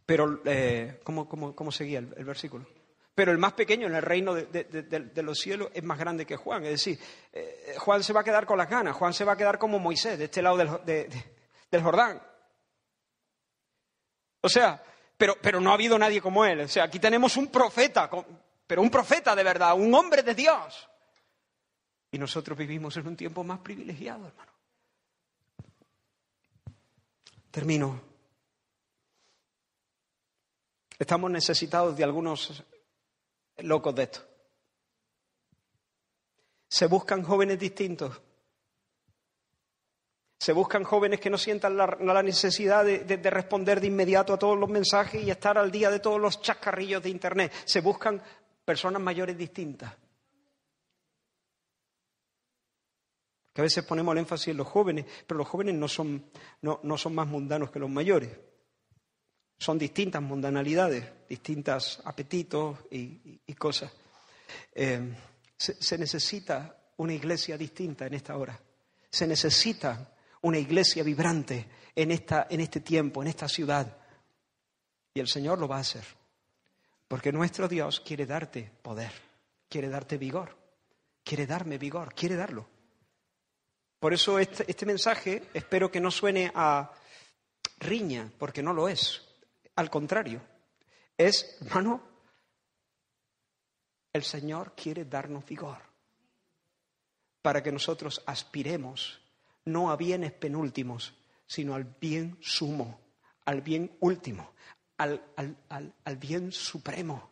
pero, 0.05 0.41
eh, 0.45 0.99
¿cómo, 1.03 1.27
cómo, 1.27 1.71
seguía 1.71 1.99
el, 1.99 2.25
versículo? 2.25 2.65
Pero 3.13 3.31
el 3.31 3.37
más 3.37 3.53
pequeño 3.53 3.87
en 3.87 3.95
el 3.95 4.01
reino 4.01 4.33
de, 4.33 5.23
los 5.23 5.39
cielos 5.39 5.69
es 5.73 5.83
más 5.83 5.99
grande 5.99 6.25
que 6.25 6.37
Juan. 6.37 6.63
Es 6.63 6.71
decir, 6.71 6.99
eh, 7.33 7.75
Juan 7.79 8.01
se 8.01 8.13
va 8.13 8.21
a 8.21 8.23
quedar 8.23 8.45
con 8.45 8.57
las 8.57 8.69
ganas, 8.69 8.95
Juan 8.95 9.13
se 9.13 9.25
va 9.25 9.33
a 9.33 9.37
quedar 9.37 9.57
como 9.57 9.79
Moisés, 9.79 10.17
de 10.17 10.25
este 10.25 10.41
lado 10.41 10.57
del, 10.57 11.09
del 11.69 11.83
Jordán. 11.83 12.21
O 14.41 14.49
sea, 14.49 14.81
pero, 15.17 15.35
pero 15.41 15.59
no 15.59 15.71
ha 15.71 15.73
habido 15.73 15.97
nadie 15.97 16.21
como 16.21 16.45
él. 16.45 16.61
O 16.61 16.67
sea, 16.67 16.85
aquí 16.85 16.99
tenemos 16.99 17.35
un 17.35 17.47
profeta, 17.47 18.09
pero 18.65 18.81
un 18.81 18.89
profeta 18.89 19.35
de 19.35 19.43
verdad, 19.43 19.73
un 19.73 19.93
hombre 19.93 20.23
de 20.23 20.35
Dios. 20.35 20.87
Y 22.11 22.17
nosotros 22.17 22.57
vivimos 22.57 22.95
en 22.97 23.07
un 23.07 23.15
tiempo 23.15 23.43
más 23.43 23.59
privilegiado, 23.59 24.27
hermano. 24.27 24.51
Termino. 27.51 28.01
Estamos 30.99 31.29
necesitados 31.29 31.95
de 31.97 32.03
algunos 32.03 32.63
locos 33.57 33.95
de 33.95 34.03
esto. 34.03 34.21
Se 36.69 36.87
buscan 36.87 37.23
jóvenes 37.23 37.59
distintos. 37.59 38.21
Se 40.39 40.53
buscan 40.53 40.83
jóvenes 40.83 41.19
que 41.19 41.29
no 41.29 41.37
sientan 41.37 41.75
la, 41.75 42.23
necesidad 42.23 42.85
de, 42.85 42.99
de, 42.99 43.29
responder 43.29 43.81
de 43.81 43.87
inmediato 43.87 44.33
a 44.33 44.39
todos 44.39 44.57
los 44.57 44.69
mensajes 44.69 45.23
y 45.23 45.31
estar 45.31 45.57
al 45.57 45.71
día 45.71 45.89
de 45.89 45.99
todos 45.99 46.21
los 46.21 46.41
chascarrillos 46.41 47.01
de 47.01 47.09
Internet. 47.09 47.51
Se 47.65 47.81
buscan 47.81 48.21
personas 48.63 49.01
mayores 49.01 49.37
distintas. 49.37 49.93
Que 53.57 53.61
a 53.61 53.63
veces 53.63 53.83
ponemos 53.85 54.11
el 54.13 54.19
énfasis 54.19 54.49
en 54.49 54.57
los 54.57 54.67
jóvenes, 54.67 55.03
pero 55.25 55.39
los 55.39 55.47
jóvenes 55.47 55.73
no 55.73 55.87
son, 55.87 56.29
no, 56.61 56.79
no 56.83 56.95
son 56.95 57.15
más 57.15 57.27
mundanos 57.27 57.71
que 57.71 57.79
los 57.79 57.89
mayores. 57.89 58.29
Son 59.57 59.79
distintas 59.79 60.21
mundanalidades, 60.21 61.03
distintos 61.27 61.99
apetitos 62.05 62.77
y, 62.91 63.41
cosas. 63.55 63.91
Eh, 64.75 65.11
se, 65.57 65.73
se 65.73 65.97
necesita 65.97 66.77
una 66.97 67.13
iglesia 67.13 67.57
distinta 67.57 68.05
en 68.05 68.13
esta 68.13 68.37
hora. 68.37 68.61
Se 69.09 69.25
necesita 69.25 70.13
una 70.41 70.59
iglesia 70.59 71.01
vibrante 71.01 71.67
en, 71.95 72.11
esta, 72.11 72.45
en 72.51 72.59
este 72.59 72.81
tiempo, 72.81 73.23
en 73.23 73.29
esta 73.29 73.49
ciudad. 73.49 73.97
Y 75.15 75.19
el 75.19 75.27
Señor 75.27 75.57
lo 75.57 75.67
va 75.67 75.77
a 75.77 75.79
hacer. 75.79 76.05
Porque 77.07 77.31
nuestro 77.31 77.67
Dios 77.67 78.01
quiere 78.01 78.27
darte 78.27 78.71
poder, 78.83 79.13
quiere 79.67 79.89
darte 79.89 80.19
vigor, 80.19 80.55
quiere 81.23 81.47
darme 81.47 81.79
vigor, 81.79 82.13
quiere 82.13 82.35
darlo. 82.35 82.76
Por 83.99 84.13
eso 84.13 84.39
este, 84.39 84.65
este 84.69 84.85
mensaje 84.85 85.43
espero 85.53 85.91
que 85.91 85.99
no 85.99 86.11
suene 86.11 86.51
a 86.53 86.91
riña, 87.79 88.31
porque 88.37 88.61
no 88.61 88.73
lo 88.73 88.87
es. 88.87 89.21
Al 89.75 89.89
contrario, 89.89 90.41
es, 91.17 91.57
hermano, 91.61 92.01
el 94.13 94.23
Señor 94.23 94.73
quiere 94.75 95.05
darnos 95.05 95.45
vigor 95.45 95.77
para 97.41 97.63
que 97.63 97.71
nosotros 97.71 98.21
aspiremos 98.25 99.21
no 99.65 99.91
a 99.91 99.95
bienes 99.95 100.31
penúltimos, 100.33 101.13
sino 101.45 101.75
al 101.75 101.83
bien 101.85 102.37
sumo, 102.41 102.99
al 103.45 103.61
bien 103.61 103.95
último, 103.99 104.53
al, 104.97 105.23
al, 105.69 106.17
bien 106.17 106.51
supremo, 106.51 107.31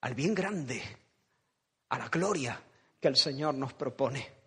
al 0.00 0.14
bien 0.14 0.34
grande, 0.34 0.82
a 1.88 1.98
la 1.98 2.08
gloria 2.08 2.60
que 3.00 3.08
el 3.08 3.16
Señor 3.16 3.54
nos 3.54 3.74
propone. 3.74 4.45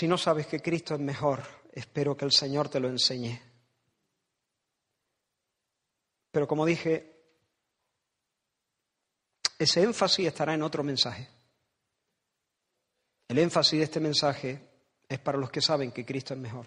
Si 0.00 0.08
no 0.08 0.16
sabes 0.16 0.46
que 0.46 0.62
Cristo 0.62 0.94
es 0.94 1.00
mejor, 1.00 1.42
espero 1.72 2.16
que 2.16 2.24
el 2.24 2.32
Señor 2.32 2.70
te 2.70 2.80
lo 2.80 2.88
enseñe. 2.88 3.38
Pero 6.30 6.48
como 6.48 6.64
dije, 6.64 7.22
ese 9.58 9.82
énfasis 9.82 10.26
estará 10.26 10.54
en 10.54 10.62
otro 10.62 10.82
mensaje. 10.82 11.28
El 13.28 13.40
énfasis 13.40 13.78
de 13.78 13.84
este 13.84 14.00
mensaje 14.00 14.70
es 15.06 15.18
para 15.18 15.36
los 15.36 15.50
que 15.50 15.60
saben 15.60 15.92
que 15.92 16.06
Cristo 16.06 16.32
es 16.32 16.40
mejor. 16.40 16.66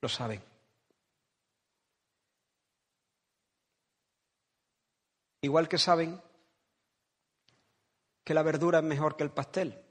Lo 0.00 0.08
saben. 0.08 0.42
Igual 5.42 5.68
que 5.68 5.76
saben 5.76 6.18
que 8.24 8.32
la 8.32 8.42
verdura 8.42 8.78
es 8.78 8.84
mejor 8.86 9.14
que 9.14 9.24
el 9.24 9.30
pastel, 9.32 9.84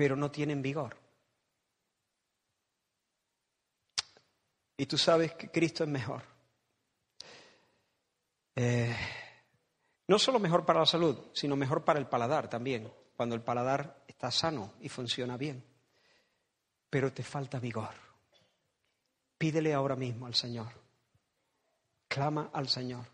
pero 0.00 0.16
no 0.16 0.30
tienen 0.30 0.62
vigor. 0.62 0.96
Y 4.78 4.86
tú 4.86 4.96
sabes 4.96 5.34
que 5.34 5.50
Cristo 5.50 5.84
es 5.84 5.90
mejor. 5.90 6.22
Eh, 8.56 8.96
no 10.08 10.18
solo 10.18 10.38
mejor 10.38 10.64
para 10.64 10.80
la 10.80 10.86
salud, 10.86 11.18
sino 11.34 11.54
mejor 11.54 11.84
para 11.84 11.98
el 11.98 12.06
paladar 12.06 12.48
también, 12.48 12.90
cuando 13.14 13.34
el 13.34 13.42
paladar 13.42 14.02
está 14.08 14.30
sano 14.30 14.72
y 14.80 14.88
funciona 14.88 15.36
bien. 15.36 15.62
Pero 16.88 17.12
te 17.12 17.22
falta 17.22 17.58
vigor. 17.58 17.92
Pídele 19.36 19.74
ahora 19.74 19.96
mismo 19.96 20.24
al 20.24 20.34
Señor. 20.34 20.72
Clama 22.08 22.48
al 22.54 22.70
Señor. 22.70 23.04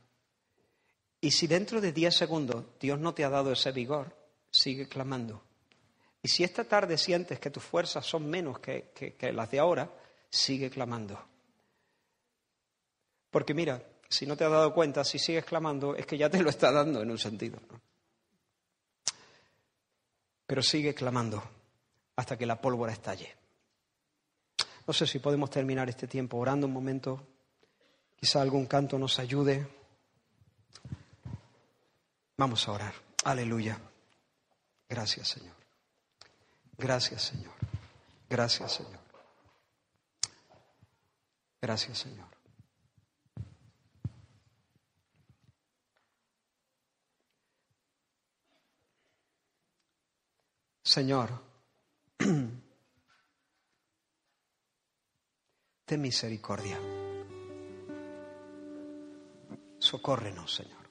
Y 1.20 1.32
si 1.32 1.48
dentro 1.48 1.80
de 1.80 1.90
diez 1.90 2.14
segundos 2.14 2.64
Dios 2.78 3.00
no 3.00 3.12
te 3.12 3.24
ha 3.24 3.28
dado 3.28 3.50
ese 3.50 3.72
vigor, 3.72 4.16
sigue 4.52 4.88
clamando. 4.88 5.45
Y 6.26 6.28
si 6.28 6.42
esta 6.42 6.64
tarde 6.64 6.98
sientes 6.98 7.38
que 7.38 7.52
tus 7.52 7.62
fuerzas 7.62 8.04
son 8.04 8.28
menos 8.28 8.58
que, 8.58 9.16
las 9.32 9.48
de 9.48 9.60
ahora, 9.60 9.88
sigue 10.28 10.68
clamando. 10.70 11.24
Porque 13.30 13.54
mira, 13.54 13.80
si 14.08 14.26
no 14.26 14.36
te 14.36 14.42
has 14.42 14.50
dado 14.50 14.74
cuenta, 14.74 15.04
si 15.04 15.20
sigues 15.20 15.44
clamando, 15.44 15.94
es 15.94 16.04
que 16.04 16.18
ya 16.18 16.28
te 16.28 16.42
lo 16.42 16.50
está 16.50 16.72
dando 16.72 17.00
en 17.00 17.12
un 17.12 17.18
sentido. 17.18 17.60
Pero 20.48 20.62
sigue 20.64 20.96
clamando 20.96 21.40
hasta 22.16 22.36
que 22.36 22.44
la 22.44 22.60
pólvora 22.60 22.92
estalle. 22.92 23.32
No 24.84 24.92
sé 24.92 25.06
si 25.06 25.20
podemos 25.20 25.48
terminar 25.48 25.88
este 25.88 26.08
tiempo 26.08 26.38
orando 26.38 26.66
un 26.66 26.72
momento. 26.72 27.24
Quizá 28.16 28.42
algún 28.42 28.66
canto 28.66 28.98
nos 28.98 29.20
ayude. 29.20 29.64
Vamos 32.36 32.66
a 32.66 32.72
orar. 32.72 32.94
Aleluya. 33.22 33.78
Gracias, 34.88 35.28
Señor. 35.28 35.55
Gracias, 36.78 37.22
Señor. 37.22 37.54
Gracias, 38.28 38.72
Señor. 38.72 39.00
Gracias, 41.60 41.98
Señor. 41.98 42.36
Señor, 50.82 51.30
ten 55.84 56.00
misericordia. 56.00 56.78
Socórrenos, 59.78 60.54
Señor. 60.54 60.85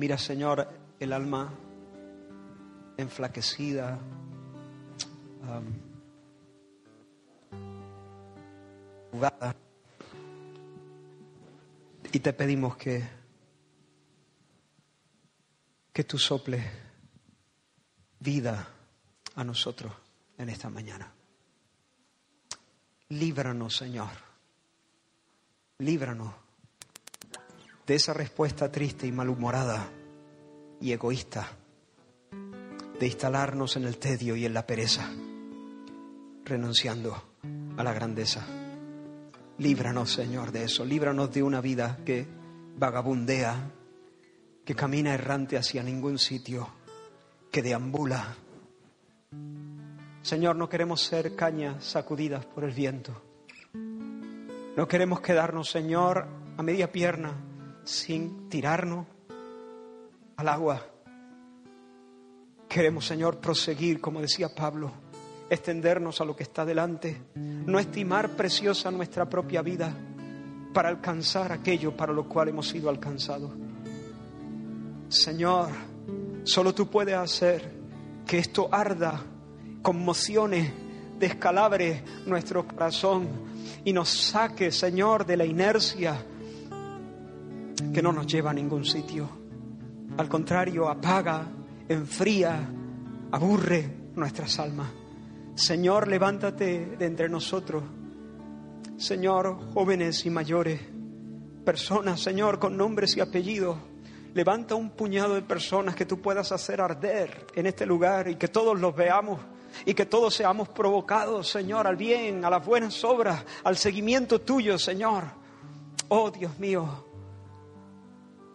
Mira, 0.00 0.16
Señor, 0.16 0.66
el 0.98 1.12
alma 1.12 1.52
enflaquecida, 2.96 3.98
jugada. 9.12 9.54
Y 12.12 12.18
te 12.18 12.32
pedimos 12.32 12.78
que 12.78 13.06
que 15.92 16.04
tú 16.04 16.18
soples 16.18 16.64
vida 18.20 18.68
a 19.34 19.44
nosotros 19.44 19.92
en 20.38 20.48
esta 20.48 20.70
mañana. 20.70 21.12
Líbranos, 23.10 23.76
Señor. 23.76 24.12
Líbranos 25.76 26.49
de 27.90 27.96
esa 27.96 28.14
respuesta 28.14 28.70
triste 28.70 29.08
y 29.08 29.10
malhumorada 29.10 29.90
y 30.80 30.92
egoísta 30.92 31.48
de 33.00 33.04
instalarnos 33.04 33.74
en 33.74 33.82
el 33.82 33.96
tedio 33.96 34.36
y 34.36 34.46
en 34.46 34.54
la 34.54 34.64
pereza. 34.64 35.10
renunciando 36.44 37.20
a 37.76 37.82
la 37.82 37.92
grandeza. 37.92 38.46
Líbranos, 39.58 40.12
Señor, 40.12 40.52
de 40.52 40.62
eso. 40.62 40.84
Líbranos 40.84 41.32
de 41.32 41.42
una 41.42 41.60
vida 41.60 41.98
que 42.06 42.28
vagabundea, 42.76 43.72
que 44.64 44.76
camina 44.76 45.12
errante 45.12 45.56
hacia 45.56 45.82
ningún 45.82 46.20
sitio, 46.20 46.68
que 47.50 47.60
deambula. 47.60 48.36
Señor, 50.22 50.54
no 50.54 50.68
queremos 50.68 51.02
ser 51.02 51.34
cañas 51.34 51.84
sacudidas 51.84 52.46
por 52.46 52.62
el 52.62 52.70
viento. 52.70 53.20
No 54.76 54.86
queremos 54.86 55.20
quedarnos, 55.20 55.68
Señor, 55.68 56.28
a 56.56 56.62
media 56.62 56.92
pierna, 56.92 57.49
sin 57.90 58.48
tirarnos 58.48 59.06
al 60.36 60.48
agua. 60.48 60.80
Queremos, 62.68 63.04
Señor, 63.04 63.38
proseguir, 63.38 64.00
como 64.00 64.20
decía 64.20 64.54
Pablo, 64.54 64.92
extendernos 65.50 66.20
a 66.20 66.24
lo 66.24 66.36
que 66.36 66.44
está 66.44 66.64
delante, 66.64 67.20
no 67.34 67.80
estimar 67.80 68.36
preciosa 68.36 68.92
nuestra 68.92 69.28
propia 69.28 69.60
vida 69.60 69.92
para 70.72 70.88
alcanzar 70.88 71.50
aquello 71.50 71.96
para 71.96 72.12
lo 72.12 72.28
cual 72.28 72.48
hemos 72.48 72.68
sido 72.68 72.88
alcanzados. 72.88 73.50
Señor, 75.08 75.70
solo 76.44 76.72
tú 76.72 76.88
puedes 76.88 77.16
hacer 77.16 77.72
que 78.24 78.38
esto 78.38 78.68
arda, 78.70 79.20
conmocione, 79.82 80.72
descalabre 81.18 82.04
nuestro 82.24 82.64
corazón 82.68 83.28
y 83.84 83.92
nos 83.92 84.08
saque, 84.08 84.70
Señor, 84.70 85.26
de 85.26 85.36
la 85.36 85.44
inercia 85.44 86.24
que 87.92 88.02
no 88.02 88.12
nos 88.12 88.26
lleva 88.26 88.50
a 88.50 88.54
ningún 88.54 88.84
sitio. 88.84 89.28
Al 90.16 90.28
contrario, 90.28 90.88
apaga, 90.88 91.46
enfría, 91.88 92.68
aburre 93.32 94.10
nuestras 94.14 94.58
almas. 94.58 94.90
Señor, 95.54 96.08
levántate 96.08 96.96
de 96.96 97.06
entre 97.06 97.28
nosotros. 97.28 97.82
Señor, 98.96 99.72
jóvenes 99.72 100.24
y 100.26 100.30
mayores, 100.30 100.80
personas, 101.64 102.20
Señor, 102.20 102.58
con 102.58 102.76
nombres 102.76 103.16
y 103.16 103.20
apellidos. 103.20 103.76
Levanta 104.34 104.74
un 104.74 104.90
puñado 104.90 105.34
de 105.34 105.42
personas 105.42 105.96
que 105.96 106.06
tú 106.06 106.20
puedas 106.20 106.52
hacer 106.52 106.80
arder 106.80 107.46
en 107.54 107.66
este 107.66 107.84
lugar 107.84 108.28
y 108.28 108.36
que 108.36 108.48
todos 108.48 108.78
los 108.78 108.94
veamos 108.94 109.40
y 109.84 109.94
que 109.94 110.06
todos 110.06 110.34
seamos 110.34 110.68
provocados, 110.68 111.48
Señor, 111.48 111.86
al 111.86 111.96
bien, 111.96 112.44
a 112.44 112.50
las 112.50 112.64
buenas 112.64 113.02
obras, 113.04 113.44
al 113.64 113.76
seguimiento 113.76 114.40
tuyo, 114.40 114.78
Señor. 114.78 115.24
Oh 116.08 116.30
Dios 116.30 116.58
mío, 116.58 117.09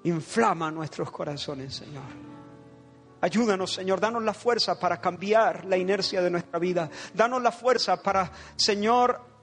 inflama 0.05 0.71
nuestros 0.71 1.11
corazones, 1.11 1.75
Señor. 1.75 2.03
Ayúdanos, 3.21 3.73
Señor, 3.73 3.99
danos 3.99 4.23
la 4.23 4.33
fuerza 4.33 4.79
para 4.79 5.01
cambiar 5.01 5.65
la 5.65 5.77
inercia 5.77 6.21
de 6.21 6.29
nuestra 6.29 6.59
vida. 6.59 6.89
Danos 7.13 7.41
la 7.41 7.51
fuerza 7.51 8.01
para, 8.01 8.31
Señor, 8.55 9.34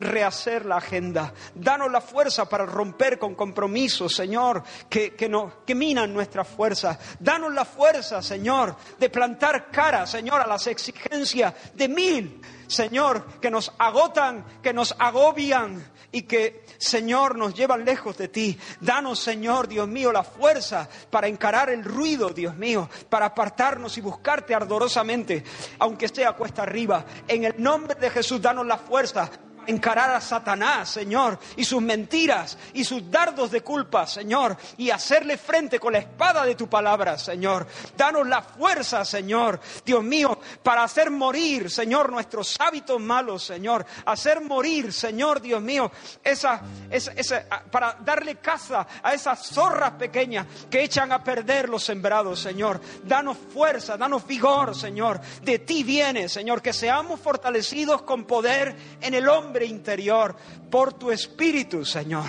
rehacer 0.00 0.64
la 0.66 0.78
agenda. 0.78 1.32
Danos 1.54 1.92
la 1.92 2.00
fuerza 2.00 2.48
para 2.48 2.66
romper 2.66 3.18
con 3.18 3.34
compromisos, 3.34 4.14
Señor, 4.14 4.64
que, 4.88 5.14
que, 5.14 5.28
no, 5.28 5.64
que 5.66 5.74
minan 5.74 6.12
nuestras 6.12 6.48
fuerzas. 6.48 6.98
Danos 7.20 7.52
la 7.52 7.64
fuerza, 7.64 8.22
Señor, 8.22 8.74
de 8.98 9.10
plantar 9.10 9.70
cara, 9.70 10.06
Señor, 10.06 10.40
a 10.40 10.46
las 10.46 10.66
exigencias 10.66 11.54
de 11.74 11.88
mil, 11.88 12.40
Señor, 12.66 13.40
que 13.40 13.50
nos 13.50 13.72
agotan, 13.78 14.44
que 14.62 14.72
nos 14.72 14.94
agobian 14.98 15.84
y 16.12 16.22
que, 16.22 16.64
Señor, 16.78 17.36
nos 17.36 17.54
llevan 17.54 17.84
lejos 17.84 18.16
de 18.16 18.28
ti. 18.28 18.58
Danos, 18.80 19.18
Señor, 19.20 19.68
Dios 19.68 19.86
mío, 19.86 20.12
la 20.12 20.24
fuerza 20.24 20.88
para 21.10 21.28
encarar 21.28 21.70
el 21.70 21.84
ruido, 21.84 22.30
Dios 22.30 22.56
mío, 22.56 22.88
para 23.08 23.26
apartarnos 23.26 23.96
y 23.98 24.00
buscarte 24.00 24.54
ardorosamente, 24.54 25.44
aunque 25.78 26.08
sea 26.08 26.32
cuesta 26.32 26.62
arriba. 26.62 27.04
En 27.28 27.44
el 27.44 27.54
nombre 27.62 27.94
de 27.96 28.10
Jesús, 28.10 28.40
danos 28.40 28.66
la 28.66 28.78
fuerza 28.78 29.30
encarar 29.66 30.10
a 30.14 30.20
Satanás, 30.20 30.90
Señor, 30.90 31.38
y 31.56 31.64
sus 31.64 31.82
mentiras 31.82 32.56
y 32.74 32.84
sus 32.84 33.10
dardos 33.10 33.50
de 33.50 33.62
culpa, 33.62 34.06
Señor, 34.06 34.56
y 34.76 34.90
hacerle 34.90 35.36
frente 35.36 35.78
con 35.78 35.92
la 35.92 36.00
espada 36.00 36.44
de 36.44 36.54
tu 36.54 36.68
palabra, 36.68 37.18
Señor. 37.18 37.66
Danos 37.96 38.26
la 38.26 38.42
fuerza, 38.42 39.04
Señor, 39.04 39.60
Dios 39.84 40.02
mío, 40.02 40.38
para 40.62 40.82
hacer 40.82 41.10
morir, 41.10 41.70
Señor, 41.70 42.10
nuestros 42.10 42.56
hábitos 42.58 43.00
malos, 43.00 43.44
Señor. 43.44 43.84
Hacer 44.04 44.40
morir, 44.40 44.92
Señor, 44.92 45.40
Dios 45.40 45.62
mío, 45.62 45.90
esa, 46.22 46.60
esa, 46.90 47.12
esa, 47.12 47.46
para 47.70 47.96
darle 48.00 48.36
caza 48.36 48.86
a 49.02 49.14
esas 49.14 49.46
zorras 49.46 49.92
pequeñas 49.92 50.46
que 50.70 50.82
echan 50.82 51.12
a 51.12 51.22
perder 51.22 51.68
los 51.68 51.84
sembrados, 51.84 52.40
Señor. 52.40 52.80
Danos 53.04 53.36
fuerza, 53.52 53.96
danos 53.96 54.26
vigor, 54.26 54.74
Señor. 54.74 55.20
De 55.42 55.58
ti 55.60 55.82
viene, 55.82 56.28
Señor, 56.28 56.62
que 56.62 56.72
seamos 56.72 57.20
fortalecidos 57.20 58.02
con 58.02 58.24
poder 58.24 58.74
en 59.00 59.14
el 59.14 59.28
interior 59.58 60.36
por 60.70 60.92
tu 60.94 61.10
Espíritu, 61.10 61.84
Señor. 61.84 62.26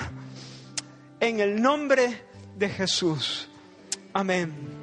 En 1.19 1.39
el 1.39 1.61
nombre 1.61 2.25
de 2.57 2.69
Jesús. 2.69 3.47
Amén. 4.13 4.80